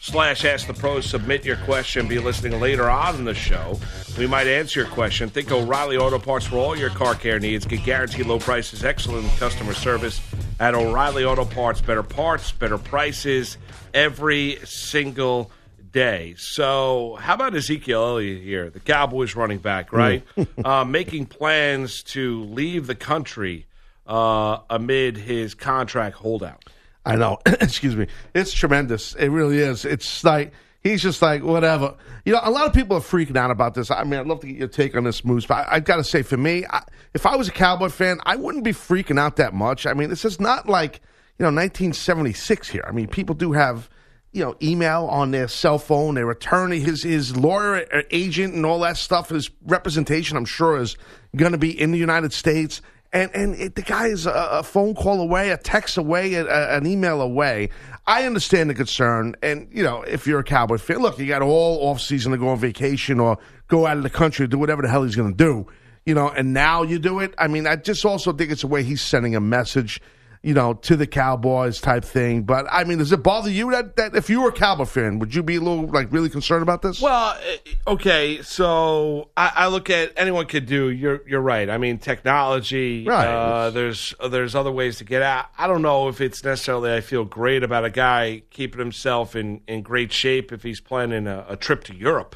slash 0.00 0.44
ask 0.44 0.66
the 0.66 0.74
pros. 0.74 1.06
Submit 1.06 1.44
your 1.44 1.58
question. 1.58 2.08
Be 2.08 2.18
listening 2.18 2.58
later 2.58 2.90
on 2.90 3.14
in 3.14 3.24
the 3.24 3.34
show. 3.34 3.78
We 4.18 4.26
might 4.26 4.48
answer 4.48 4.80
your 4.80 4.88
question. 4.88 5.28
Think 5.28 5.52
O'Reilly 5.52 5.96
Auto 5.96 6.18
Parts 6.18 6.44
for 6.44 6.56
all 6.56 6.76
your 6.76 6.90
car 6.90 7.14
care 7.14 7.38
needs. 7.38 7.64
Get 7.64 7.84
guaranteed 7.84 8.26
low 8.26 8.40
prices, 8.40 8.84
excellent 8.84 9.28
customer 9.38 9.74
service 9.74 10.20
at 10.58 10.74
O'Reilly 10.74 11.24
Auto 11.24 11.44
Parts. 11.44 11.80
Better 11.80 12.02
parts, 12.02 12.50
better 12.50 12.78
prices 12.78 13.58
every 13.94 14.58
single 14.64 15.52
day. 15.92 16.34
So, 16.36 17.16
how 17.20 17.34
about 17.34 17.54
Ezekiel 17.54 18.02
Elliott 18.02 18.42
here, 18.42 18.70
the 18.70 18.80
Cowboys 18.80 19.34
running 19.34 19.58
back, 19.58 19.92
right? 19.92 20.24
uh, 20.64 20.84
making 20.84 21.26
plans 21.26 22.02
to 22.04 22.44
leave 22.44 22.86
the 22.86 22.94
country 22.94 23.66
uh, 24.06 24.58
amid 24.68 25.16
his 25.16 25.54
contract 25.54 26.16
holdout. 26.16 26.64
I 27.04 27.16
know. 27.16 27.38
Excuse 27.46 27.96
me. 27.96 28.06
It's 28.34 28.52
tremendous. 28.52 29.14
It 29.14 29.28
really 29.28 29.58
is. 29.58 29.84
It's 29.84 30.24
like 30.24 30.52
he's 30.82 31.02
just 31.02 31.22
like 31.22 31.42
whatever. 31.42 31.94
You 32.24 32.34
know, 32.34 32.40
a 32.42 32.50
lot 32.50 32.66
of 32.66 32.72
people 32.72 32.96
are 32.96 33.00
freaking 33.00 33.36
out 33.36 33.50
about 33.50 33.74
this. 33.74 33.90
I 33.90 34.04
mean, 34.04 34.20
I'd 34.20 34.26
love 34.26 34.40
to 34.40 34.46
get 34.46 34.56
your 34.56 34.68
take 34.68 34.96
on 34.96 35.04
this, 35.04 35.24
Moose. 35.24 35.46
But 35.46 35.66
I, 35.66 35.76
I 35.76 35.80
got 35.80 35.96
to 35.96 36.04
say, 36.04 36.22
for 36.22 36.36
me, 36.36 36.66
I, 36.66 36.82
if 37.14 37.24
I 37.24 37.36
was 37.36 37.48
a 37.48 37.52
Cowboy 37.52 37.88
fan, 37.88 38.20
I 38.24 38.36
wouldn't 38.36 38.64
be 38.64 38.72
freaking 38.72 39.18
out 39.18 39.36
that 39.36 39.54
much. 39.54 39.86
I 39.86 39.94
mean, 39.94 40.10
this 40.10 40.24
is 40.24 40.40
not 40.40 40.68
like 40.68 41.00
you 41.38 41.44
know 41.44 41.48
1976 41.48 42.68
here. 42.68 42.84
I 42.86 42.92
mean, 42.92 43.08
people 43.08 43.34
do 43.34 43.52
have 43.52 43.88
you 44.32 44.44
know 44.44 44.54
email 44.62 45.06
on 45.10 45.30
their 45.30 45.48
cell 45.48 45.78
phone. 45.78 46.14
Their 46.14 46.30
attorney, 46.30 46.80
his 46.80 47.02
his 47.02 47.36
lawyer, 47.36 47.84
uh, 47.92 48.02
agent, 48.10 48.54
and 48.54 48.64
all 48.64 48.80
that 48.80 48.96
stuff. 48.96 49.30
His 49.30 49.50
representation, 49.66 50.36
I'm 50.36 50.44
sure, 50.44 50.78
is 50.80 50.96
going 51.36 51.52
to 51.52 51.58
be 51.58 51.78
in 51.78 51.92
the 51.92 51.98
United 51.98 52.32
States. 52.32 52.80
And 53.12 53.30
and 53.34 53.54
it, 53.56 53.74
the 53.74 53.82
guy 53.82 54.06
is 54.06 54.26
a, 54.26 54.30
a 54.32 54.62
phone 54.62 54.94
call 54.94 55.20
away, 55.20 55.50
a 55.50 55.56
text 55.56 55.96
away, 55.98 56.34
a, 56.34 56.46
a- 56.46 56.76
an 56.76 56.86
email 56.86 57.20
away. 57.20 57.70
I 58.06 58.24
understand 58.24 58.70
the 58.70 58.74
concern, 58.74 59.34
and 59.42 59.68
you 59.72 59.82
know 59.82 60.02
if 60.02 60.26
you're 60.28 60.38
a 60.40 60.44
Cowboy 60.44 60.78
fan, 60.78 60.98
look, 60.98 61.18
you 61.18 61.26
got 61.26 61.42
all 61.42 61.88
off 61.90 62.00
season 62.00 62.30
to 62.32 62.38
go 62.38 62.48
on 62.50 62.58
vacation 62.58 63.18
or 63.18 63.36
go 63.66 63.84
out 63.86 63.96
of 63.96 64.04
the 64.04 64.10
country, 64.10 64.46
do 64.46 64.58
whatever 64.58 64.82
the 64.82 64.88
hell 64.88 65.02
he's 65.02 65.16
going 65.16 65.32
to 65.32 65.36
do, 65.36 65.66
you 66.06 66.14
know. 66.14 66.28
And 66.28 66.52
now 66.54 66.82
you 66.84 67.00
do 67.00 67.18
it. 67.18 67.34
I 67.36 67.48
mean, 67.48 67.66
I 67.66 67.74
just 67.74 68.04
also 68.04 68.32
think 68.32 68.52
it's 68.52 68.62
a 68.62 68.68
way 68.68 68.84
he's 68.84 69.02
sending 69.02 69.34
a 69.34 69.40
message, 69.40 70.00
you 70.42 70.54
know, 70.54 70.72
to 70.72 70.96
the 70.96 71.06
Cowboys 71.06 71.80
type 71.80 72.04
thing. 72.04 72.44
But 72.44 72.66
I 72.70 72.84
mean, 72.84 72.98
does 72.98 73.12
it 73.12 73.22
bother 73.22 73.50
you 73.50 73.70
that 73.72 73.96
that 73.96 74.14
if 74.16 74.30
you 74.30 74.40
were 74.40 74.48
a 74.48 74.52
Cowboy 74.52 74.86
fan, 74.86 75.18
would 75.18 75.34
you 75.34 75.42
be 75.42 75.56
a 75.56 75.60
little 75.60 75.86
like 75.86 76.10
really 76.10 76.30
concerned 76.30 76.62
about 76.62 76.80
this? 76.80 77.00
Well, 77.00 77.36
eh, 77.46 77.72
okay, 77.86 78.40
so 78.42 79.28
I, 79.36 79.52
I 79.54 79.66
look 79.68 79.90
at 79.90 80.12
anyone 80.16 80.46
could 80.46 80.66
do. 80.66 80.88
You're 80.88 81.20
you're 81.28 81.42
right. 81.42 81.68
I 81.68 81.76
mean, 81.76 81.98
technology. 81.98 83.04
Right. 83.06 83.26
Uh, 83.26 83.70
there's 83.70 84.14
there's 84.28 84.54
other 84.54 84.72
ways 84.72 84.96
to 84.98 85.04
get 85.04 85.20
out. 85.22 85.46
I 85.58 85.66
don't 85.66 85.82
know 85.82 86.08
if 86.08 86.20
it's 86.20 86.42
necessarily. 86.42 86.94
I 86.94 87.02
feel 87.02 87.24
great 87.24 87.62
about 87.62 87.84
a 87.84 87.90
guy 87.90 88.42
keeping 88.50 88.78
himself 88.78 89.36
in, 89.36 89.60
in 89.68 89.82
great 89.82 90.12
shape 90.12 90.52
if 90.52 90.62
he's 90.62 90.80
planning 90.80 91.26
a, 91.26 91.44
a 91.48 91.56
trip 91.56 91.84
to 91.84 91.94
Europe. 91.94 92.34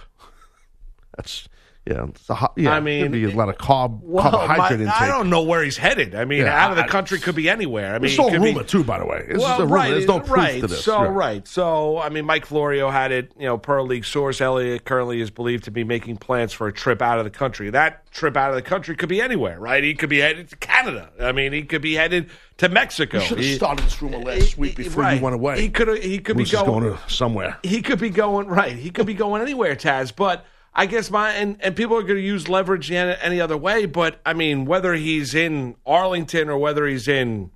That's 1.17 1.49
yeah. 1.87 2.07
It's 2.09 2.31
a, 2.31 2.49
yeah 2.57 2.73
I 2.73 2.81
mean, 2.81 3.03
could 3.05 3.13
be 3.13 3.25
a 3.25 3.31
lot 3.31 3.49
of 3.49 3.57
carb 3.59 4.01
Well, 4.03 4.23
carbohydrate 4.31 4.81
my- 4.81 4.85
intake. 4.87 5.01
I 5.03 5.07
don't 5.09 5.29
know 5.31 5.43
where 5.43 5.63
he's 5.63 5.77
headed. 5.77 6.15
I 6.15 6.25
mean, 6.25 6.41
Yeah, 6.43 6.65
out 6.65 6.71
of 6.71 6.77
the 6.77 6.85
I- 6.85 6.89
country 6.89 7.19
could 7.19 7.35
be 7.35 7.49
anywhere. 7.49 7.95
I 7.95 7.99
mean, 7.99 8.11
It's 8.11 8.19
all 8.19 8.29
it 8.29 8.33
could 8.33 8.43
be- 8.43 8.49
rumor 8.53 8.65
too, 8.65 8.85
by 8.85 8.99
the 8.99 9.07
way. 9.07 9.27
This 9.29 9.39
well, 9.39 9.55
is 9.55 9.61
a 9.61 9.63
rumor. 9.65 9.75
right, 9.75 9.91
There's 9.91 10.07
no 10.07 10.21
proof 10.21 10.31
right. 10.37 10.61
to 10.61 10.67
this. 10.67 10.85
So 10.85 11.03
Yeah. 11.03 11.09
right. 11.13 11.47
So 11.49 11.99
I 11.99 12.09
mean, 12.09 12.25
Mike 12.25 12.47
Florio 12.47 12.91
had 12.91 13.13
it. 13.13 13.33
You 13.39 13.47
know, 13.47 13.59
per 13.59 13.83
league 13.83 14.05
source, 14.05 14.41
Elliott 14.41 14.85
currently 14.85 15.21
is 15.21 15.31
believed 15.31 15.65
to 15.65 15.71
be 15.71 15.85
making 15.85 16.17
plans 16.17 16.53
for 16.53 16.67
a 16.69 16.73
trip 16.73 17.03
out 17.03 17.19
of 17.19 17.25
the 17.25 17.31
country. 17.31 17.71
That 17.71 18.11
trip 18.13 18.37
out 18.37 18.51
of 18.51 18.57
the 18.57 18.63
country 18.63 18.95
could 18.97 19.09
be 19.09 19.21
anywhere, 19.21 19.59
right? 19.61 19.83
He 19.85 19.95
could 19.95 20.09
be 20.09 20.21
headed 20.21 20.49
to 20.51 20.57
Canada. 20.57 21.11
I 21.21 21.33
mean, 21.33 21.53
he 21.53 21.63
could 21.63 21.83
be 21.83 21.95
headed 21.95 22.31
to 22.59 22.69
Mexico. 22.69 23.19
You 23.19 23.25
should 23.25 23.39
have 23.39 23.47
He- 23.47 23.55
started 23.57 23.85
this 23.85 24.01
rumor 24.01 24.19
last 24.19 24.57
week 24.57 24.77
before 24.77 25.03
right. 25.03 25.17
you 25.19 25.23
went 25.23 25.35
away. 25.35 25.61
He 25.61 25.69
could. 25.69 25.99
He 26.03 26.19
could 26.19 26.37
Moose 26.37 26.51
be 26.53 26.57
going, 26.57 26.83
going 26.85 26.99
somewhere. 27.09 27.59
He 27.63 27.83
could 27.83 27.99
be 27.99 28.11
going 28.11 28.47
right. 28.47 28.75
He 28.77 28.91
could 28.91 29.07
be 29.07 29.15
going 29.15 29.43
anywhere, 29.43 29.75
Taz. 29.77 30.13
But 30.15 30.45
I 30.75 30.87
guess 30.87 31.11
my 31.11 31.31
and, 31.33 31.57
and 31.61 31.77
people 31.77 31.97
are 31.97 32.03
going 32.03 32.17
to 32.17 32.21
use 32.21 32.49
leverage 32.49 32.91
any, 32.91 33.17
any 33.23 33.41
other 33.41 33.57
way. 33.57 33.87
But 33.87 34.21
I 34.27 34.33
mean, 34.35 34.65
whether 34.65 34.95
he's 34.95 35.35
in 35.35 35.77
Arlington 35.87 36.49
or 36.49 36.59
whether 36.59 36.87
he's 36.87 37.07
in, 37.07 37.51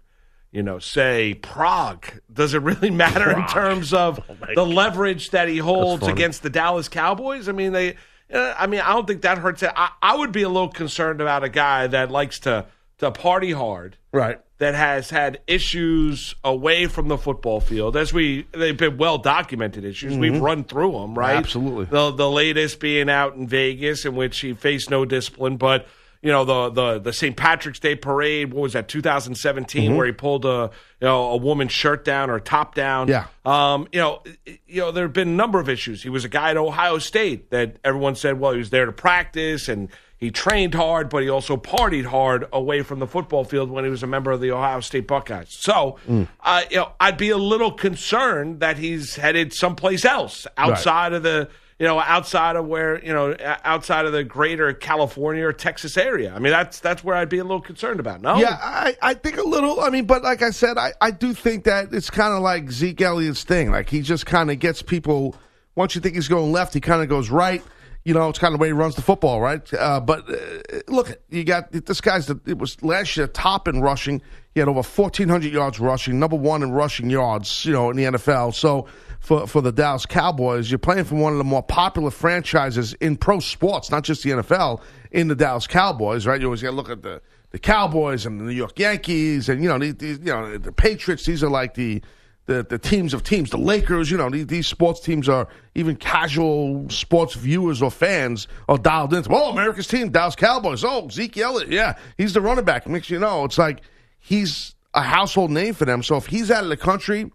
you 0.52 0.62
know, 0.62 0.78
say 0.78 1.34
Prague, 1.34 2.06
does 2.32 2.54
it 2.54 2.62
really 2.62 2.90
matter 3.04 3.30
in 3.30 3.46
terms 3.48 3.92
of 3.92 4.20
Oh, 4.28 4.34
the 4.46 4.54
God. 4.54 4.68
leverage 4.68 5.30
that 5.30 5.48
he 5.48 5.58
holds 5.58 6.06
against 6.06 6.42
the 6.42 6.50
Dallas 6.50 6.88
Cowboys? 6.88 7.48
I 7.48 7.52
mean, 7.52 7.72
they. 7.72 7.96
uh, 8.32 8.54
I 8.56 8.66
mean, 8.68 8.80
I 8.80 8.92
don't 8.92 9.06
think 9.06 9.22
that 9.22 9.38
hurts. 9.38 9.62
it. 9.62 9.72
I, 9.74 9.90
I 10.00 10.16
would 10.16 10.30
be 10.32 10.42
a 10.42 10.48
little 10.48 10.68
concerned 10.68 11.20
about 11.20 11.42
a 11.44 11.48
guy 11.48 11.86
that 11.88 12.10
likes 12.10 12.38
to 12.40 12.66
to 12.99 13.11
party 13.11 13.53
hard 13.53 13.96
Right. 14.12 14.40
that 14.59 14.74
has 14.74 15.11
had 15.11 15.40
issues 15.46 16.34
away 16.42 16.86
from 16.86 17.09
the 17.09 17.16
football 17.18 17.61
field, 17.61 17.96
as 17.96 18.12
we 18.12 18.46
they've 18.53 18.76
been 18.76 18.96
well 18.99 19.18
documented 19.18 19.84
issues. 19.84 20.16
We've 20.16 20.40
run 20.40 20.64
through 20.64 20.92
them, 20.92 21.16
right? 21.18 21.30
Mm-hmm. 21.30 21.38
Absolutely. 21.38 21.84
The 21.86 22.11
the 22.12 22.30
latest 22.30 22.80
being 22.80 23.09
out 23.11 23.34
in 23.36 23.46
Vegas, 23.46 24.05
in 24.05 24.16
which 24.16 24.38
he 24.40 24.55
faced 24.55 24.90
no 24.90 25.05
discipline, 25.05 25.57
but 25.59 25.86
you 26.22 26.32
know 26.32 26.44
the 26.44 26.70
the 26.70 26.99
the 26.99 27.12
St. 27.12 27.36
Patrick's 27.36 27.78
Day 27.78 27.94
parade. 27.94 28.53
What 28.53 28.62
was 28.62 28.72
that? 28.72 28.88
2017, 28.88 29.84
Mm-hmm. 29.90 29.96
where 29.96 30.07
he 30.07 30.12
pulled 30.12 30.44
a 30.44 30.70
you 31.01 31.07
know 31.07 31.30
a 31.30 31.36
woman's 31.36 31.70
shirt 31.70 32.05
down 32.05 32.28
or 32.30 32.40
top 32.40 32.74
down. 32.74 33.07
Yeah. 33.07 33.26
Um, 33.44 33.86
you 33.92 34.01
know, 34.01 34.22
you 34.66 34.80
know, 34.80 34.90
there 34.90 35.05
have 35.05 35.12
been 35.12 35.28
a 35.28 35.32
number 35.32 35.61
of 35.61 35.68
issues. 35.68 36.03
He 36.03 36.09
was 36.09 36.24
a 36.24 36.28
guy 36.28 36.51
at 36.51 36.57
Ohio 36.57 36.99
State 36.99 37.51
that 37.51 37.76
everyone 37.84 38.16
said, 38.16 38.40
well, 38.40 38.51
he 38.53 38.59
was 38.59 38.70
there 38.70 38.86
to 38.86 38.92
practice 38.92 39.68
and 39.68 39.88
he 40.18 40.30
trained 40.32 40.74
hard, 40.74 41.08
but 41.08 41.22
he 41.22 41.28
also 41.28 41.56
partied 41.56 42.04
hard 42.06 42.46
away 42.52 42.82
from 42.82 42.98
the 42.98 43.06
football 43.06 43.44
field 43.44 43.70
when 43.70 43.84
he 43.84 43.90
was 43.90 44.02
a 44.02 44.06
member 44.08 44.32
of 44.32 44.40
the 44.40 44.50
Ohio 44.50 44.80
State 44.80 45.06
Buckeyes. 45.06 45.46
So, 45.50 45.96
uh, 46.42 46.62
you 46.70 46.76
know, 46.78 46.90
I'd 46.98 47.16
be 47.16 47.30
a 47.30 47.36
little 47.38 47.70
concerned 47.70 48.58
that 48.60 48.78
he's 48.78 49.14
headed 49.14 49.52
someplace 49.52 50.04
else 50.04 50.46
outside 50.56 51.12
of 51.12 51.22
the. 51.22 51.48
You 51.80 51.86
know, 51.86 52.00
outside 52.00 52.56
of 52.56 52.66
where 52.66 53.00
you 53.04 53.12
know, 53.12 53.36
outside 53.62 54.04
of 54.04 54.10
the 54.10 54.24
greater 54.24 54.72
California 54.72 55.46
or 55.46 55.52
Texas 55.52 55.96
area. 55.96 56.34
I 56.34 56.40
mean, 56.40 56.50
that's 56.50 56.80
that's 56.80 57.04
where 57.04 57.14
I'd 57.14 57.28
be 57.28 57.38
a 57.38 57.44
little 57.44 57.60
concerned 57.60 58.00
about. 58.00 58.20
No, 58.20 58.38
Yeah, 58.38 58.58
I, 58.60 58.96
I 59.00 59.14
think 59.14 59.36
a 59.36 59.44
little. 59.44 59.78
I 59.80 59.90
mean, 59.90 60.04
but 60.04 60.24
like 60.24 60.42
I 60.42 60.50
said, 60.50 60.76
I, 60.76 60.92
I 61.00 61.12
do 61.12 61.32
think 61.32 61.62
that 61.66 61.94
it's 61.94 62.10
kind 62.10 62.34
of 62.34 62.42
like 62.42 62.72
Zeke 62.72 63.00
Elliott's 63.00 63.44
thing. 63.44 63.70
Like 63.70 63.88
he 63.88 64.00
just 64.00 64.26
kind 64.26 64.50
of 64.50 64.58
gets 64.58 64.82
people. 64.82 65.36
Once 65.76 65.94
you 65.94 66.00
think 66.00 66.16
he's 66.16 66.26
going 66.26 66.50
left, 66.50 66.74
he 66.74 66.80
kind 66.80 67.00
of 67.00 67.08
goes 67.08 67.30
right. 67.30 67.62
You 68.05 68.14
know, 68.14 68.28
it's 68.28 68.38
kind 68.38 68.55
of 68.55 68.59
the 68.59 68.62
way 68.62 68.68
he 68.68 68.72
runs 68.72 68.94
the 68.94 69.03
football, 69.03 69.40
right? 69.40 69.62
Uh, 69.74 70.01
but 70.01 70.28
uh, 70.30 70.80
look, 70.88 71.20
you 71.28 71.44
got 71.44 71.72
this 71.72 72.01
guy's. 72.01 72.26
The, 72.26 72.40
it 72.46 72.59
was 72.59 72.82
last 72.82 73.16
year 73.16 73.26
top 73.26 73.68
in 73.68 73.80
rushing. 73.80 74.22
He 74.55 74.61
had 74.61 74.68
over 74.68 74.82
fourteen 74.82 75.28
hundred 75.28 75.53
yards 75.53 75.78
rushing, 75.78 76.18
number 76.18 76.36
one 76.36 76.62
in 76.62 76.72
rushing 76.72 77.11
yards. 77.11 77.64
You 77.64 77.72
know, 77.72 77.90
in 77.90 77.96
the 77.96 78.05
NFL. 78.05 78.55
So 78.55 78.86
for 79.20 79.46
for 79.46 79.61
the 79.61 79.72
Dallas 79.72 80.07
Cowboys, 80.07 80.70
you're 80.70 80.78
playing 80.78 81.05
for 81.05 81.16
one 81.16 81.32
of 81.32 81.38
the 81.38 81.44
more 81.44 81.62
popular 81.62 82.11
franchises 82.11 82.94
in 82.94 83.16
pro 83.16 83.40
sports, 83.40 83.90
not 83.90 84.05
just 84.05 84.22
the 84.22 84.30
NFL. 84.30 84.80
In 85.11 85.28
the 85.28 85.34
Dallas 85.34 85.66
Cowboys, 85.66 86.26
right? 86.26 86.38
You 86.38 86.49
always 86.49 86.62
got 86.62 86.70
to 86.70 86.76
look 86.76 86.90
at 86.90 87.03
the 87.03 87.20
the 87.51 87.59
Cowboys 87.59 88.26
and 88.26 88.38
the 88.38 88.44
New 88.44 88.53
York 88.53 88.78
Yankees, 88.78 89.49
and 89.49 89.62
you 89.62 89.68
know, 89.68 89.78
these, 89.78 89.94
these, 89.96 90.18
you 90.18 90.26
know, 90.26 90.59
the 90.59 90.72
Patriots. 90.72 91.24
These 91.24 91.42
are 91.42 91.49
like 91.49 91.74
the 91.74 92.03
the, 92.49 92.66
the 92.68 92.78
teams 92.78 93.12
of 93.12 93.22
teams. 93.22 93.51
The 93.51 93.59
Lakers, 93.59 94.11
you 94.11 94.16
know, 94.16 94.30
these, 94.30 94.46
these 94.46 94.66
sports 94.66 95.01
teams 95.01 95.28
are 95.28 95.46
even 95.74 95.96
casual 95.96 96.88
sports 96.88 97.34
viewers 97.34 97.82
or 97.82 97.90
fans 97.90 98.49
are 98.70 98.78
dialed 98.78 99.12
into. 99.12 99.30
Oh, 99.30 99.51
America's 99.53 99.86
team, 99.86 100.09
Dallas 100.09 100.34
Cowboys. 100.34 100.82
Oh, 100.82 101.09
Zeke 101.11 101.36
Elliott, 101.36 101.70
yeah, 101.70 101.96
he's 102.16 102.32
the 102.32 102.40
running 102.40 102.64
back. 102.64 102.88
Makes 102.88 103.11
you 103.11 103.18
know 103.18 103.44
it's 103.44 103.59
like 103.59 103.82
he's 104.18 104.74
a 104.94 105.03
household 105.03 105.51
name 105.51 105.74
for 105.74 105.84
them. 105.84 106.03
So 106.03 106.16
if 106.16 106.26
he's 106.26 106.51
out 106.51 106.64
of 106.64 106.70
the 106.70 106.76
country 106.78 107.30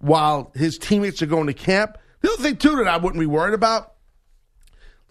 while 0.00 0.52
his 0.54 0.78
teammates 0.78 1.22
are 1.22 1.26
going 1.26 1.46
to 1.46 1.54
camp, 1.54 1.96
The 2.20 2.30
other 2.30 2.42
thing 2.42 2.56
too 2.58 2.76
that 2.76 2.88
I 2.88 2.98
wouldn't 2.98 3.18
be 3.18 3.26
worried 3.26 3.54
about. 3.54 3.94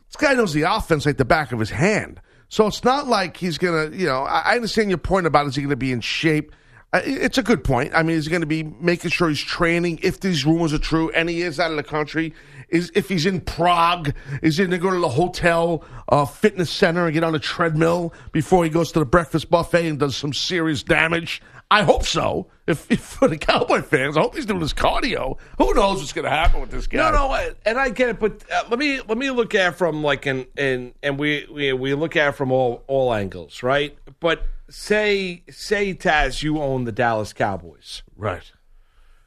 This 0.08 0.18
guy 0.18 0.36
knows 0.36 0.54
the 0.54 0.62
offense 0.62 1.06
like 1.06 1.18
the 1.18 1.26
back 1.26 1.52
of 1.52 1.60
his 1.60 1.72
hand. 1.72 2.22
So 2.48 2.68
it's 2.68 2.84
not 2.84 3.08
like 3.08 3.36
he's 3.38 3.58
gonna. 3.58 3.90
You 3.90 4.06
know, 4.06 4.22
I 4.22 4.52
I 4.52 4.56
understand 4.56 4.90
your 4.90 5.00
point 5.00 5.26
about 5.26 5.48
is 5.48 5.56
he 5.56 5.64
going 5.64 5.72
to 5.72 5.76
be 5.76 5.92
in 5.92 6.00
shape. 6.02 6.54
It's 6.94 7.38
a 7.38 7.44
good 7.44 7.64
point. 7.64 7.94
I 7.94 8.02
mean, 8.02 8.16
is 8.16 8.26
he 8.26 8.32
going 8.32 8.42
to 8.42 8.48
be 8.48 8.64
making 8.64 9.12
sure 9.12 9.28
he's 9.28 9.42
training 9.42 10.00
if 10.04 10.22
these 10.22 10.46
rumors 10.46 10.74
are 10.74 10.80
true, 10.80 11.12
and 11.12 11.30
he 11.30 11.42
is 11.42 11.60
out 11.60 11.72
of 11.72 11.78
the 11.78 11.84
country? 11.84 12.34
Is 12.70 12.92
if 12.96 13.10
he's 13.10 13.26
in 13.26 13.42
Prague, 13.42 14.14
is 14.42 14.58
he 14.58 14.64
going 14.64 14.72
to 14.72 14.78
go 14.78 14.92
to 14.92 15.00
the 15.00 15.10
hotel 15.10 15.84
uh, 16.10 16.26
fitness 16.26 16.70
center 16.70 17.06
and 17.06 17.14
get 17.14 17.24
on 17.24 17.36
a 17.36 17.40
treadmill 17.40 18.14
before 18.32 18.64
he 18.64 18.70
goes 18.70 18.92
to 18.94 19.00
the 19.00 19.06
breakfast 19.06 19.50
buffet 19.50 19.88
and 19.88 20.00
does 20.00 20.16
some 20.16 20.34
serious 20.34 20.82
damage? 20.84 21.42
I 21.70 21.84
hope 21.84 22.06
so. 22.06 22.48
If, 22.66 22.90
if 22.90 23.02
for 23.02 23.28
the 23.28 23.38
Cowboy 23.38 23.82
fans, 23.82 24.16
I 24.16 24.22
hope 24.22 24.36
he's 24.36 24.46
doing 24.46 24.62
his 24.62 24.74
cardio. 24.74 25.38
Who 25.58 25.74
knows 25.74 25.98
what's 26.00 26.14
going 26.14 26.24
to 26.24 26.32
happen 26.32 26.62
with 26.62 26.72
this 26.72 26.88
guy? 26.88 26.98
No, 26.98 27.12
no, 27.12 27.52
and 27.66 27.78
I 27.78 27.90
get 27.90 28.10
it, 28.10 28.20
but 28.20 28.44
uh, 28.52 28.64
let 28.70 28.80
me 28.80 29.02
let 29.02 29.18
me 29.18 29.30
look 29.32 29.54
at 29.56 29.78
from 29.78 30.04
like 30.04 30.26
an 30.26 30.48
and 30.58 30.94
and 31.04 31.20
we, 31.20 31.46
we 31.52 31.74
we 31.74 31.94
look 31.94 32.16
at 32.16 32.36
from 32.36 32.52
all 32.54 32.84
all 32.88 33.14
angles, 33.14 33.64
right? 33.64 33.98
But 34.22 34.46
say 34.70 35.44
say 35.50 35.94
Taz, 35.94 36.44
you 36.44 36.62
own 36.62 36.84
the 36.86 36.92
Dallas 36.92 37.34
Cowboys, 37.34 38.04
right? 38.16 38.52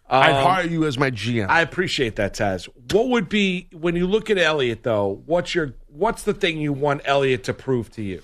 Um, 0.08 0.22
I'd 0.24 0.42
hire 0.44 0.66
you 0.66 0.84
as 0.86 0.98
my 0.98 1.10
GM. 1.12 1.48
I 1.48 1.60
appreciate 1.60 2.16
that, 2.16 2.34
Taz. 2.34 2.68
What 2.92 3.08
would 3.10 3.28
be 3.28 3.68
when 3.72 3.94
you 3.94 4.06
look 4.08 4.28
at 4.28 4.38
Elliott 4.38 4.82
though? 4.82 5.22
What's 5.26 5.54
your 5.54 5.74
what's 5.88 6.24
the 6.24 6.34
thing 6.34 6.58
you 6.58 6.72
want 6.72 7.02
Elliott 7.04 7.44
to 7.44 7.54
prove 7.54 7.90
to 7.92 8.02
you? 8.02 8.20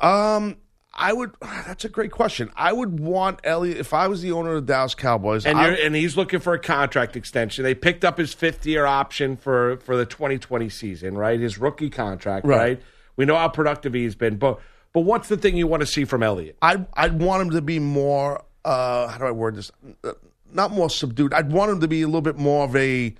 Um, 0.00 0.56
I 0.94 1.12
would. 1.12 1.32
That's 1.40 1.84
a 1.84 1.88
great 1.90 2.10
question. 2.10 2.50
I 2.56 2.72
would 2.72 2.98
want 3.00 3.40
Elliott 3.44 3.76
if 3.76 3.92
I 3.92 4.08
was 4.08 4.22
the 4.22 4.32
owner 4.32 4.54
of 4.56 4.66
the 4.66 4.72
Dallas 4.72 4.94
Cowboys. 4.94 5.44
And 5.44 5.58
I- 5.58 5.74
and 5.74 5.94
he's 5.94 6.16
looking 6.16 6.40
for 6.40 6.54
a 6.54 6.58
contract 6.58 7.16
extension. 7.16 7.64
They 7.64 7.74
picked 7.74 8.04
up 8.04 8.16
his 8.16 8.32
fifth 8.32 8.64
year 8.66 8.86
option 8.86 9.36
for 9.36 9.76
for 9.84 9.96
the 9.96 10.06
2020 10.06 10.68
season, 10.70 11.18
right? 11.18 11.38
His 11.38 11.58
rookie 11.58 11.90
contract, 11.90 12.46
Right. 12.46 12.56
right? 12.56 12.82
We 13.16 13.26
know 13.26 13.36
how 13.36 13.48
productive 13.48 13.92
he's 13.92 14.14
been, 14.14 14.36
but 14.36 14.58
but 14.92 15.00
what's 15.00 15.28
the 15.28 15.36
thing 15.36 15.56
you 15.56 15.66
want 15.66 15.80
to 15.82 15.86
see 15.86 16.04
from 16.04 16.22
Elliott? 16.22 16.56
I'd 16.62 16.86
I'd 16.94 17.20
want 17.20 17.42
him 17.42 17.50
to 17.50 17.62
be 17.62 17.78
more. 17.78 18.42
Uh, 18.64 19.08
how 19.08 19.18
do 19.18 19.24
I 19.24 19.30
word 19.30 19.56
this? 19.56 19.70
Uh, 20.04 20.12
Not 20.52 20.70
more 20.72 20.90
subdued. 20.90 21.32
I'd 21.32 21.50
want 21.52 21.70
him 21.72 21.80
to 21.80 21.88
be 21.88 22.02
a 22.02 22.06
little 22.06 22.20
bit 22.20 22.36
more 22.36 22.64
of 22.64 22.74
a 22.76 23.14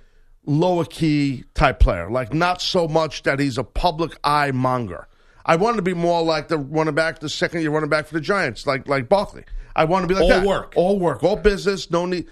lower 0.45 0.85
key 0.85 1.43
type 1.53 1.79
player, 1.79 2.09
like 2.09 2.33
not 2.33 2.61
so 2.61 2.87
much 2.87 3.23
that 3.23 3.39
he's 3.39 3.57
a 3.57 3.63
public 3.63 4.17
eye 4.23 4.51
monger. 4.51 5.07
I 5.45 5.55
want 5.55 5.73
him 5.73 5.77
to 5.77 5.81
be 5.83 5.93
more 5.95 6.21
like 6.23 6.47
the 6.49 6.57
running 6.57 6.93
back, 6.95 7.19
the 7.19 7.29
second 7.29 7.61
year 7.61 7.71
running 7.71 7.89
back 7.89 8.05
for 8.07 8.13
the 8.13 8.21
Giants, 8.21 8.67
like 8.67 8.87
like 8.87 9.07
Barkley. 9.09 9.43
I 9.75 9.85
want 9.85 10.03
to 10.03 10.07
be 10.07 10.13
like 10.13 10.23
All 10.23 10.29
that. 10.29 10.45
work. 10.45 10.73
all 10.75 10.99
work, 10.99 11.23
all 11.23 11.35
business. 11.37 11.89
No 11.89 12.05
need. 12.05 12.27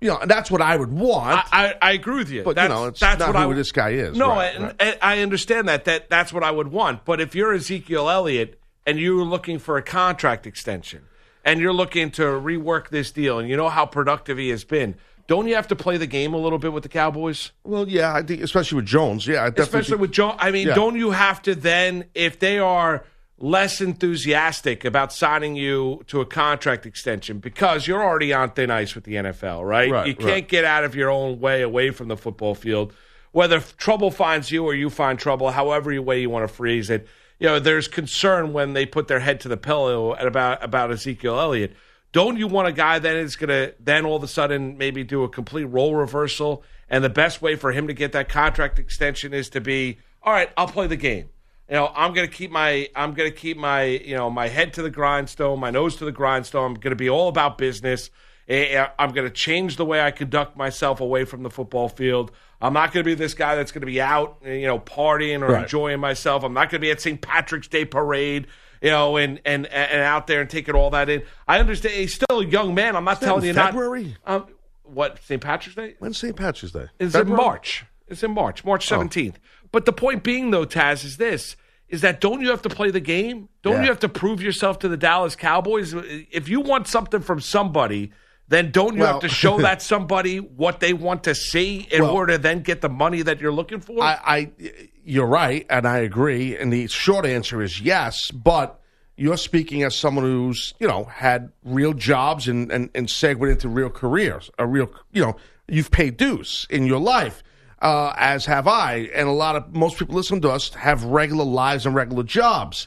You 0.00 0.08
know, 0.08 0.16
and 0.18 0.30
that's 0.30 0.50
what 0.50 0.62
I 0.62 0.76
would 0.78 0.90
want. 0.90 1.44
I, 1.52 1.74
I 1.82 1.92
agree 1.92 2.16
with 2.16 2.30
you, 2.30 2.42
But, 2.42 2.50
you 2.50 2.54
that's, 2.54 2.70
know, 2.70 2.86
it's 2.86 3.00
that's 3.00 3.18
not 3.20 3.34
what 3.34 3.42
who 3.44 3.50
I, 3.50 3.54
this 3.54 3.70
guy 3.70 3.90
is. 3.90 4.16
No, 4.16 4.28
Right, 4.30 4.54
and, 4.54 4.64
right. 4.64 4.76
and 4.80 4.98
I 5.02 5.20
understand 5.20 5.68
that. 5.68 5.84
That 5.84 6.08
that's 6.08 6.32
what 6.32 6.42
I 6.42 6.50
would 6.50 6.68
want. 6.68 7.04
But 7.04 7.20
if 7.20 7.34
you're 7.34 7.52
Ezekiel 7.52 8.08
Elliott 8.08 8.58
and 8.90 8.98
you're 8.98 9.24
looking 9.24 9.60
for 9.60 9.76
a 9.76 9.82
contract 9.82 10.46
extension 10.46 11.04
and 11.44 11.60
you're 11.60 11.72
looking 11.72 12.10
to 12.10 12.22
rework 12.22 12.88
this 12.88 13.12
deal, 13.12 13.38
and 13.38 13.48
you 13.48 13.56
know 13.56 13.68
how 13.68 13.86
productive 13.86 14.36
he 14.36 14.48
has 14.50 14.64
been, 14.64 14.94
don't 15.28 15.46
you 15.46 15.54
have 15.54 15.68
to 15.68 15.76
play 15.76 15.96
the 15.96 16.08
game 16.08 16.34
a 16.34 16.36
little 16.36 16.58
bit 16.58 16.72
with 16.72 16.82
the 16.82 16.88
Cowboys? 16.88 17.52
well, 17.64 17.88
yeah, 17.88 18.12
I 18.12 18.22
think 18.22 18.42
especially 18.42 18.76
with 18.76 18.86
Jones. 18.86 19.26
Yeah, 19.26 19.44
I 19.44 19.50
definitely 19.50 19.62
especially 19.62 19.96
with 19.98 20.10
Jones. 20.10 20.36
I 20.40 20.50
mean, 20.50 20.66
Yeah. 20.66 20.74
don't 20.74 20.96
you 20.96 21.12
have 21.12 21.40
to 21.42 21.54
then, 21.54 22.06
if 22.14 22.40
they 22.40 22.58
are 22.58 23.04
less 23.38 23.80
enthusiastic 23.80 24.84
about 24.84 25.12
signing 25.12 25.56
you 25.56 26.02
to 26.08 26.20
a 26.20 26.26
contract 26.26 26.84
extension 26.84 27.38
because 27.38 27.86
you're 27.86 28.02
already 28.02 28.34
on 28.34 28.50
thin 28.50 28.70
ice 28.70 28.94
with 28.94 29.04
the 29.04 29.14
NFL, 29.14 29.64
right? 29.64 29.90
Right, 29.90 30.06
you 30.08 30.14
can't 30.14 30.30
right. 30.30 30.48
get 30.48 30.64
out 30.64 30.84
of 30.84 30.94
your 30.94 31.08
own 31.10 31.40
way 31.40 31.62
away 31.62 31.90
from 31.90 32.08
the 32.08 32.16
football 32.18 32.54
field. 32.54 32.92
Whether 33.32 33.60
trouble 33.60 34.10
finds 34.10 34.50
you 34.50 34.64
or 34.64 34.74
you 34.74 34.90
find 34.90 35.18
trouble, 35.18 35.52
however 35.52 35.90
you 35.92 36.02
way 36.02 36.20
you 36.20 36.28
want 36.28 36.46
to 36.46 36.52
phrase 36.54 36.90
it, 36.90 37.06
you 37.40 37.46
know, 37.46 37.58
there's 37.58 37.88
concern 37.88 38.52
when 38.52 38.74
they 38.74 38.86
put 38.86 39.08
their 39.08 39.18
head 39.18 39.40
to 39.40 39.48
the 39.48 39.56
pillow 39.56 40.12
about 40.12 40.62
about 40.62 40.92
Ezekiel 40.92 41.40
Elliott. 41.40 41.74
Don't 42.12 42.36
you 42.36 42.46
want 42.46 42.68
a 42.68 42.72
guy 42.72 42.98
that 42.98 43.16
is 43.16 43.36
going 43.36 43.48
to 43.48 43.74
then 43.80 44.04
all 44.04 44.16
of 44.16 44.22
a 44.22 44.28
sudden 44.28 44.76
maybe 44.76 45.04
do 45.04 45.24
a 45.24 45.28
complete 45.28 45.64
role 45.64 45.94
reversal? 45.94 46.62
And 46.88 47.02
the 47.02 47.08
best 47.08 47.40
way 47.40 47.56
for 47.56 47.72
him 47.72 47.86
to 47.86 47.94
get 47.94 48.12
that 48.12 48.28
contract 48.28 48.78
extension 48.78 49.32
is 49.32 49.48
to 49.50 49.60
be, 49.60 49.98
all 50.22 50.32
right, 50.32 50.50
I'll 50.56 50.66
play 50.66 50.88
the 50.88 50.96
game. 50.96 51.30
You 51.68 51.76
know, 51.76 51.92
I'm 51.94 52.12
going 52.12 52.28
to 52.28 52.34
keep 52.34 52.50
my 52.50 52.88
I'm 52.94 53.14
going 53.14 53.30
to 53.30 53.36
keep 53.36 53.56
my 53.56 53.84
you 53.84 54.16
know 54.16 54.28
my 54.28 54.48
head 54.48 54.74
to 54.74 54.82
the 54.82 54.90
grindstone, 54.90 55.60
my 55.60 55.70
nose 55.70 55.96
to 55.96 56.04
the 56.04 56.12
grindstone. 56.12 56.72
I'm 56.72 56.74
going 56.74 56.90
to 56.90 56.96
be 56.96 57.08
all 57.08 57.28
about 57.28 57.56
business. 57.56 58.10
Eh, 58.50 58.84
I'm 58.98 59.12
going 59.12 59.26
to 59.28 59.32
change 59.32 59.76
the 59.76 59.84
way 59.84 60.00
I 60.00 60.10
conduct 60.10 60.56
myself 60.56 61.00
away 61.00 61.24
from 61.24 61.44
the 61.44 61.50
football 61.50 61.88
field. 61.88 62.32
I'm 62.60 62.72
not 62.72 62.92
going 62.92 63.04
to 63.04 63.08
be 63.08 63.14
this 63.14 63.32
guy 63.32 63.54
that's 63.54 63.70
going 63.70 63.82
to 63.82 63.86
be 63.86 64.00
out, 64.00 64.38
eh, 64.44 64.54
you 64.54 64.66
know, 64.66 64.80
partying 64.80 65.40
or 65.42 65.52
Right. 65.52 65.62
enjoying 65.62 66.00
myself. 66.00 66.42
I'm 66.42 66.52
not 66.52 66.62
going 66.68 66.80
to 66.80 66.84
be 66.84 66.90
at 66.90 67.00
St. 67.00 67.20
Patrick's 67.20 67.68
Day 67.68 67.84
parade, 67.84 68.48
you 68.82 68.90
know, 68.90 69.16
and 69.16 69.40
and 69.44 69.66
and 69.68 70.02
out 70.02 70.26
there 70.26 70.40
and 70.40 70.50
taking 70.50 70.74
all 70.74 70.90
that 70.90 71.08
in. 71.08 71.22
I 71.46 71.60
understand 71.60 71.94
he's 71.94 72.12
still 72.14 72.40
a 72.40 72.44
young 72.44 72.74
man. 72.74 72.96
I'm 72.96 73.04
not 73.04 73.20
that 73.20 73.26
telling 73.26 73.42
in 73.44 73.48
you 73.48 73.54
February? 73.54 74.16
not. 74.26 74.34
Um, 74.42 74.46
what 74.82 75.22
St. 75.22 75.40
Patrick's 75.40 75.76
Day? 75.76 75.94
When's 76.00 76.18
St. 76.18 76.34
Patrick's 76.34 76.72
Day? 76.72 76.86
It's 76.98 77.14
in 77.14 77.28
March. 77.28 77.84
It's 78.08 78.24
in 78.24 78.32
March, 78.32 78.64
March 78.64 78.90
Oh. 78.90 78.96
17th. 78.98 79.36
But 79.70 79.84
the 79.84 79.92
point 79.92 80.24
being, 80.24 80.50
though, 80.50 80.66
Taz, 80.66 81.04
is 81.04 81.18
this: 81.18 81.54
is 81.88 82.00
that 82.00 82.20
don't 82.20 82.40
you 82.40 82.50
have 82.50 82.62
to 82.62 82.68
play 82.68 82.90
the 82.90 82.98
game? 82.98 83.48
Don't 83.62 83.74
Yeah. 83.74 83.82
you 83.82 83.88
have 83.90 84.00
to 84.00 84.08
prove 84.08 84.42
yourself 84.42 84.80
to 84.80 84.88
the 84.88 84.96
Dallas 84.96 85.36
Cowboys? 85.36 85.94
If 86.32 86.48
you 86.48 86.60
want 86.60 86.88
something 86.88 87.20
from 87.20 87.40
somebody, 87.40 88.10
then 88.50 88.72
don't 88.72 88.94
you 88.96 89.00
Well- 89.00 89.12
have 89.14 89.22
to 89.22 89.28
show 89.28 89.60
that 89.60 89.80
somebody 89.92 90.38
what 90.38 90.80
they 90.80 90.92
want 90.92 91.24
to 91.24 91.34
see 91.34 91.86
in 91.90 92.02
Well- 92.02 92.12
order 92.12 92.32
to 92.34 92.38
then 92.38 92.60
get 92.60 92.80
the 92.82 92.88
money 92.88 93.22
that 93.22 93.40
you're 93.40 93.52
looking 93.52 93.80
for? 93.80 94.02
I, 94.02 94.18
I, 94.24 94.72
you're 95.04 95.26
right, 95.26 95.64
and 95.70 95.86
I 95.86 95.98
agree. 95.98 96.56
And 96.56 96.72
the 96.72 96.86
short 96.88 97.24
answer 97.24 97.62
is 97.62 97.80
yes, 97.80 98.30
but 98.32 98.80
you're 99.16 99.36
speaking 99.36 99.82
as 99.84 99.94
someone 99.94 100.24
who's 100.24 100.74
you 100.80 100.88
know 100.88 101.04
had 101.04 101.52
real 101.64 101.92
jobs 101.94 102.48
and 102.48 102.70
and, 102.72 102.90
and 102.94 103.08
segued 103.08 103.48
into 103.48 103.68
real 103.68 103.90
careers, 103.90 104.50
a 104.58 104.66
real 104.66 104.90
you 105.12 105.22
know 105.22 105.36
you've 105.68 105.90
paid 105.90 106.16
dues 106.16 106.66
in 106.70 106.86
your 106.86 107.00
life. 107.00 107.42
Uh, 107.82 108.12
as 108.18 108.44
have 108.44 108.68
I, 108.68 109.08
and 109.14 109.26
a 109.26 109.32
lot 109.32 109.56
of 109.56 109.74
most 109.74 109.98
people 109.98 110.14
listening 110.14 110.42
to 110.42 110.50
us 110.50 110.74
have 110.74 111.02
regular 111.04 111.44
lives 111.46 111.86
and 111.86 111.94
regular 111.94 112.24
jobs. 112.24 112.86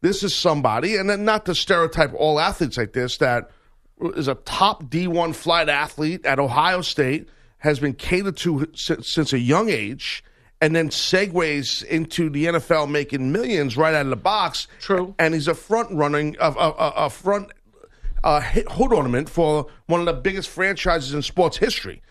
This 0.00 0.24
is 0.24 0.34
somebody, 0.34 0.96
and 0.96 1.08
then 1.08 1.24
not 1.24 1.46
to 1.46 1.54
stereotype 1.54 2.12
all 2.12 2.40
athletes 2.40 2.76
like 2.76 2.92
this, 2.92 3.18
that 3.18 3.50
is 4.16 4.28
a 4.28 4.34
top 4.34 4.84
D1 4.84 5.34
flight 5.34 5.68
athlete 5.68 6.24
at 6.26 6.38
Ohio 6.38 6.80
State, 6.80 7.28
has 7.58 7.78
been 7.78 7.94
catered 7.94 8.36
to 8.38 8.66
since, 8.74 9.08
since 9.08 9.32
a 9.32 9.38
young 9.38 9.68
age, 9.70 10.24
and 10.60 10.74
then 10.74 10.90
segues 10.90 11.84
into 11.84 12.30
the 12.30 12.46
NFL 12.46 12.90
making 12.90 13.32
millions 13.32 13.76
right 13.76 13.94
out 13.94 14.06
of 14.06 14.10
the 14.10 14.16
box. 14.16 14.68
True. 14.80 15.14
And 15.18 15.34
he's 15.34 15.48
a 15.48 15.54
front 15.54 15.90
running, 15.92 16.36
a, 16.40 16.50
a, 16.52 16.92
a- 17.06 17.10
front 17.10 17.50
uh, 18.24 18.40
hood 18.40 18.92
ornament 18.92 19.28
for 19.28 19.66
one 19.86 20.00
of 20.00 20.06
the 20.06 20.12
biggest 20.12 20.48
franchises 20.48 21.14
in 21.14 21.22
sports 21.22 21.56
history. 21.56 22.02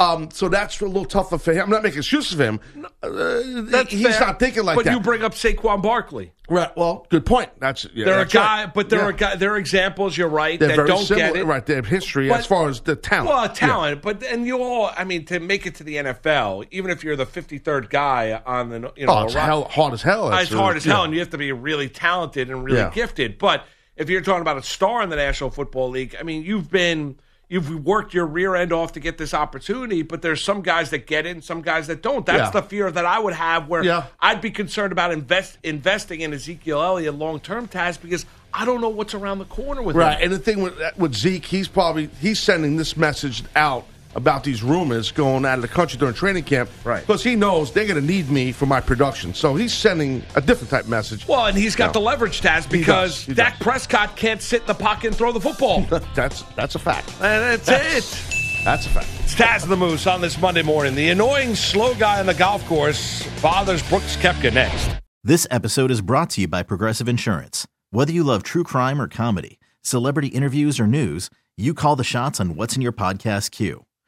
Um, 0.00 0.30
so 0.32 0.48
that's 0.48 0.80
a 0.80 0.86
little 0.86 1.04
tougher 1.04 1.36
for 1.36 1.52
him. 1.52 1.64
I'm 1.64 1.70
not 1.70 1.82
making 1.82 1.98
excuses 1.98 2.36
for 2.36 2.42
him. 2.44 2.60
Uh, 3.02 3.84
he's 3.88 4.02
fair, 4.02 4.20
not 4.20 4.38
thinking 4.38 4.64
like 4.64 4.76
but 4.76 4.84
that. 4.86 4.90
But 4.92 4.96
you 4.96 5.00
bring 5.00 5.22
up 5.22 5.34
Saquon 5.34 5.82
Barkley. 5.82 6.32
right. 6.48 6.74
Well, 6.76 7.06
good 7.10 7.26
point. 7.26 7.50
That's 7.60 7.86
yeah, 7.94 8.06
There 8.06 8.14
are 8.14 8.18
that's 8.24 8.34
right. 8.34 8.64
guy, 8.66 8.72
but 8.74 8.88
there 8.88 9.00
Yeah. 9.00 9.06
are 9.06 9.12
guy, 9.12 9.36
there 9.36 9.52
are 9.52 9.58
examples. 9.58 10.16
You're 10.16 10.28
right 10.28 10.58
They're 10.58 10.74
that 10.76 10.86
don't 10.86 11.04
similar, 11.04 11.26
get 11.32 11.36
it. 11.36 11.44
right? 11.44 11.64
They 11.66 11.74
have 11.74 11.86
history 11.86 12.28
But- 12.30 12.40
as 12.40 12.46
far 12.46 12.68
as 12.70 12.80
the 12.80 12.96
talent. 12.96 13.28
Well, 13.28 13.42
Yeah. 13.42 13.48
talent, 13.52 14.02
but 14.02 14.22
and 14.22 14.46
you 14.46 14.62
all, 14.62 14.90
I 14.96 15.04
mean, 15.04 15.26
to 15.26 15.38
make 15.38 15.66
it 15.66 15.74
to 15.76 15.84
the 15.84 15.96
NFL, 15.98 16.64
even 16.70 16.90
if 16.90 17.04
you're 17.04 17.16
the 17.16 17.26
53rd 17.26 17.90
guy 17.90 18.40
on 18.46 18.70
the, 18.70 18.92
you 18.96 19.06
know, 19.06 19.12
Oh, 19.12 19.24
it's 19.24 19.34
hell, 19.34 19.64
hard 19.64 19.92
as 19.92 20.02
hell. 20.02 20.30
That's, 20.30 20.44
it's 20.44 20.52
hard 20.54 20.76
as 20.78 20.84
hell, 20.84 21.04
and 21.04 21.12
you 21.12 21.20
have 21.20 21.30
to 21.30 21.38
be 21.38 21.52
really 21.52 21.90
talented 21.90 22.48
and 22.48 22.64
really 22.64 22.78
Yeah. 22.78 22.90
gifted. 22.90 23.36
But 23.38 23.66
if 23.96 24.08
you're 24.08 24.22
talking 24.22 24.40
about 24.40 24.56
a 24.56 24.62
star 24.62 25.02
in 25.02 25.10
the 25.10 25.16
National 25.16 25.50
Football 25.50 25.90
League, 25.90 26.16
I 26.18 26.22
mean, 26.22 26.42
you've 26.42 26.70
been 26.70 27.16
you've 27.50 27.84
worked 27.84 28.14
your 28.14 28.24
rear 28.24 28.54
end 28.54 28.72
off 28.72 28.92
to 28.92 29.00
get 29.00 29.18
this 29.18 29.34
opportunity. 29.34 30.00
But 30.02 30.22
there's 30.22 30.42
some 30.42 30.62
guys 30.62 30.88
that 30.90 31.06
get 31.06 31.26
in, 31.26 31.42
some 31.42 31.60
guys 31.60 31.88
that 31.88 32.00
don't. 32.00 32.24
That's 32.24 32.54
Yeah. 32.54 32.60
the 32.60 32.62
fear 32.62 32.90
that 32.90 33.04
I 33.04 33.18
would 33.18 33.34
have. 33.34 33.68
Where 33.68 33.82
Yeah. 33.84 34.04
I'd 34.20 34.40
be 34.40 34.50
concerned 34.50 34.92
about 34.92 35.12
invest 35.12 35.58
investing 35.62 36.22
in 36.22 36.32
Ezekiel 36.32 36.80
Elliott 36.82 37.16
long 37.16 37.40
term, 37.40 37.68
Taz, 37.68 38.00
because 38.00 38.24
I 38.54 38.64
don't 38.64 38.80
know 38.80 38.88
what's 38.88 39.14
around 39.14 39.38
the 39.40 39.44
corner 39.44 39.82
with 39.82 39.94
Right, 39.96 40.16
him. 40.18 40.24
and 40.24 40.32
the 40.32 40.38
thing 40.38 40.62
with 40.62 40.74
with 40.96 41.14
Zeke, 41.14 41.44
he's 41.44 41.68
probably 41.68 42.08
he's 42.20 42.38
sending 42.40 42.76
this 42.78 42.96
message 42.96 43.42
out 43.54 43.84
about 44.14 44.42
these 44.44 44.62
rumors 44.62 45.12
going 45.12 45.44
out 45.44 45.56
of 45.58 45.62
the 45.62 45.68
country 45.68 45.98
during 45.98 46.14
training 46.14 46.42
camp, 46.44 46.68
Right. 46.84 47.00
Because 47.06 47.22
he 47.22 47.36
knows 47.36 47.72
they're 47.72 47.86
going 47.86 48.00
to 48.00 48.06
need 48.06 48.30
me 48.30 48.52
for 48.52 48.66
my 48.66 48.80
production, 48.80 49.34
so 49.34 49.54
he's 49.54 49.72
sending 49.72 50.22
a 50.34 50.40
different 50.40 50.70
type 50.70 50.86
message. 50.86 51.26
Well, 51.28 51.46
and 51.46 51.56
he's 51.56 51.76
got 51.76 51.88
No. 51.94 52.00
the 52.00 52.00
leverage, 52.06 52.40
Taz, 52.40 52.64
He 52.64 52.78
because 52.80 53.16
does, 53.18 53.24
he 53.26 53.34
Dak 53.34 53.54
does. 53.58 53.62
Prescott 53.62 54.16
can't 54.16 54.42
sit 54.42 54.62
in 54.62 54.66
the 54.66 54.74
pocket 54.74 55.08
and 55.08 55.16
throw 55.16 55.32
the 55.32 55.40
football. 55.40 55.82
that's 56.14 56.42
that's 56.56 56.74
a 56.74 56.78
fact. 56.78 57.08
and 57.20 57.60
that's 57.64 57.68
it. 57.68 58.64
That's 58.64 58.84
a 58.86 58.90
fact. 58.90 59.08
It's 59.20 59.34
Taz 59.34 59.66
the 59.66 59.76
Moose 59.76 60.06
on 60.06 60.20
this 60.20 60.38
Monday 60.40 60.62
morning. 60.62 60.94
The 60.94 61.08
annoying 61.10 61.54
slow 61.54 61.94
guy 61.94 62.20
on 62.20 62.26
the 62.26 62.34
golf 62.34 62.64
course 62.66 63.26
bothers 63.40 63.82
Brooks 63.88 64.16
Koepka 64.16 64.52
next. 64.52 64.90
This 65.24 65.46
episode 65.50 65.90
is 65.90 66.00
brought 66.02 66.30
to 66.30 66.40
you 66.42 66.48
by 66.48 66.62
Progressive 66.62 67.08
Insurance. 67.08 67.66
Whether 67.90 68.12
you 68.12 68.22
love 68.24 68.42
true 68.42 68.64
crime 68.64 69.00
or 69.00 69.08
comedy, 69.08 69.58
celebrity 69.82 70.28
interviews 70.28 70.78
or 70.80 70.86
news, 70.86 71.30
you 71.56 71.74
call 71.74 71.96
the 71.96 72.04
shots 72.04 72.40
on 72.40 72.54
what's 72.56 72.74
in 72.76 72.82
your 72.82 72.92
podcast 72.92 73.50
queue. 73.50 73.84